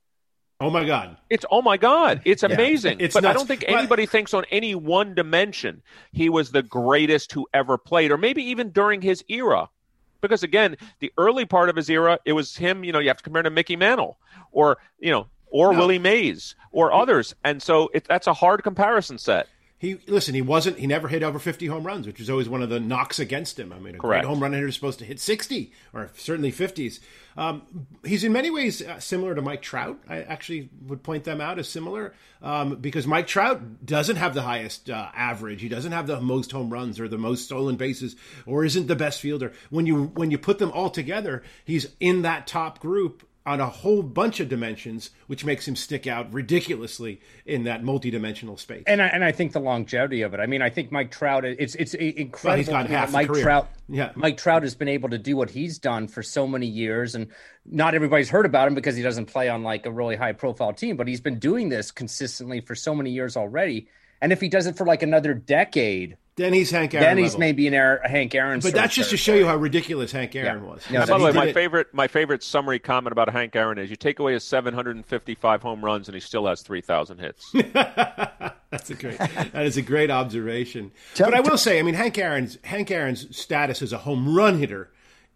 [0.63, 1.17] Oh my God.
[1.29, 2.23] It's oh my God.
[2.25, 3.01] It's amazing.
[3.01, 3.31] Yeah, it's but nuts.
[3.31, 5.83] I don't think anybody but, thinks on any one dimension
[6.13, 9.69] he was the greatest who ever played, or maybe even during his era
[10.21, 12.85] because again, the early part of his era, it was him.
[12.85, 14.19] You know, you have to compare to Mickey Mantle
[14.53, 15.79] or you know or no.
[15.81, 19.49] Willie Mays or others, and so it, that's a hard comparison set.
[19.83, 20.37] He listen.
[20.37, 20.79] He wasn't.
[20.79, 23.59] He never hit over fifty home runs, which was always one of the knocks against
[23.59, 23.73] him.
[23.73, 24.23] I mean, a Correct.
[24.23, 27.01] great home run hitter is supposed to hit sixty or certainly fifties.
[27.37, 27.63] Um,
[28.05, 29.99] he's in many ways uh, similar to Mike Trout.
[30.09, 34.43] I actually would point them out as similar um, because Mike Trout doesn't have the
[34.43, 35.61] highest uh, average.
[35.61, 38.15] He doesn't have the most home runs or the most stolen bases
[38.47, 39.53] or isn't the best fielder.
[39.71, 43.67] When you when you put them all together, he's in that top group on a
[43.67, 48.85] whole bunch of dimensions, which makes him stick out ridiculously in that multi-dimensional space.
[48.87, 50.41] And I, and I think the longevity of it.
[50.41, 51.45] I mean, I think Mike Trout.
[51.45, 52.73] It's it's incredible.
[52.73, 53.69] Well, he's Mike Trout.
[53.89, 57.15] Yeah, Mike Trout has been able to do what he's done for so many years,
[57.15, 57.29] and
[57.67, 60.97] not everybody's heard about him because he doesn't play on like a really high-profile team.
[60.97, 63.89] But he's been doing this consistently for so many years already.
[64.23, 67.05] And if he does it for like another decade, then he's Hank Aaron.
[67.05, 67.41] Then he's level.
[67.41, 68.61] maybe an Aaron, Hank Aaron.
[68.61, 70.71] But that's just to show you how ridiculous Hank Aaron yeah.
[70.71, 70.91] was.
[70.91, 71.55] Yeah, by the way, my it.
[71.55, 75.85] favorite my favorite summary comment about Hank Aaron is you take away his 755 home
[75.85, 77.53] runs and he still has 3,000 hits.
[78.71, 80.93] that's a great that is a great observation.
[81.19, 84.59] But I will say, I mean, Hank Aaron's Hank Aaron's status as a home run
[84.59, 84.89] hitter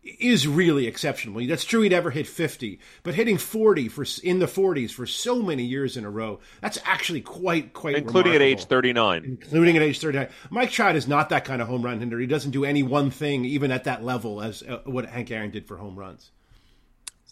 [0.06, 1.44] is really exceptional.
[1.46, 1.82] That's true.
[1.82, 5.96] He never hit 50, but hitting 40 for in the 40s for so many years
[5.96, 8.54] in a row, that's actually quite quite including remarkable.
[8.54, 9.24] at age 39.
[9.24, 10.28] Including at age 39.
[10.50, 12.18] Mike Trout is not that kind of home run hitter.
[12.18, 15.50] He doesn't do any one thing even at that level as uh, what Hank Aaron
[15.50, 16.30] did for home runs.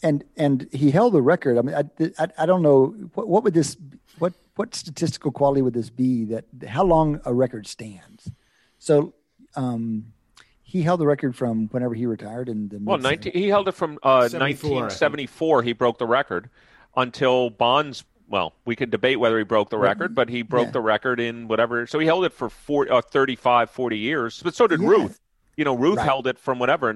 [0.03, 1.57] And and he held the record.
[1.59, 3.77] I mean, I, I, I don't know what, what would this
[4.18, 8.31] what what statistical quality would this be that how long a record stands.
[8.79, 9.14] So
[9.57, 10.14] um,
[10.75, 13.77] he held the record from whenever he retired in the well, 19, he held it
[13.77, 15.62] from uh, 1974.
[15.62, 16.51] He broke the record
[16.97, 18.03] until Bonds.
[18.27, 20.72] Well, we could debate whether he broke the record, but he broke yeah.
[20.72, 21.87] the record in whatever.
[21.87, 24.43] So he held it for 40, uh, 35, 40 years.
[24.43, 24.89] But so did yeah.
[24.89, 25.20] Ruth
[25.57, 26.05] you know, Ruth right.
[26.05, 26.94] held it from whatever.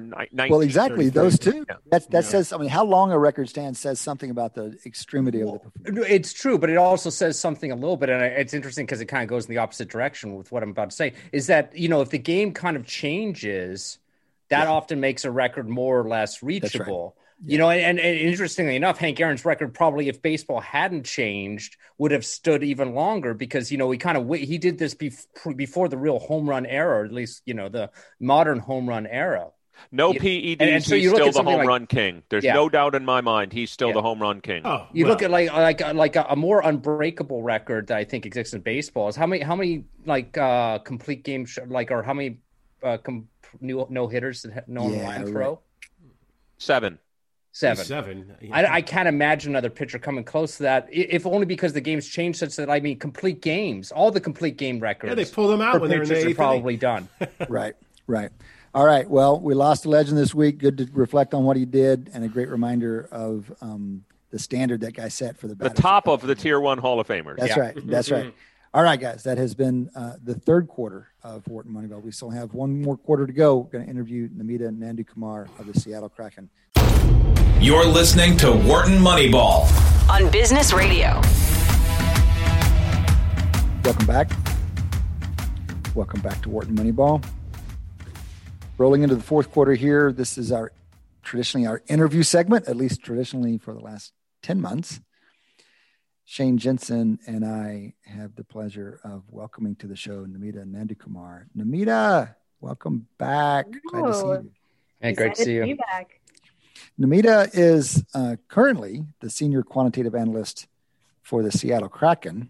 [0.50, 1.64] Well, exactly those two.
[1.68, 1.76] Yeah.
[1.90, 2.30] That that yeah.
[2.30, 2.52] says.
[2.52, 6.12] I mean, how long a record stands says something about the extremity well, of the.
[6.12, 9.06] It's true, but it also says something a little bit, and it's interesting because it
[9.06, 11.12] kind of goes in the opposite direction with what I'm about to say.
[11.32, 13.98] Is that you know if the game kind of changes,
[14.48, 14.70] that yeah.
[14.70, 17.16] often makes a record more or less reachable.
[17.44, 17.52] Yeah.
[17.52, 22.10] You know, and, and, interestingly enough, Hank Aaron's record probably, if baseball hadn't changed, would
[22.10, 25.89] have stood even longer because you know he kind of he did this before, before
[25.89, 29.48] the real home run era, or at least you know the modern home run era.
[29.93, 30.19] No Yeah.
[30.20, 30.56] PEDs.
[30.59, 32.24] And- and so he's still the home like- run king.
[32.28, 32.55] There's Yeah.
[32.55, 33.52] no doubt in my mind.
[33.52, 33.94] He's still Yeah.
[33.94, 34.62] the home run king.
[34.65, 38.02] Oh, You well, look at like like like a, a more unbreakable record that I
[38.02, 41.93] think exists in baseball is how many how many like uh complete games sh- like
[41.93, 42.39] or how many
[42.82, 43.28] uh com-
[43.60, 45.31] no no hitters that no one Yeah, line right.
[45.31, 45.60] throw
[47.59, 47.85] Seven.
[47.85, 48.26] seven.
[48.40, 48.52] seven.
[48.52, 52.06] I, I can't imagine another pitcher coming close to that, if only because the game's
[52.06, 55.10] changed such that I mean complete games, all the complete game records.
[55.10, 57.09] yeah, they pull them out when they're in the pitchers are eighth probably done.
[57.48, 57.74] Right,
[58.06, 58.30] right.
[58.74, 59.10] All right.
[59.10, 60.59] Well, we lost a legend this week.
[60.59, 64.82] Good to reflect on what he did, and a great reminder of um, the standard
[64.82, 67.39] that guy set for the The top of the tier one Hall of Famers.
[67.39, 67.60] That's Yeah.
[67.60, 67.86] right.
[67.86, 68.32] That's right.
[68.74, 69.22] All right, guys.
[69.24, 72.02] That has been uh, the third quarter of Wharton Moneyball.
[72.02, 73.56] We still have one more quarter to go.
[73.56, 76.51] We're going to interview Namita Nandakumar of the Seattle Kraken.
[77.60, 79.66] You're listening to Wharton Moneyball.
[80.09, 81.20] on Business Radio.
[83.85, 84.30] Welcome back.
[85.94, 87.24] Welcome back to Wharton Moneyball.
[88.78, 90.12] Rolling into the fourth quarter here.
[90.12, 90.70] This is our
[91.22, 94.12] traditionally our interview segment, at least traditionally for the last
[94.43, 95.01] 10 months.
[96.24, 101.47] Shane Jensen and I have the pleasure of welcoming to the show Namita Nandakumar.
[101.56, 103.66] Namita, welcome back.
[103.90, 104.51] Glad to see you.
[105.01, 105.74] Hey, great to see Excited you.
[105.74, 106.18] be back.
[107.00, 110.66] Namita is uh, currently the senior quantitative analyst
[111.22, 112.48] for the Seattle Kraken.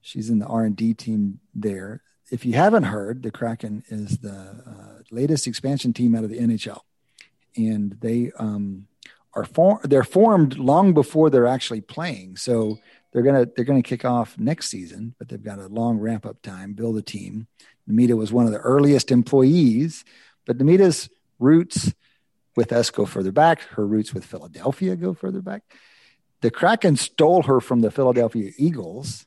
[0.00, 2.02] She's in the R and D team there.
[2.30, 6.38] If you haven't heard, the Kraken is the uh, latest expansion team out of the
[6.38, 6.80] NHL,
[7.56, 8.86] and they um,
[9.34, 12.36] are for- they're formed long before they're actually playing.
[12.36, 12.78] So
[13.12, 16.42] they're gonna they're gonna kick off next season, but they've got a long ramp up
[16.42, 17.46] time, build a team.
[17.88, 20.04] Namita was one of the earliest employees,
[20.46, 21.92] but Namita's roots
[22.56, 23.60] with us go further back.
[23.60, 25.62] Her roots with Philadelphia go further back.
[26.40, 29.26] The Kraken stole her from the Philadelphia Eagles.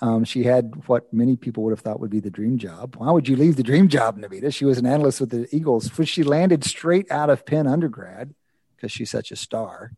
[0.00, 2.96] Um, she had what many people would have thought would be the dream job.
[2.96, 4.52] Why would you leave the dream job, Namita?
[4.52, 8.34] She was an analyst with the Eagles, she landed straight out of Penn undergrad
[8.74, 9.92] because she's such a star.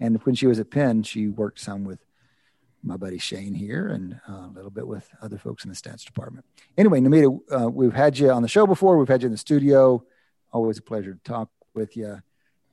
[0.00, 2.00] And when she was at Penn, she worked some with
[2.82, 6.04] my buddy Shane here and uh, a little bit with other folks in the stats
[6.04, 6.44] department.
[6.76, 8.98] Anyway, Namita, uh, we've had you on the show before.
[8.98, 10.04] We've had you in the studio.
[10.52, 12.22] Always a pleasure to talk with you.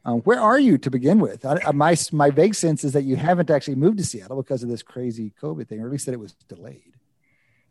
[0.03, 1.45] Um, where are you to begin with?
[1.45, 4.69] I, my my vague sense is that you haven't actually moved to Seattle because of
[4.69, 6.94] this crazy COVID thing, or at least that it was delayed.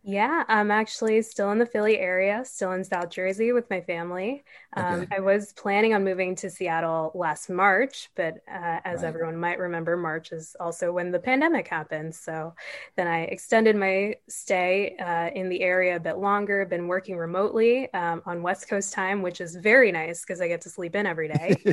[0.03, 4.43] Yeah, I'm actually still in the Philly area, still in South Jersey with my family.
[4.75, 5.11] Um, Okay.
[5.11, 9.05] I was planning on moving to Seattle last March, but uh, as Right.
[9.05, 12.15] everyone might remember, March is also when the pandemic happened.
[12.15, 12.55] So
[12.97, 17.93] then I extended my stay uh, in the area a bit longer, been working remotely
[17.93, 21.05] um, on West Coast time, which is very nice because I get to sleep in
[21.05, 21.67] every day.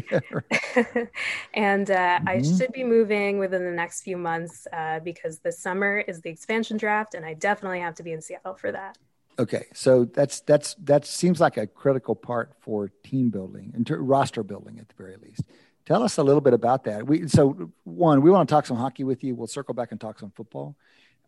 [1.53, 2.57] and uh, I Mhm.
[2.57, 6.77] should be moving within the next few months uh, because the summer is the expansion
[6.77, 8.98] draft, and I definitely have to be in Seattle for that.
[9.39, 14.44] Okay, so that's that's that seems like a critical part for team building and roster
[14.44, 15.44] building at the very least.
[15.85, 17.06] Tell us a little bit about that.
[17.06, 19.35] We so one, we want to talk some hockey with you.
[19.35, 20.76] We'll circle back and talk some football.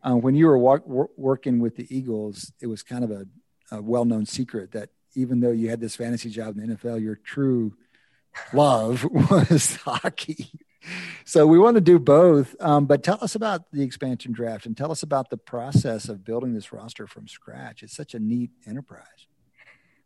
[0.04, 3.26] Uh, when you were wor- working with the Eagles, it was kind of a,
[3.72, 7.16] a well-known secret that even though you had this fantasy job in the NFL, your
[7.16, 7.74] true
[8.54, 10.52] love was hockey.
[11.26, 12.56] So we want to do both.
[12.60, 16.24] Um, but tell us about the expansion draft and tell us about the process of
[16.24, 17.84] building this roster from scratch.
[17.84, 19.28] It's such a neat enterprise.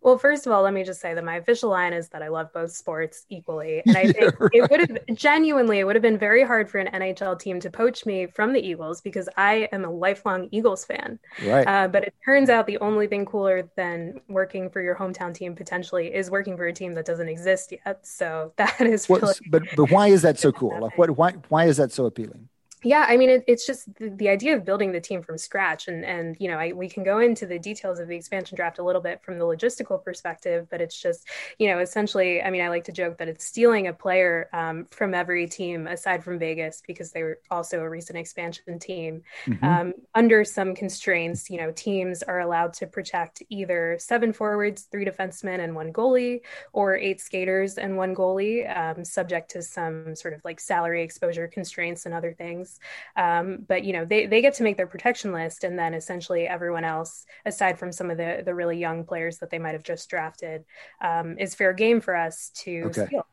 [0.04, 2.28] Well, first of all, let me just say that my official line is that I
[2.28, 3.84] love both sports equally.
[3.88, 6.78] And I Yeah, think it would have genuinely, it would have been very hard for
[6.80, 10.84] an NHL team to poach me from the Eagles because I am a lifelong Eagles
[10.86, 11.20] fan.
[11.40, 11.68] Right.
[11.68, 15.56] Uh, but it turns out the only thing cooler than working for your hometown team
[15.56, 18.06] potentially is working for a team that doesn't exist yet.
[18.06, 20.80] So that is really but but why is that so cool?
[20.80, 22.50] Like what why why is that so appealing?
[22.84, 25.88] Yeah, I mean, it, it's just the, the idea of building the team from scratch,
[25.88, 28.78] and and you know, I, we can go into the details of the expansion draft
[28.78, 31.28] a little bit from the logistical perspective, but it's just,
[31.60, 34.86] you know, essentially, I mean, I like to joke that it's stealing a player um,
[34.92, 39.24] from every team aside from Vegas because they were also a recent expansion team.
[39.48, 39.64] Mhm.
[39.64, 45.06] Um, under some constraints, you know, teams are allowed to protect either seven forwards, three
[45.06, 46.42] defensemen, and one goalie,
[46.74, 51.48] or eight skaters and one goalie, um, subject to some sort of like salary exposure
[51.48, 52.73] constraints and other things.
[53.16, 56.48] Um, but you know, they they get to make their protection list, and then essentially
[56.48, 59.84] everyone else, aside from some of the the really young players that they might have
[59.84, 60.66] just drafted,
[61.02, 63.08] um, is fair game for us to Okay.
[63.08, 63.26] steal.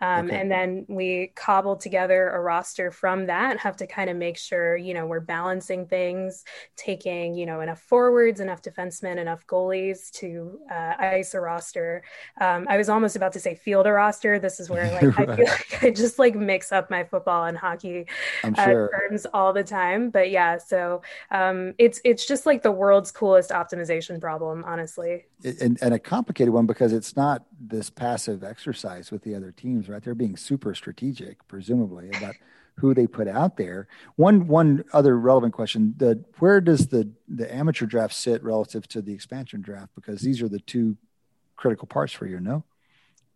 [0.00, 0.40] Um, Okay.
[0.40, 4.76] And then we cobble together a roster from that, have to kind of make sure,
[4.76, 6.44] you know, we're balancing things,
[6.76, 12.02] taking, you know, enough forwards, enough defensemen, enough goalies to uh, ice a roster.
[12.40, 14.38] Um, I was almost about to say field a roster.
[14.38, 17.56] This is where like I feel like I just like mix up my football and
[17.56, 18.06] hockey
[18.42, 18.90] uh, sure.
[18.90, 20.10] terms all the time.
[20.10, 25.26] But yeah, so um, it's it's just like the world's coolest optimization problem, honestly.
[25.44, 29.83] and, and a complicated one because it's not this passive exercise with the other teams,
[29.88, 30.02] right?
[30.02, 32.34] They're being super strategic, presumably, about
[32.76, 33.88] who they put out there.
[34.16, 39.02] One one other relevant question: the where does the the amateur draft sit relative to
[39.02, 39.94] the expansion draft?
[39.94, 40.96] Because these are the two
[41.56, 42.64] critical parts for you, no?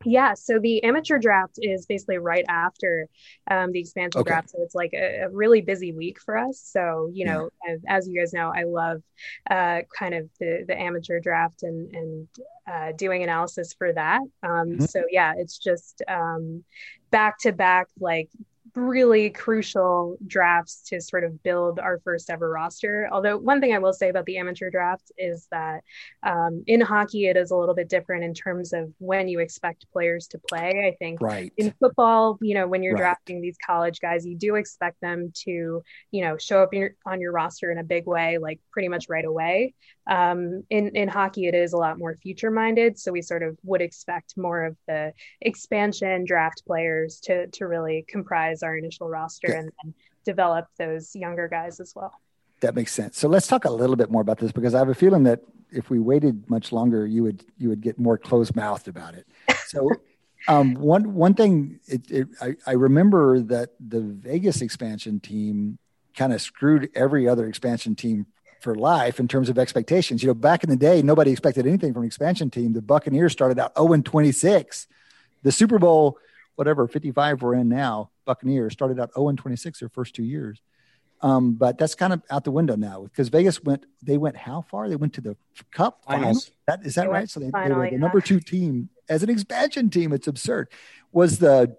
[0.04, 3.08] Yeah, so the amateur draft is basically right after
[3.50, 4.24] um, the expansion Okay.
[4.24, 6.60] draft, so it's like a, a really busy week for us.
[6.64, 9.02] So you know, as, as you guys know, I love
[9.50, 12.28] uh, kind of the the amateur draft and and
[12.70, 14.20] uh, doing analysis for that.
[14.44, 14.86] Um, Mhm.
[14.88, 16.62] So yeah, it's just um,
[17.10, 18.28] back to back like
[18.78, 23.08] really crucial drafts to sort of build our first ever roster.
[23.12, 25.82] Although one thing I will say about the amateur draft is that
[26.22, 29.90] um, in hockey it is a little bit different in terms of when you expect
[29.92, 30.86] players to play.
[30.92, 31.52] I think Right.
[31.56, 33.00] in football, you know, when you're Right.
[33.00, 36.94] drafting these college guys, you do expect them to, you know, show up in your,
[37.06, 39.74] on your roster in a big way, like pretty much right away.
[40.06, 43.58] Um, in in hockey, it is a lot more future minded, so we sort of
[43.62, 49.52] would expect more of the expansion draft players to to really comprise our initial roster
[49.52, 52.12] and, and develop those younger guys as well.
[52.60, 53.18] That makes sense.
[53.18, 55.40] So let's talk a little bit more about this because I have a feeling that
[55.70, 59.26] if we waited much longer, you would you would get more close mouthed about it.
[59.68, 59.90] So
[60.48, 65.78] um, one one thing it, it, I, I remember that the Vegas expansion team
[66.16, 68.26] kind of screwed every other expansion team
[68.60, 70.22] for life in terms of expectations.
[70.22, 72.72] You know, back in the day, nobody expected anything from an expansion team.
[72.72, 74.86] The Buccaneers started out 0 and 26.
[75.42, 76.18] The Super Bowl,
[76.56, 80.60] whatever 55 we're in now, Buccaneers started out 0 and 26 their first two years.
[81.22, 83.86] Um, but that's kind of out the window now because Vegas went.
[84.02, 84.88] They went how far?
[84.88, 85.36] They went to the
[85.72, 86.22] Cup final.
[86.22, 86.50] Finals.
[86.68, 87.28] That is that They right?
[87.28, 90.12] So they, they were the number two team as an expansion team.
[90.12, 90.68] It's absurd.
[91.10, 91.76] Was the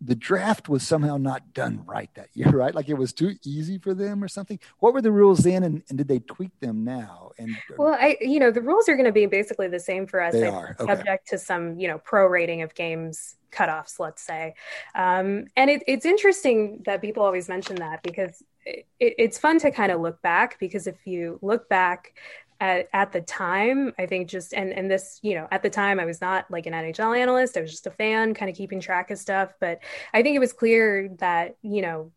[0.00, 2.74] the draft was somehow not done right that year, right?
[2.74, 4.58] Like it was too easy for them or something.
[4.78, 7.32] What were the rules then, and, and did they tweak them now?
[7.38, 10.20] And Well, I you know the rules are going to be basically the same for
[10.20, 10.32] us.
[10.32, 10.94] They are, okay.
[10.94, 14.54] subject to some you know pro rating of games cutoffs, let's say.
[14.94, 19.70] Um, and it, it's interesting that people always mention that because it, it's fun to
[19.70, 22.14] kind of look back because if you look back.
[22.60, 26.00] At, at the time, I think just and and this, you know, at the time
[26.00, 27.56] I was not like an NHL analyst.
[27.56, 29.54] I was just a fan, kind of keeping track of stuff.
[29.60, 29.78] But
[30.12, 32.12] I think it was clear that you know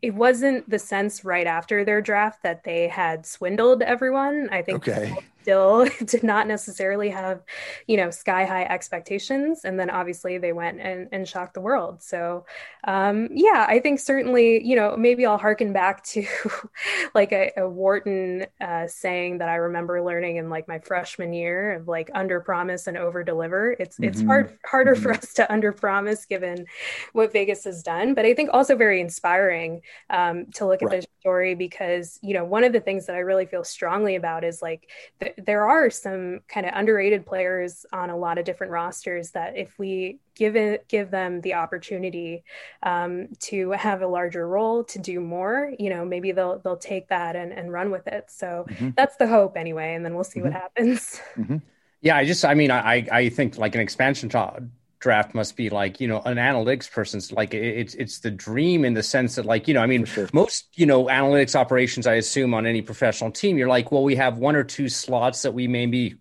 [0.00, 4.48] it wasn't the sense right after their draft that they had swindled everyone.
[4.50, 5.14] I think Okay.
[5.42, 7.42] Still did not necessarily have,
[7.86, 9.64] you know, sky high expectations.
[9.64, 12.02] And then obviously they went and, and shocked the world.
[12.02, 12.46] So,
[12.84, 16.24] um, yeah, I think certainly, you know, maybe I'll harken back to
[17.14, 21.74] like a, a Wharton uh, saying that I remember learning in like my freshman year
[21.74, 23.72] of like under promise and over deliver.
[23.78, 24.26] It's it's Mhm.
[24.26, 25.16] hard harder for Mhm.
[25.16, 26.66] us to under promise given
[27.12, 30.90] what Vegas has done, but I think also very inspiring um, to look at Right.
[30.90, 34.44] this story because you know one of the things that I really feel strongly about
[34.44, 34.88] is like
[35.20, 39.56] th- there are some kind of underrated players on a lot of different rosters that
[39.56, 42.44] if we give it give them the opportunity
[42.82, 47.08] um, to have a larger role to do more, you know maybe they'll they'll take
[47.08, 48.24] that and, and run with it.
[48.30, 48.96] So Mhm.
[48.96, 50.54] that's the hope anyway, and then we'll see what Mhm.
[50.54, 51.20] happens.
[52.00, 54.58] Yeah, I just, I mean, I, I think like an expansion ta-
[55.02, 58.94] draft must be like, you know, an analytics person's like, it's, it's the dream in
[58.94, 60.28] the sense that like, you know, I mean, sure.
[60.32, 64.14] most, you know, analytics operations, I assume on any professional team, you're like, well, we
[64.14, 66.14] have one or two slots that we maybe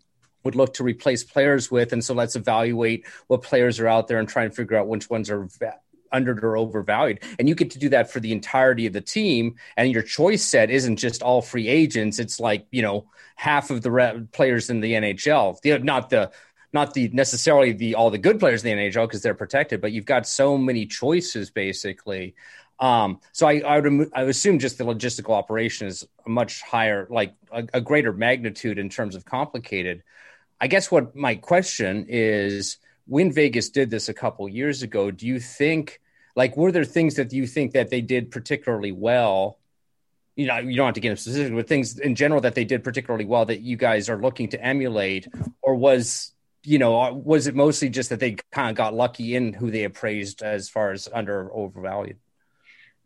[0.44, 1.94] would look to replace players with.
[1.94, 5.10] And so let's evaluate what players are out there and try and figure out which
[5.10, 5.48] ones are
[6.12, 7.20] under or overvalued.
[7.38, 9.56] And you get to do that for the entirety of the team.
[9.78, 12.18] And your choice set isn't just all free agents.
[12.18, 13.06] It's like, you know,
[13.36, 16.32] half of the re- players in the NHL, the, not the,
[16.74, 19.92] not the necessarily the all the good players in the NHL because they're protected, but
[19.92, 22.36] you've got so many choices basically.
[22.80, 26.62] Um, so I, I would I would assume just the logistical operation is a much
[26.62, 30.04] higher, like a, a greater magnitude in terms of complicated.
[30.60, 32.78] I guess what my question is
[33.08, 36.02] when Vegas did this a couple years ago, do you think
[36.36, 39.60] like were there things that you think that they did particularly well?
[40.36, 42.64] You know, you don't have to get into specific, but things in general that they
[42.64, 45.28] did particularly well that you guys are looking to emulate,
[45.62, 46.32] or was
[46.64, 49.72] you know uh, was it mostly just that they kind of got lucky in who
[49.72, 52.20] they appraised as far as under or overvalued?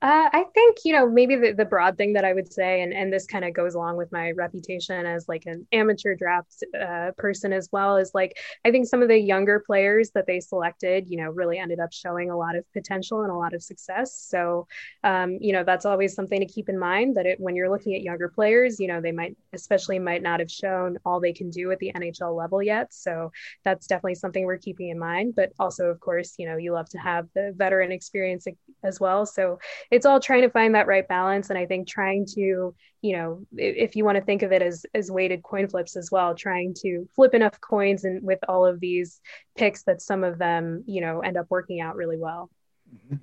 [0.06, 2.94] Uh, I think, you know, maybe the, the broad thing that I would say, and,
[2.94, 7.10] and this kind of goes along with my reputation as like an amateur draft uh,
[7.18, 11.10] person as well, is like, I think some of the younger players that they selected,
[11.10, 14.14] you know, really ended up showing a lot of potential and a lot of success.
[14.30, 14.68] So,
[15.04, 17.96] um, you know, that's always something to keep in mind that it, when you're looking
[17.96, 21.50] at younger players, you know, they might, especially might not have shown all they can
[21.50, 22.94] do at the NHL level yet.
[22.94, 23.32] So
[23.64, 25.34] that's definitely something we're keeping in mind.
[25.36, 28.46] But also, of course, you know, you love to have the veteran experience
[28.86, 29.26] as well.
[29.26, 29.60] So
[29.92, 31.50] it's all trying to find that right balance.
[31.50, 34.86] And I think trying to, you know, if you want to think of it as
[34.94, 38.80] as weighted coin flips as well, trying to flip enough coins and with all of
[38.80, 39.20] these
[39.56, 42.50] picks that some of them, you know, end up working out really well.
[42.96, 43.18] Mm-hmm.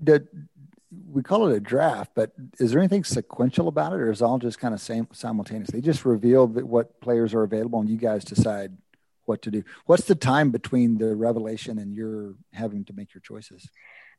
[0.00, 0.26] The,
[1.12, 4.24] we call it a draft, but is there anything sequential about it, or is it
[4.24, 5.80] all just kind of same simultaneously?
[5.80, 8.76] They just reveal that what players are available, and you guys decide
[9.26, 9.62] what to do.
[9.84, 13.68] What's the time between the revelation and you're having to make your choices?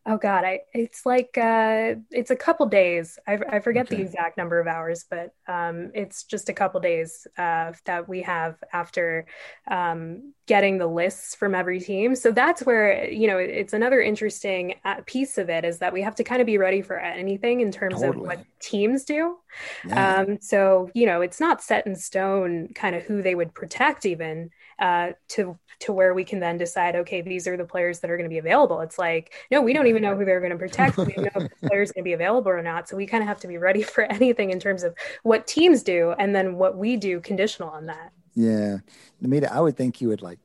[0.05, 3.19] Oh God, I it's like uh, it's a couple days.
[3.27, 3.97] I, I forget okay.
[3.97, 8.21] the exact number of hours, but um, it's just a couple days uh, that we
[8.21, 9.25] have after
[9.69, 12.15] um, getting the lists from every team.
[12.15, 16.01] So that's where you know it's another interesting uh, piece of it is that we
[16.01, 18.17] have to kind of be ready for anything in terms totally.
[18.17, 19.37] of what teams do.
[19.85, 20.21] Yeah.
[20.21, 24.05] Um, so you know it's not set in stone, kind of who they would protect
[24.05, 24.49] even
[24.79, 28.17] uh, to to where we can then decide, okay, these are the players that are
[28.17, 28.81] going to be available.
[28.81, 30.97] It's like, no, we don't even know who they're going to protect.
[30.97, 32.89] We don't know if the player's going to be available or not.
[32.89, 34.93] So we kind of have to be ready for anything in terms of
[35.23, 38.11] what teams do and then what we do conditional on that.
[38.35, 38.77] Yeah.
[39.23, 40.39] Namita, I would think you would like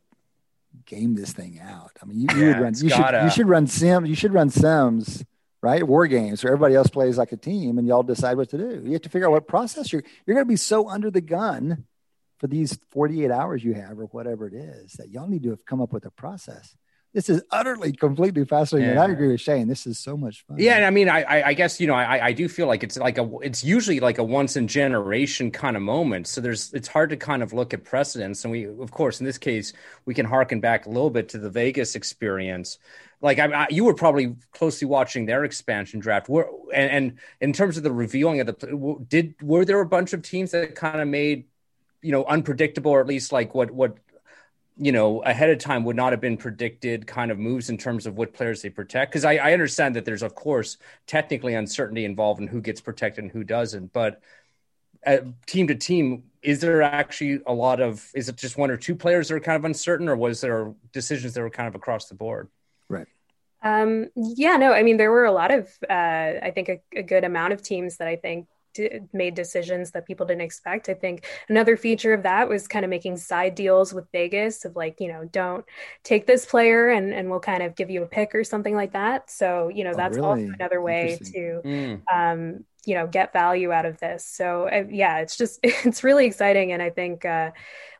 [0.86, 1.90] game this thing out.
[2.00, 4.32] I mean, you, you yeah, would run, you should, you should run Sims, you should
[4.32, 5.24] run sims
[5.62, 5.82] right?
[5.82, 8.82] War games where everybody else plays like a team and y'all decide what to do.
[8.84, 11.22] You have to figure out what process you're you're going to be so under the
[11.22, 11.86] gun
[12.38, 15.64] for these 48 hours you have or whatever it is that y'all need to have
[15.64, 16.76] come up with a process.
[17.14, 19.02] This is utterly completely fascinating yeah.
[19.02, 19.68] and i agree with shane.
[19.68, 20.56] This is so much fun.
[20.58, 22.98] Yeah and i mean i i guess you know i i do feel like it's
[22.98, 26.26] like a it's usually like a once in generation kind of moment.
[26.26, 28.44] So there's it's hard to kind of look at precedents.
[28.44, 29.72] And we of course in this case
[30.06, 32.78] we can harken back a little bit to the vegas experience.
[33.20, 36.28] Like I, I, you were probably closely watching their expansion draft.
[36.28, 40.12] Were, and, and in terms of the revealing of the, did were there a bunch
[40.12, 41.44] of teams that kind of made
[42.04, 43.96] you know unpredictable or at least like what what
[44.76, 48.06] you know ahead of time would not have been predicted kind of moves in terms
[48.06, 49.12] of what players they protect.
[49.12, 53.24] Because I, I, understand that there's of course technically uncertainty involved in who gets protected
[53.24, 54.20] and who doesn't but
[55.06, 58.76] uh, team to team is there actually a lot of is it just one or
[58.76, 61.74] two players that are kind of uncertain or was there decisions that were kind of
[61.74, 62.48] across the board?
[62.88, 63.06] Right.
[63.62, 65.92] Um, yeah no i mean there were a lot of uh,
[66.42, 68.46] i think a, a good amount of teams that i think
[69.12, 70.88] made decisions that people didn't expect.
[70.88, 74.76] I think another feature of that was kind of making side deals with Vegas of
[74.76, 75.64] like, you know, don't
[76.02, 78.92] take this player and, and we'll kind of give you a pick or something like
[78.92, 79.30] that.
[79.30, 80.28] So, you know, oh, that's really?
[80.28, 82.02] also another way to, mm.
[82.12, 84.26] um, you know, get value out of this.
[84.26, 86.72] So uh, yeah, it's just, it's really exciting.
[86.72, 87.52] And I think, uh,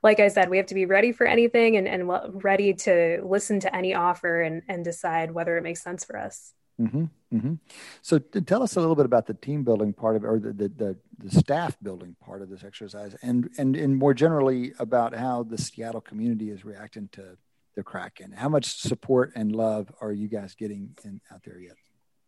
[0.02, 3.60] like I said, we have to be ready for anything and, and ready to listen
[3.60, 6.52] to any offer and, and decide whether it makes sense for us.
[6.80, 7.04] Mm-hmm,
[7.36, 7.54] mm-hmm.
[8.02, 10.68] So, tell us a little bit about the team building part of, or the, the,
[10.68, 15.44] the, the, staff building part of this exercise, and, and and more generally about how
[15.44, 17.36] the Seattle community is reacting to
[17.76, 18.32] the Kraken.
[18.32, 21.76] How much support and love are you guys getting in, out there yet?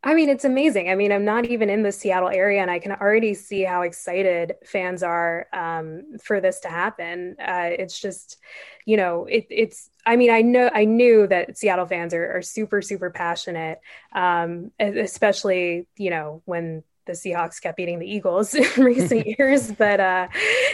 [0.07, 0.89] I mean, it's amazing.
[0.89, 3.83] I mean, I'm not even in the Seattle area, and I can already see how
[3.83, 7.35] excited fans are um, for this to happen.
[7.41, 8.39] Uh, it's just,
[8.85, 9.91] you know, it, it's.
[10.07, 13.81] I mean, I know I knew that Seattle fans are, are super, super passionate,
[14.13, 19.99] um, especially you know when the Seahawks kept beating the Eagles in recent years, but
[19.99, 20.29] uh,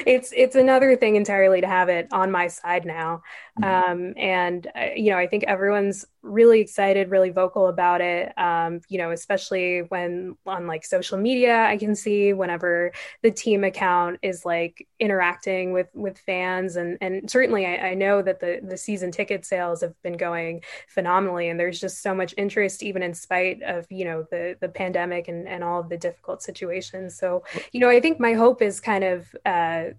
[0.06, 3.22] it's it's another thing entirely to have it on my side now.
[3.58, 3.92] Mm-hmm.
[3.92, 8.36] Um, and uh, you know, I think everyone's really excited, really vocal about it.
[8.38, 12.92] Um, you know, especially when on like social media, I can see whenever
[13.22, 18.22] the team account is like interacting with with fans, and and certainly I, I know
[18.22, 22.34] that the the season ticket sales have been going phenomenally, and there's just so much
[22.36, 25.98] interest, even in spite of you know the the pandemic and and all of the
[25.98, 27.18] difficult situations.
[27.18, 27.42] So
[27.72, 29.34] you know, I think my hope is kind of.
[29.44, 29.90] Uh,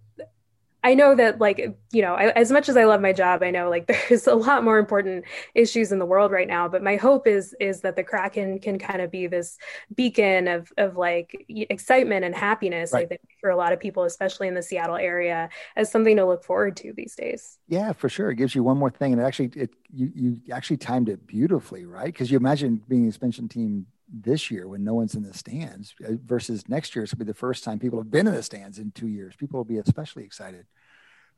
[0.83, 1.59] I know that like
[1.91, 4.35] you know I, as much as I love my job I know like there's a
[4.35, 7.95] lot more important issues in the world right now but my hope is is that
[7.95, 9.57] the Kraken can kind of be this
[9.95, 13.05] beacon of of like excitement and happiness right.
[13.05, 16.25] I think for a lot of people especially in the Seattle area as something to
[16.25, 17.59] look forward to these days.
[17.67, 18.31] Yeah, for sure.
[18.31, 21.25] It gives you one more thing and it actually it you you actually timed it
[21.25, 22.05] beautifully, right?
[22.05, 25.95] Because you imagine being a expansion team this year when no one's in the stands
[26.07, 27.03] uh, versus next year.
[27.03, 29.35] It's gonna be the first time people have been in the stands in two years.
[29.35, 30.65] People will be especially excited.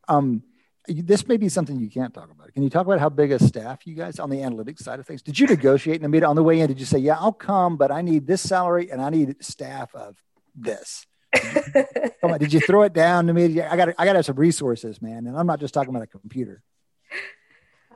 [0.07, 0.43] Um,
[0.87, 2.53] this may be something you can't talk about.
[2.53, 5.07] Can you talk about how big a staff you guys on the analytics side of
[5.07, 5.23] things?
[5.23, 6.67] Did you negotiate in the meeting on the way in?
[6.67, 9.95] Did you say, "Yeah, I'll come, but I need this salary and I need staff
[9.95, 10.15] of
[10.53, 11.07] this"?
[12.21, 13.61] come on, did you throw it down to me?
[13.61, 15.25] I got I got to have some resources, man.
[15.25, 16.61] And I'm not just talking about a computer.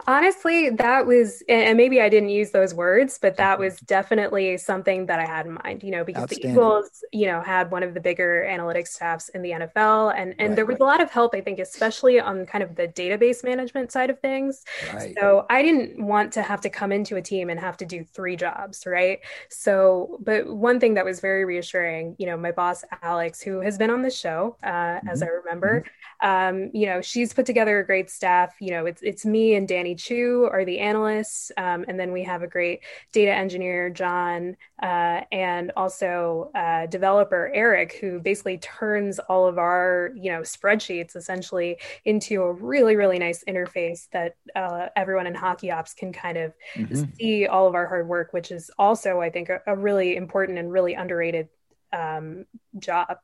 [0.07, 5.05] Honestly, that was, and maybe I didn't use those words, but that was definitely something
[5.07, 7.93] that I had in mind, you know, because the Eagles, you know, had one of
[7.93, 10.13] the bigger analytics staffs in the NFL.
[10.15, 10.81] And, and right, there was right.
[10.81, 14.19] a lot of help, I think, especially on kind of the database management side of
[14.19, 14.63] things.
[14.93, 15.13] Right.
[15.19, 18.03] So I didn't want to have to come into a team and have to do
[18.03, 19.19] three jobs, right?
[19.49, 23.77] So, but one thing that was very reassuring, you know, my boss, Alex, who has
[23.77, 25.09] been on the show, uh, mm-hmm.
[25.09, 25.83] as I remember,
[26.23, 26.55] mm-hmm.
[26.65, 28.55] um, you know, she's put together a great staff.
[28.59, 31.51] You know, it's, it's me and Danny Chu are the analysts.
[31.57, 37.51] Um, and then we have a great data engineer, John, uh, and also uh, developer,
[37.53, 43.19] Eric, who basically turns all of our, you know, spreadsheets essentially into a really, really
[43.19, 47.03] nice interface that uh, everyone in Hockey Ops can kind of mm-hmm.
[47.17, 50.57] see all of our hard work, which is also, I think, a, a really important
[50.57, 51.49] and really underrated
[51.91, 52.45] um,
[52.77, 53.17] job.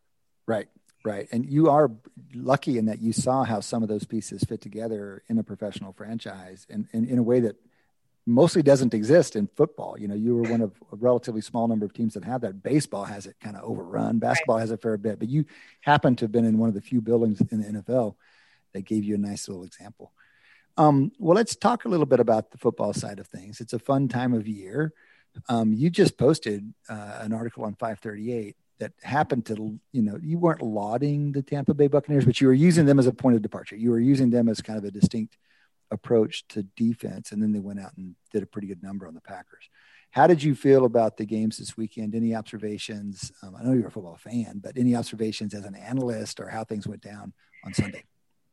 [0.47, 0.67] Right.
[1.05, 1.27] Right.
[1.31, 1.91] And you are
[2.33, 5.93] lucky in that you saw how some of those pieces fit together in a professional
[5.93, 7.57] franchise and, and in a way that
[8.25, 9.99] mostly doesn't exist in football.
[9.99, 12.63] You know, you were one of a relatively small number of teams that have that.
[12.63, 14.17] Baseball has it kind of overrun.
[14.17, 14.61] Basketball right.
[14.61, 15.45] has a fair bit, but you
[15.81, 18.15] happen to have been in one of the few buildings in the NFL
[18.73, 20.11] that gave you a nice little example.
[20.75, 23.61] Um, well, let's talk a little bit about the football side of things.
[23.61, 24.91] It's a fun time of year.
[25.49, 30.37] Um, you just posted uh, an article on 538 that happened to you know you
[30.37, 33.41] weren't lauding the Tampa Bay Buccaneers, but you were using them as a point of
[33.41, 33.75] departure.
[33.75, 35.37] You were using them as kind of a distinct
[35.91, 39.13] approach to defense, and then they went out and did a pretty good number on
[39.13, 39.69] the Packers.
[40.11, 42.15] How did you feel about the games this weekend?
[42.15, 43.31] Any observations?
[43.43, 46.63] Um, I know you're a football fan, but any observations as an analyst or how
[46.63, 47.33] things went down
[47.65, 48.05] on Sunday?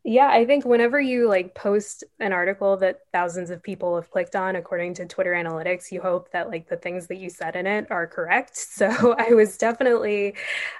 [0.04, 4.34] Yeah, I think whenever you like post an article that thousands of people have clicked
[4.34, 7.68] on according to Twitter analytics, you hope that like the things that you said in
[7.68, 8.56] it are correct.
[8.82, 10.34] So I was definitely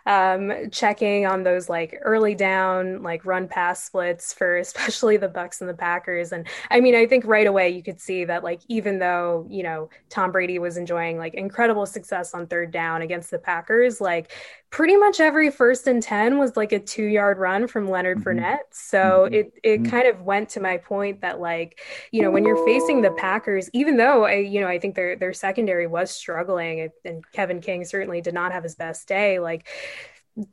[0.07, 5.61] um, checking on those like early down, like run pass splits for especially the Bucs
[5.61, 6.33] and the Packers.
[6.33, 9.63] And I mean, I think right away you could see that like even though, you
[9.63, 14.33] know, Tom Brady was enjoying like incredible success on third down against the Packers, like
[14.73, 18.41] pretty much every first and 10 was like a two yard run from Leonard mm-hmm.
[18.41, 18.73] Fournette.
[18.73, 19.35] So mm-hmm.
[19.35, 19.91] it, it mm-hmm.
[19.91, 21.79] kind of went to my point that like,
[22.11, 25.15] you know, when you're facing the Packers, even though I, you know, I think their,
[25.15, 29.39] their secondary was struggling and Kevin King certainly did not have his best day.
[29.39, 29.69] Like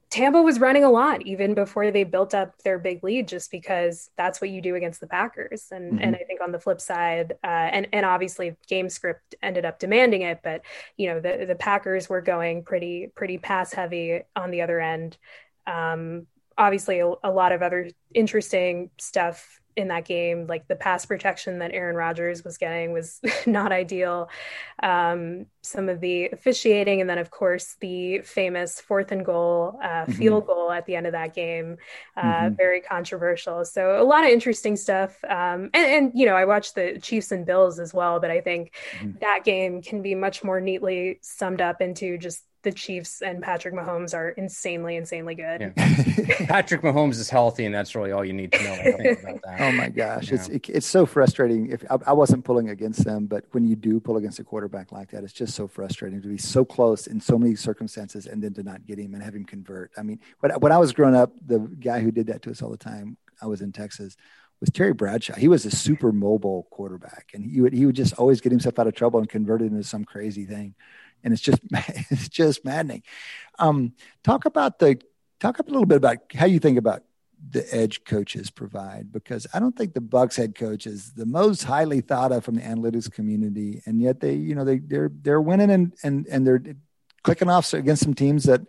[0.09, 4.09] Tampa was running a lot even before they built up their big lead, just because
[4.17, 5.67] that's what you do against the Packers.
[5.71, 6.03] And mm-hmm.
[6.03, 9.79] and I think on the flip side, uh, and and obviously game script ended up
[9.79, 10.63] demanding it, but
[10.97, 15.17] you know the the Packers were going pretty pretty pass heavy on the other end.
[15.65, 16.27] Um,
[16.57, 20.45] obviously, a, a lot of other interesting stuff in that game.
[20.47, 24.29] Like the pass protection that Aaron Rodgers was getting was not ideal.
[24.83, 29.87] Um, some of the officiating, and then of course the famous fourth and goal uh,
[29.87, 30.11] mm-hmm.
[30.13, 31.77] field goal at the end of that game,
[32.15, 32.55] uh, mm-hmm.
[32.55, 33.65] very controversial.
[33.65, 35.17] So a lot of interesting stuff.
[35.23, 38.41] Um, and, and, you know, I watched the Chiefs and Bills as well, but I
[38.41, 39.17] think mm-hmm.
[39.21, 43.73] that game can be much more neatly summed up into just the Chiefs and Patrick
[43.73, 45.61] Mahomes are insanely, insanely good.
[45.61, 45.71] Yeah.
[46.47, 48.73] Patrick Mahomes is healthy, and that's really all you need to know.
[48.73, 49.61] about that.
[49.61, 50.35] Oh my gosh, yeah.
[50.35, 51.71] it's it, it's so frustrating.
[51.71, 54.91] If I, I, wasn't pulling against them, but when you do pull against a quarterback
[54.91, 58.43] like that, it's just so frustrating to be so close in so many circumstances and
[58.43, 59.91] then to not get him and have him convert.
[59.97, 62.61] I mean, when, when I was growing up, the guy who did that to us
[62.61, 64.17] all the time, I was in Texas
[64.59, 65.35] was Terry Bradshaw.
[65.35, 68.77] He was a super mobile quarterback, and he would he would just always get himself
[68.77, 70.75] out of trouble and convert it into some crazy thing
[71.23, 73.03] and it's just it's just maddening.
[73.57, 73.93] Um,
[74.23, 74.99] talk about the
[75.39, 77.03] talk a little bit about how you think about
[77.51, 81.63] the edge coaches provide because I don't think the Bucs head coach is the most
[81.63, 85.41] highly thought of from the analytics community, and yet they you know they they're they're
[85.41, 86.61] winning and and and they're
[87.23, 88.61] clicking off against some teams that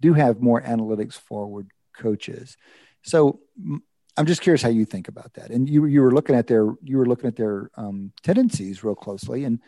[0.00, 2.56] do have more analytics forward coaches.
[3.02, 3.40] So
[4.16, 5.50] I'm just curious how you think about that.
[5.50, 8.94] And you you were looking at their you were looking at their um, tendencies real
[8.94, 9.60] closely, and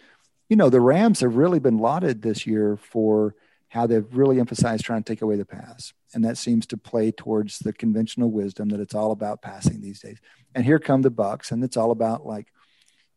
[0.51, 3.37] you know, the Rams have really been lauded this year for
[3.69, 5.93] how they've really emphasized trying to take away the pass.
[6.13, 10.01] And that seems to play towards the conventional wisdom that it's all about passing these
[10.01, 10.19] days.
[10.57, 12.49] And here come the Bucs, and it's all about like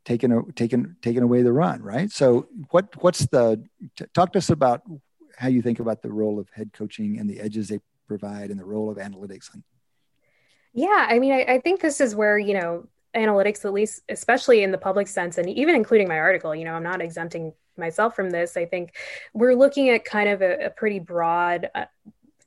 [0.06, 2.12] taking a, taking taking away the run, right?
[2.12, 3.66] So what what's the
[3.98, 4.84] t- talk to us about
[5.36, 8.60] how you think about the role of head coaching and the edges they provide and
[8.60, 9.50] the role of analytics
[10.74, 14.64] yeah, I mean, I, I, think this is where, you know, analytics, at least, especially
[14.64, 18.16] in the public sense, and even including my article, you know, I'm not exempting myself
[18.16, 18.58] from this.
[18.58, 18.96] I think
[19.34, 21.86] we're looking at kind of a, a pretty broad uh,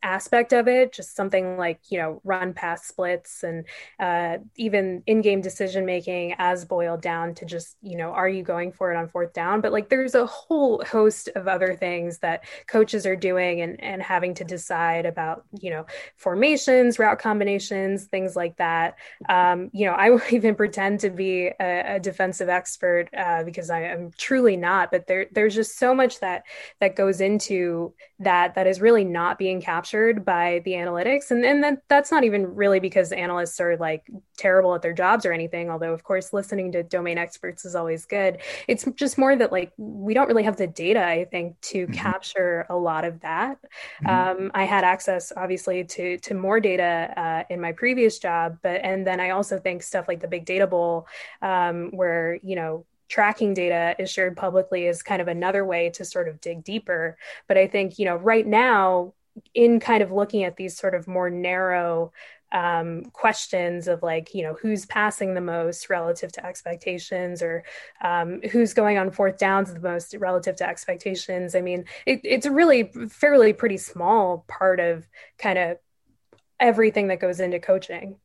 [0.02, 3.64] aspect of it, just something like, you know, run pass splits and
[3.98, 8.42] uh, even in game decision making as boiled down to just, you know, are you
[8.42, 9.60] going for it on fourth down?
[9.60, 14.02] But like there's a whole host of other things that coaches are doing and, and
[14.02, 15.86] having to decide about, you know,
[16.16, 18.96] formations, route combinations, things like that.
[19.28, 23.70] Um, you know, I won't even pretend to be a, a defensive expert uh, because
[23.70, 26.44] I am truly not, but there, there's just so much that,
[26.80, 31.44] that goes into that, that is really not being captured captured by the analytics and
[31.44, 35.32] and that, that's not even really because analysts are like terrible at their jobs or
[35.32, 39.52] anything although of course listening to domain experts is always good it's just more that
[39.52, 41.92] like we don't really have the data i think to mm-hmm.
[41.92, 43.58] capture a lot of that
[44.04, 44.40] mm-hmm.
[44.44, 48.80] um, i had access obviously to to more data uh, in my previous job but
[48.82, 51.06] and then i also think stuff like the big data bowl
[51.42, 56.04] um, where you know tracking data is shared publicly is kind of another way to
[56.04, 57.16] sort of dig deeper
[57.46, 59.12] but i think you know right now
[59.54, 62.12] in kind of looking at these sort of more narrow
[62.52, 67.64] um, questions of like, you know, who's passing the most relative to expectations or
[68.02, 71.54] um, who's going on fourth downs the most relative to expectations.
[71.54, 75.06] I mean, it, it's a really fairly pretty small part of
[75.38, 75.78] kind of
[76.60, 78.16] everything that goes into coaching.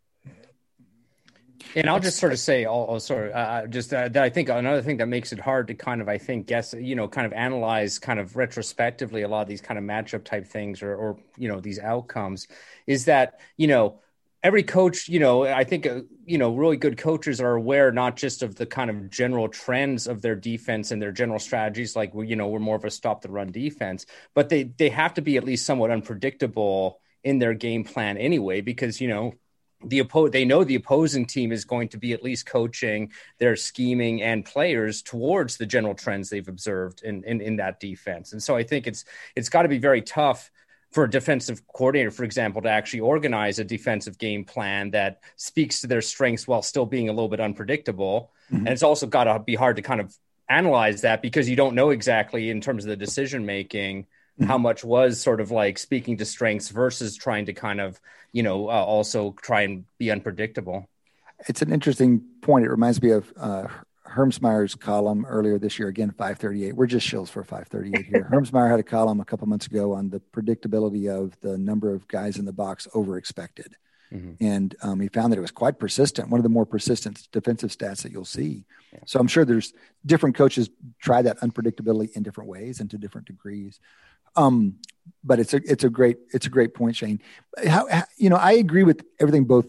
[1.76, 4.82] And I'll just sort of say, also, uh, uh, just uh, that I think another
[4.82, 7.34] thing that makes it hard to kind of, I think, guess, you know, kind of
[7.34, 11.18] analyze kind of retrospectively a lot of these kind of matchup type things or, or
[11.38, 12.48] you know, these outcomes
[12.88, 14.00] is that, you know,
[14.44, 18.18] every coach, you know, I think, uh, you know, really good coaches are aware not
[18.18, 22.12] just of the kind of general trends of their defense and their general strategies, like,
[22.16, 25.22] you know, we're more of a stop the run defense, but they, they have to
[25.22, 29.34] be at least somewhat unpredictable in their game plan anyway, because, you know,
[29.86, 33.56] the oppo- they know the opposing team is going to be at least coaching their
[33.56, 38.34] scheming and players towards the general trends they've observed in, in, in that defense.
[38.34, 39.06] And so I think it's
[39.36, 40.52] it's got to be very tough
[40.92, 45.82] for a defensive coordinator, for example, to actually organize a defensive game plan that speaks
[45.82, 48.32] to their strengths while still being a little bit unpredictable.
[48.52, 48.68] Mm-hmm.
[48.68, 50.14] And it's also got to be hard to kind of
[50.50, 54.06] analyze that because you don't know exactly in terms of the decision making.
[54.44, 58.00] How much was sort of like speaking to strengths versus trying to kind of
[58.32, 60.88] you know uh, also try and be unpredictable
[61.48, 63.68] it's an interesting point it reminds me of uh,
[64.12, 66.76] Hermsmeyer's column earlier this year, again, 538.
[66.76, 68.30] We're just shills for 538 here.
[68.32, 72.08] Hermsmeyer had a column a couple months ago on the predictability of the number of
[72.08, 73.76] guys in the box over expected.
[74.12, 74.44] Mm-hmm.
[74.44, 77.70] And um, he found that it was quite persistent, one of the more persistent defensive
[77.70, 78.66] stats that you'll see.
[78.92, 79.00] Yeah.
[79.06, 79.74] So I'm sure there's
[80.06, 80.70] different coaches
[81.00, 83.80] try that unpredictability in different ways and to different degrees.
[84.36, 84.78] Um,
[85.24, 87.22] but it's a it's a great it's a great point, Shane.
[87.68, 89.68] How, how you know I agree with everything both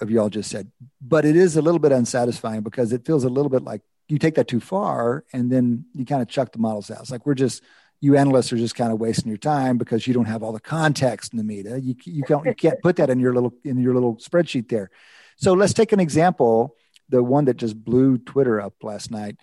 [0.00, 0.70] of y'all just said,
[1.00, 4.18] but it is a little bit unsatisfying because it feels a little bit like you
[4.18, 7.00] take that too far and then you kind of chuck the models out.
[7.00, 7.62] It's like we're just
[8.00, 10.60] you analysts are just kind of wasting your time because you don't have all the
[10.60, 11.54] context in the.
[11.54, 14.90] You you can't you can't put that in your little in your little spreadsheet there.
[15.36, 16.76] So let's take an example,
[17.08, 19.36] the one that just blew Twitter up last night.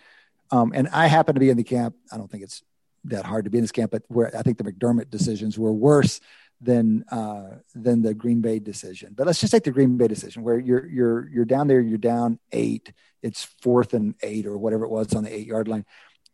[0.50, 1.96] Um, and I happen to be in the camp.
[2.12, 2.62] I don't think it's
[3.04, 5.72] that hard to be in this camp, but where I think the McDermott decisions were
[5.72, 6.20] worse
[6.60, 9.12] than uh, than the Green Bay decision.
[9.14, 11.98] But let's just take the Green Bay decision where you're you're you're down there, you're
[11.98, 15.84] down eight, it's fourth and eight or whatever it was on the eight yard line,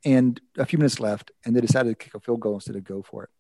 [0.05, 2.85] and a few minutes left, and they decided to kick a field goal instead of
[2.85, 3.31] go for it.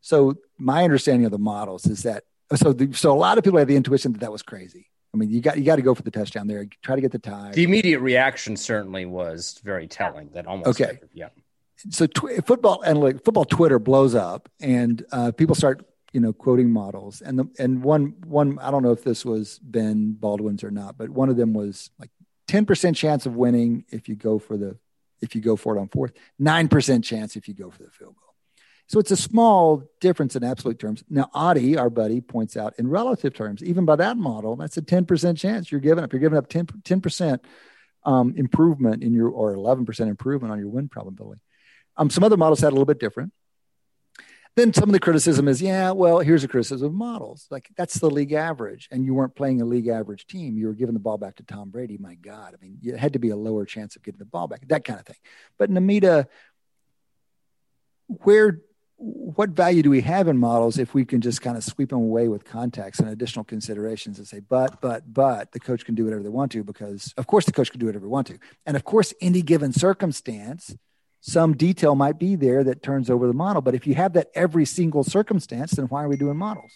[0.00, 2.24] So my understanding of the models is that
[2.54, 4.88] so the, so a lot of people have the intuition that that was crazy.
[5.14, 6.66] I mean, you got you got to go for the touchdown there.
[6.82, 7.52] Try to get the tie.
[7.52, 10.30] The immediate reaction certainly was very telling.
[10.30, 11.00] That almost okay.
[11.12, 11.28] yeah
[11.90, 16.70] so tw- football like football Twitter blows up, and uh, people start you know quoting
[16.70, 17.20] models.
[17.20, 20.96] And the and one one I don't know if this was Ben Baldwin's or not,
[20.96, 22.10] but one of them was like
[22.46, 24.78] ten percent chance of winning if you go for the
[25.20, 27.90] if you go for it on fourth, nine percent chance if you go for the
[27.90, 28.32] field goal.
[28.88, 31.02] So it's a small difference in absolute terms.
[31.08, 34.82] Now, Adi, our buddy, points out in relative terms, even by that model, that's a
[34.82, 36.12] 10% chance you're giving up.
[36.12, 37.38] You're giving up 10, 10%
[38.04, 41.40] um, improvement in your, or 11% improvement on your win probability.
[41.96, 43.32] Um, some other models had a little bit different.
[44.54, 47.46] Then some of the criticism is, yeah, well, here's a criticism of models.
[47.50, 50.58] Like that's the league average, and you weren't playing a league average team.
[50.58, 51.96] You were giving the ball back to Tom Brady.
[51.98, 54.48] My God, I mean, it had to be a lower chance of getting the ball
[54.48, 55.16] back, that kind of thing.
[55.58, 56.26] But Namita,
[58.08, 58.60] where,
[58.96, 62.00] what value do we have in models if we can just kind of sweep them
[62.00, 66.04] away with context and additional considerations and say, but, but, but the coach can do
[66.04, 68.38] whatever they want to because, of course, the coach can do whatever they want to,
[68.66, 70.76] and of course, any given circumstance
[71.24, 73.62] some detail might be there that turns over the model.
[73.62, 76.72] But if you have that every single circumstance, then why are we doing models?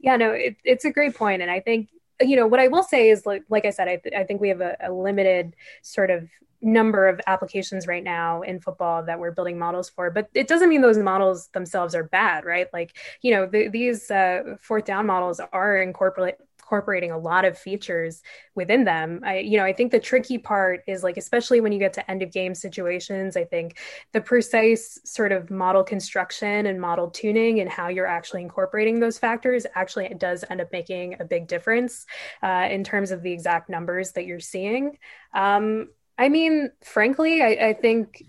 [0.00, 1.90] Yeah, no, it, it's a great And I think,
[2.22, 4.40] you know, what I will say is like, like I said, I, th- I think
[4.40, 6.30] we have a, a limited sort of
[6.62, 10.68] number of applications right now in football that we're building models for but it doesn't
[10.68, 15.06] mean those models themselves are bad right like you know the, these uh, fourth down
[15.06, 16.34] models are incorporate
[16.70, 18.22] incorporating a lot of features
[18.54, 19.20] within them.
[19.24, 22.08] I, you know, I think the tricky part is like, especially when you get to
[22.08, 23.78] end of game situations, I think
[24.12, 29.18] the precise sort of model construction and model tuning and how you're actually incorporating those
[29.18, 32.06] factors actually does end up making a big difference
[32.40, 34.96] uh, in terms of the exact numbers that you're seeing.
[35.34, 38.22] Um, I mean, frankly, I, I think,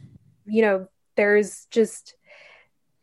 [0.48, 2.16] you know, there's just,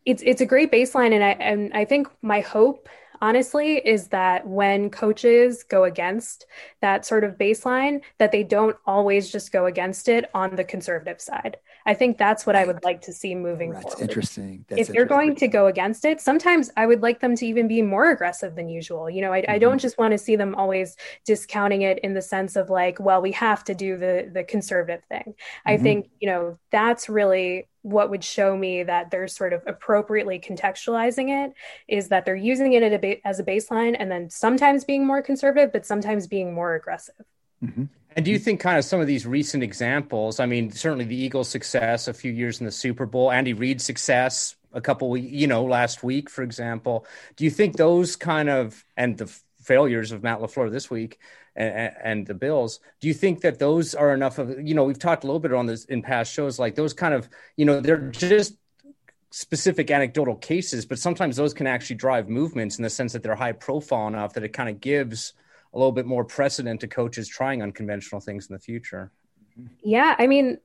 [0.04, 2.88] it's it's a great baseline and I and I think my hope
[3.20, 6.46] honestly is that when coaches go against
[6.80, 11.20] that sort of baseline that they don't always just go against it on the conservative
[11.20, 11.56] side
[11.88, 13.82] i think that's what i would like to see moving forward.
[13.84, 14.64] That's forward interesting.
[14.68, 17.66] That's if they're going to go against it sometimes i would like them to even
[17.66, 19.60] be more aggressive than usual you know i, I Mm-hmm.
[19.64, 23.20] don't just want to see them always discounting it in the sense of like well
[23.22, 25.34] we have to do the the conservative thing
[25.66, 25.82] i Mhm.
[25.82, 31.28] think you know that's really what would show me that they're sort of appropriately contextualizing
[31.44, 31.52] it
[31.88, 35.06] is that they're using it at a ba- as a baseline and then sometimes being
[35.06, 37.24] more conservative but sometimes being more aggressive
[37.64, 37.88] Mhm.
[38.16, 40.40] And do you think kind of some of these recent examples?
[40.40, 43.84] I mean, certainly the Eagles' success a few years in the Super Bowl, Andy Reid's
[43.84, 47.06] success a couple, you know, last week, for example.
[47.36, 49.26] Do you think those kind of and the
[49.62, 51.18] failures of Matt LaFleur this week
[51.56, 52.80] and, and the Bills?
[53.00, 54.60] Do you think that those are enough of?
[54.60, 57.14] You know, we've talked a little bit on this in past shows, like those kind
[57.14, 58.56] of, you know, they're just
[59.30, 63.34] specific anecdotal cases, but sometimes those can actually drive movements in the sense that they're
[63.34, 65.34] high profile enough that it kind of gives
[65.74, 69.12] a little bit more precedent to coaches trying unconventional things in the future.
[69.82, 70.58] Yeah, I mean,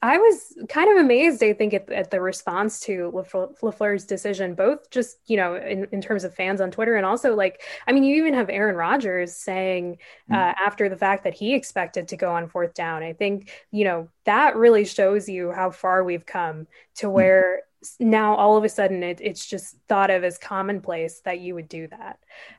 [0.00, 1.42] I was kind of amazed.
[1.42, 5.86] I think at, at the response to LaFleur- LaFleur's decision, both just you know in,
[5.92, 8.76] in terms of fans on Twitter, and also like, I mean, you even have Aaron
[8.76, 9.98] Rodgers saying
[10.32, 13.02] uh, after the fact that he expected to go on fourth down.
[13.02, 16.66] I think you know that really shows you how far we've come
[16.96, 17.62] to where s-
[18.00, 21.68] now all of a sudden it, it's just thought of as commonplace that you would
[21.68, 22.18] do that.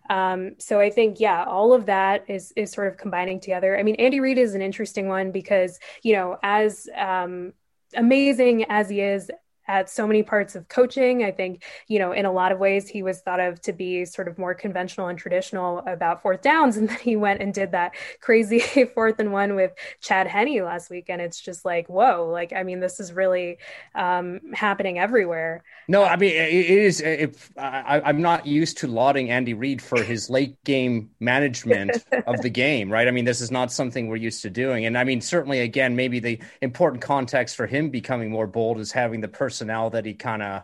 [0.09, 3.77] Um, so I think yeah, all of that is is sort of combining together.
[3.77, 7.53] I mean, Andy Reid is an interesting one because you know as um,
[7.95, 9.29] amazing as he is
[9.69, 11.23] at so many parts of coaching.
[11.23, 14.03] I think, you know, in a lot of ways, he was thought of to be
[14.03, 16.75] sort of more conventional and traditional about fourth downs.
[16.79, 18.59] And then he went and did that crazy
[18.95, 21.05] fourth and one with Chad Henne last week.
[21.09, 23.57] And it's just like, whoa, like, I mean, this is really
[23.95, 25.61] um, happening everywhere.
[25.89, 27.01] No, I mean it is.
[27.01, 32.41] If I, I'm not used to lauding Andy Reid for his late game management of
[32.41, 33.07] the game, right?
[33.07, 35.95] I mean, this is not something we're used to doing, and I mean, certainly, again,
[35.95, 39.27] maybe the important context for him becoming more bold is having the
[39.59, 40.63] personnel that he kind of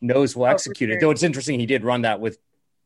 [0.00, 1.00] knows will Oh, execute it.
[1.00, 2.38] Though it's interesting, he did run that with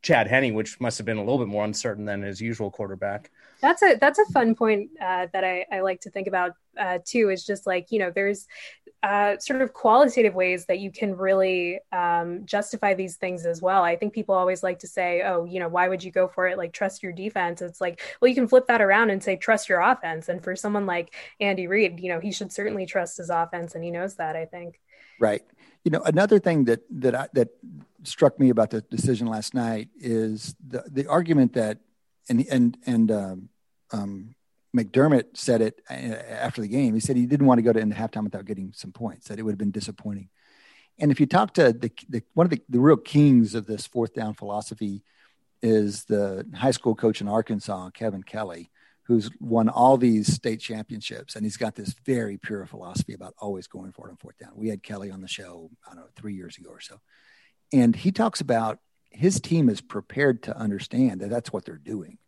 [0.03, 3.31] Chad Henne, which must have been a little bit more uncertain than his usual quarterback.
[3.61, 6.99] That's a that's a fun point uh, that I, I like to think about uh,
[7.05, 7.31] too.
[7.31, 8.49] Is just like you know, there's
[9.05, 13.83] uh, sort of qualitative ways that you can really um, justify these things as well.
[13.85, 16.49] I think people always like to say, "Oh, you know, why would you go for
[16.49, 16.59] it?
[16.59, 19.69] Like, trust your defense." It's like, well, you can flip that around and say, "Trust
[19.69, 23.31] your offense." And for someone like Andy Reid, you know, he should certainly trust his
[23.31, 24.35] offense, and he knows that.
[24.35, 24.81] I think.
[25.21, 25.43] Right.
[25.85, 27.49] You know, another thing that that I, that
[28.05, 31.79] struck me about the decision last night is the the argument that
[32.29, 33.49] and and and um,
[33.93, 34.35] um,
[34.77, 36.95] McDermott said it uh, after the game.
[36.95, 39.29] He said he didn't want to go to into halftime without getting some points.
[39.29, 40.29] That it would have been disappointing.
[40.99, 43.87] And if you talk to the, the one of the, the real kings of this
[43.87, 45.03] fourth down philosophy
[45.63, 48.71] is the high school coach in Arkansas, Kevin Kelley,
[49.05, 51.35] who's won all these state championships.
[51.35, 54.53] And he's got this very pure philosophy about always going for it on fourth down.
[54.55, 57.01] We had Kelley on the show, I don't know, three years ago or so.
[57.73, 58.79] And he talks about
[59.11, 62.19] his team is prepared to understand that that's what they're doing.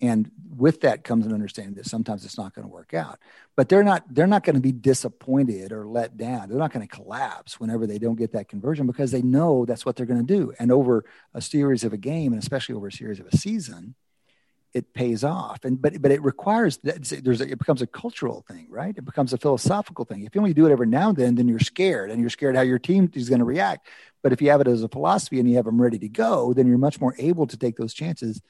[0.00, 3.18] And with that comes an understanding that sometimes it's not going to work out.
[3.56, 6.48] But they're not they're not going to be disappointed or let down.
[6.48, 9.86] They're not going to collapse whenever they don't get that conversion because they know that's
[9.86, 10.52] what they're going to do.
[10.58, 13.94] And over a series of a game, and especially over a series of a season,
[14.74, 15.64] it pays off.
[15.64, 18.94] And but but it requires that there's it becomes a cultural thing, right?
[18.96, 20.24] It becomes a philosophical thing.
[20.24, 22.56] If you only do it every now and then, then you're scared, and you're scared
[22.56, 23.86] how your team is going to react.
[24.22, 26.52] But if you have it as a philosophy and you have them ready to go,
[26.52, 28.42] then you're much more able to take those chances.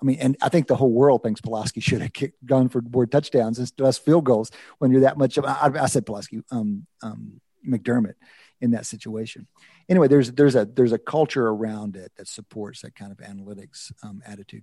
[0.00, 2.82] I mean, and I think the whole world thinks Pulaski should have kicked, gone for
[2.82, 5.38] more touchdowns and less field goals when you're that much.
[5.38, 8.14] Of, I, I said Pulaski, um, um, McDermott,
[8.62, 9.46] in that situation.
[9.88, 13.92] Anyway, there's there's a there's a culture around it that supports that kind of analytics
[14.02, 14.62] um, attitude.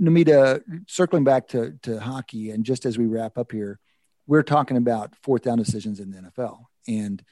[0.00, 3.80] Namita, circling back to to hockey, and just as we wrap up here,
[4.26, 7.22] we're talking about fourth down decisions in the NFL, and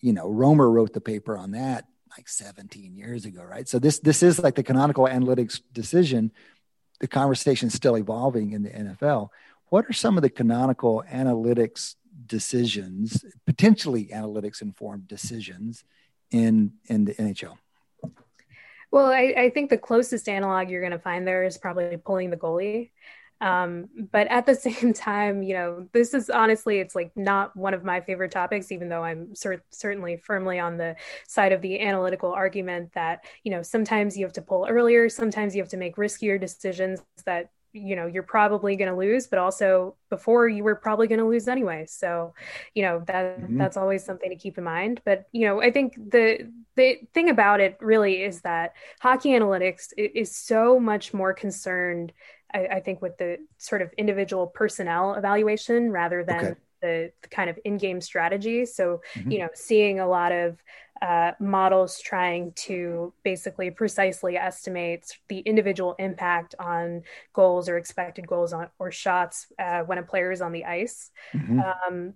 [0.00, 3.68] you know, Romer wrote the paper on that like 17 years ago, right?
[3.68, 6.32] So this this is like the canonical analytics decision.
[7.00, 9.28] The conversation is still evolving in the NFL.
[9.68, 11.96] What are some of the canonical analytics
[12.26, 15.84] decisions, potentially analytics informed decisions
[16.30, 17.58] in in the NHL?
[18.90, 22.30] Well, I, I think the closest analog you're going to find there is probably pulling
[22.30, 22.90] the goalie.
[23.40, 27.74] Um, but at the same time, you know, this is honestly, it's like not one
[27.74, 30.96] of my favorite topics, even though I'm cer- certainly firmly on the
[31.26, 35.54] side of the analytical argument that, you know, sometimes you have to pull earlier, sometimes
[35.54, 39.38] you have to make riskier decisions that you know you're probably going to lose but
[39.38, 42.32] also before you were probably going to lose anyway so
[42.74, 43.58] you know that mm-hmm.
[43.58, 47.28] that's always something to keep in mind but you know i think the the thing
[47.28, 52.12] about it really is that hockey analytics is so much more concerned
[52.52, 56.54] I, I think with the sort of individual personnel evaluation rather than okay.
[56.84, 58.66] The, the, kind of in-game strategy.
[58.66, 59.30] So, mm-hmm.
[59.30, 60.62] you know, seeing a lot of
[61.00, 67.02] uh, models trying to basically precisely estimate the individual impact on
[67.32, 71.10] goals or expected goals on, or shots uh, when a player is on the ice.
[71.32, 71.60] Mm-hmm.
[71.60, 72.14] Um,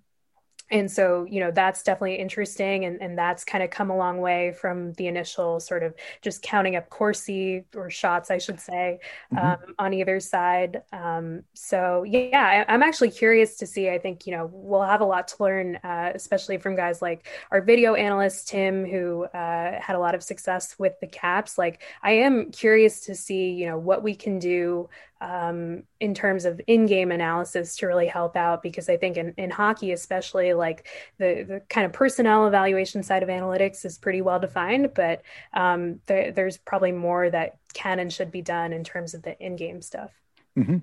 [0.70, 4.18] and so you know that's definitely interesting and, and that's kind of come a long
[4.20, 8.98] way from the initial sort of just counting up Corsi or shots i should say
[9.32, 9.46] mm-hmm.
[9.46, 14.26] um, on either side um, so yeah I, am actually curious to see i think
[14.26, 17.94] you know we'll have a lot to learn uh, especially from guys like our video
[17.94, 22.50] analyst tim who uh, had a lot of success with the caps like i am
[22.50, 24.88] curious to see you know what we can do
[25.20, 29.50] um, in terms of in-game analysis to really help out because I think in, in
[29.50, 30.86] hockey, especially like
[31.18, 35.22] the, the kind of personnel evaluation side of analytics is pretty well defined, but
[35.54, 39.38] um, there, there's probably more that can and should be done in terms of the
[39.38, 40.10] in-game stuff.
[40.56, 40.78] Mm-hmm.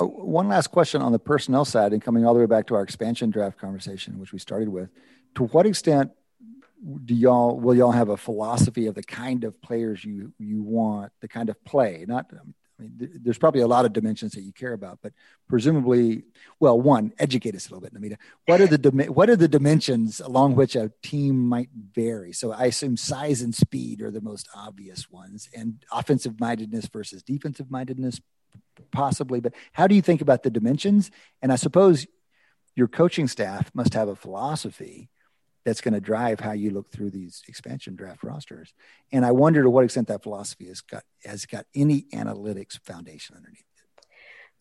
[0.00, 2.74] Oh, one last question on the personnel side and coming all the way back to
[2.74, 4.90] our expansion draft conversation, which we started with,
[5.36, 6.10] to what extent
[7.04, 11.10] do y'all will y'all have a philosophy of the kind of players you you want
[11.20, 12.28] the kind of play not
[12.78, 15.12] I mean, th- there's probably a lot of dimensions that you care about, but
[15.48, 16.24] presumably,
[16.58, 18.16] well, one, educate us a little bit, Namita.
[18.46, 22.32] What are the dim- what are the dimensions along which a team might vary?
[22.32, 27.22] So I assume size and speed are the most obvious ones, and offensive mindedness versus
[27.22, 28.20] defensive mindedness,
[28.90, 29.40] possibly.
[29.40, 31.10] But how do you think about the dimensions?
[31.42, 32.06] And I suppose
[32.74, 35.10] your coaching staff must have a philosophy
[35.64, 38.74] that's going to drive how you look through these expansion draft rosters.
[39.12, 43.36] And I wonder to what extent that philosophy has got has got any analytics foundation
[43.36, 43.64] underneath.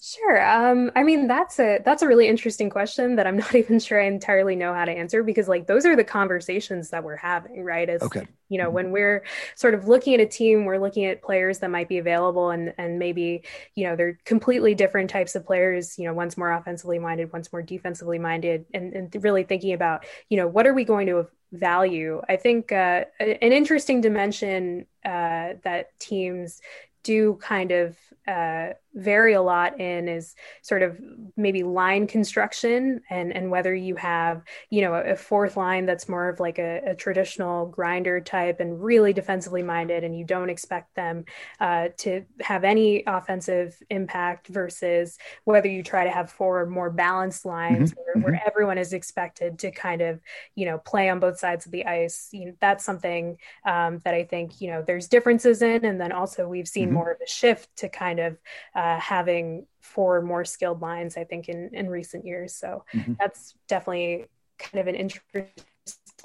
[0.05, 0.45] Sure.
[0.45, 4.01] Um, I mean, that's a that's a really interesting question that I'm not even sure
[4.01, 7.63] I entirely know how to answer because like those are the conversations that we're having,
[7.63, 7.89] right?
[7.89, 8.27] As okay.
[8.49, 8.73] you know, mm-hmm.
[8.73, 9.23] when we're
[9.55, 12.73] sort of looking at a team, we're looking at players that might be available and
[12.77, 13.43] and maybe,
[13.75, 17.53] you know, they're completely different types of players, you know, one's more offensively minded, one's
[17.53, 21.27] more defensively minded, and, and really thinking about, you know, what are we going to
[21.53, 22.21] value?
[22.27, 26.59] I think uh, an interesting dimension uh, that teams
[27.03, 27.97] do kind of
[28.27, 30.99] uh, vary a lot in is sort of
[31.35, 36.29] maybe line construction and and whether you have you know a, fourth line that's more
[36.29, 40.93] of like a, a, traditional grinder type and really defensively minded and you don't expect
[40.95, 41.25] them
[41.59, 47.45] uh, to have any offensive impact versus whether you try to have four more balanced
[47.45, 48.19] lines mm-hmm.
[48.19, 48.47] where, where, mm-hmm.
[48.47, 50.19] everyone is expected to kind of
[50.55, 54.13] you know play on both sides of the ice you know, that's something um, that
[54.13, 56.95] I think you know there's differences in and then also we've seen mm-hmm.
[56.95, 58.37] more of a shift to kind of
[58.75, 62.53] uh, uh, having four more skilled lines, I think, in, in recent years.
[62.53, 63.13] So mm-hmm.
[63.17, 64.25] that's definitely
[64.59, 65.47] kind of an interesting.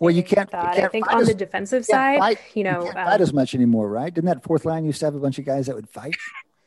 [0.00, 0.50] Well, you can't.
[0.52, 3.22] You can't I think on as, the defensive side, fight, you know, you fight um,
[3.22, 4.12] as much anymore, right?
[4.12, 6.16] Didn't that fourth line used to have a bunch of guys that would fight?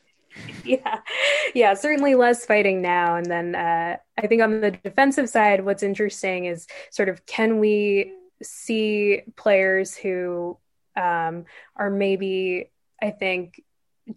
[0.65, 0.99] yeah,
[1.53, 3.17] yeah, certainly less fighting now.
[3.17, 7.59] And then uh, I think on the defensive side, what's interesting is sort of can
[7.59, 10.57] we see players who
[10.95, 11.43] um,
[11.75, 13.61] are maybe, I think,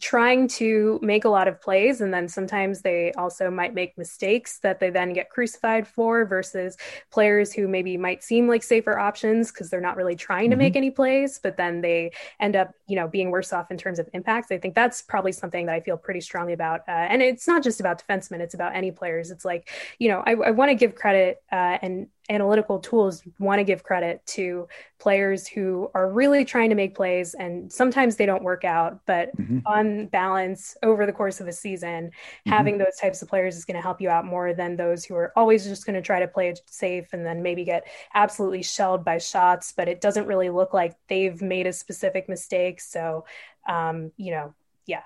[0.01, 4.59] trying to make a lot of plays and then sometimes they also might make mistakes
[4.61, 6.77] that they then get crucified for versus
[7.11, 10.63] players who maybe might seem like safer options because they're not really trying to mm-hmm.
[10.63, 13.99] make any plays but then they end up you know being worse off in terms
[13.99, 17.23] of impacts i think that's probably something that i feel pretty strongly about uh, and
[17.23, 20.51] it's not just about defensemen it's about any players it's like you know i, I
[20.51, 24.67] want to give credit uh, and analytical tools want to give credit to
[24.99, 29.37] players who are really trying to make plays and sometimes they don't work out but
[29.37, 29.59] mm-hmm.
[29.67, 32.51] on balance over the course of a season mm-hmm.
[32.51, 35.15] having those types of players is going to help you out more than those who
[35.15, 38.63] are always just going to try to play it safe and then maybe get absolutely
[38.63, 43.25] shelled by shots but it doesn't really look like they've made a specific mistake so
[43.69, 44.55] um, you know
[44.87, 45.03] yeah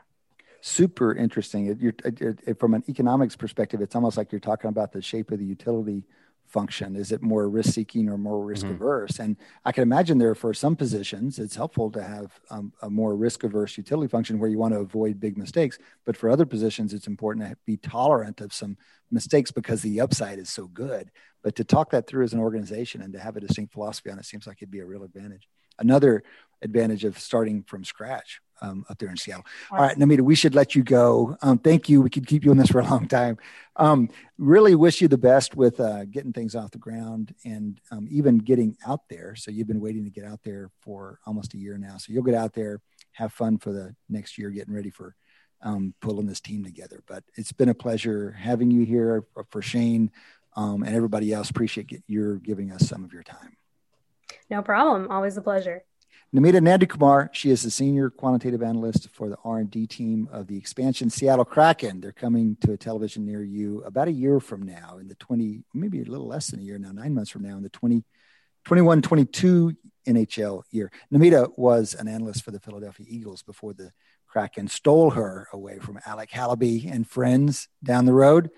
[0.60, 4.92] super interesting it, it, it, from an economics perspective it's almost like you're talking about
[4.92, 6.04] the shape of the utility
[6.48, 6.96] function?
[6.96, 9.18] Is it more risk seeking or more risk averse?
[9.18, 13.14] And I can imagine there for some positions, it's helpful to have um, a more
[13.14, 15.78] risk averse utility function where you want to avoid big mistakes.
[16.04, 18.76] But for other positions, it's important to be tolerant of some
[19.10, 21.10] mistakes because the upside is so good.
[21.42, 24.18] But to talk that through as an organization and to have a distinct philosophy on
[24.18, 25.48] it seems like it'd be a real advantage.
[25.78, 26.24] Another
[26.62, 29.44] advantage of starting from scratch um, up there in Seattle.
[29.70, 31.36] All right, Namita, we should let you go.
[31.42, 32.02] Um, thank you.
[32.02, 33.38] We could keep you in this for a long time.
[33.76, 38.06] Um, really wish you the best with uh, getting things off the ground and um,
[38.10, 39.36] even getting out there.
[39.36, 41.96] So you've been waiting to get out there for almost a year now.
[41.98, 42.80] So you'll get out there,
[43.12, 45.14] have fun for the next year, getting ready for
[45.62, 47.02] um, pulling this team together.
[47.06, 50.10] But it's been a pleasure having you here for Shane
[50.56, 51.50] um, and everybody else.
[51.50, 53.56] Appreciate your giving us some of your time.
[54.50, 55.10] No problem.
[55.10, 55.82] Always a pleasure.
[56.34, 61.08] Namita Nandakumar, she is the senior quantitative analyst for the R&D team of the expansion
[61.08, 62.02] Seattle Kraken.
[62.02, 65.64] They're coming to a television near you about a year from now in the 20,
[65.72, 68.04] maybe a little less than a year now, nine months from now in the 20,
[68.66, 69.72] 21, 22
[70.06, 70.92] NHL year.
[71.10, 73.90] Namita was an analyst for the Philadelphia Eagles before the
[74.26, 78.50] Kraken stole her away from Alec Halaby and friends down the road.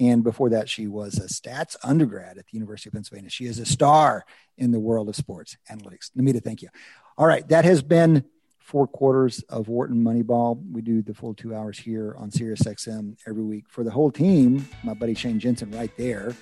[0.00, 3.30] And before that, she was a stats undergrad at the University of Pennsylvania.
[3.30, 4.24] She is a star
[4.58, 6.10] in the world of sports analytics.
[6.16, 6.68] Namita, thank you.
[7.16, 8.24] All right, that has been
[8.58, 10.60] four quarters of Wharton Moneyball.
[10.72, 13.66] We do the full two hours here on SiriusXM every week.
[13.68, 16.34] For the whole team, my buddy Shane Jensen right there,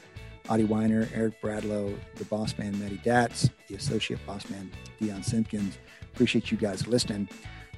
[0.48, 4.70] Adi Wyner, Eric Bradlow, the boss man, Matty Datz, the associate boss man,
[5.00, 5.78] Dion Simpkins.
[6.14, 7.28] Appreciate you guys listening.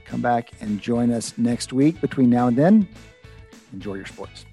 [0.05, 2.01] Come back and join us next week.
[2.01, 2.89] Between now and then,
[3.73, 4.45] enjoy your sports.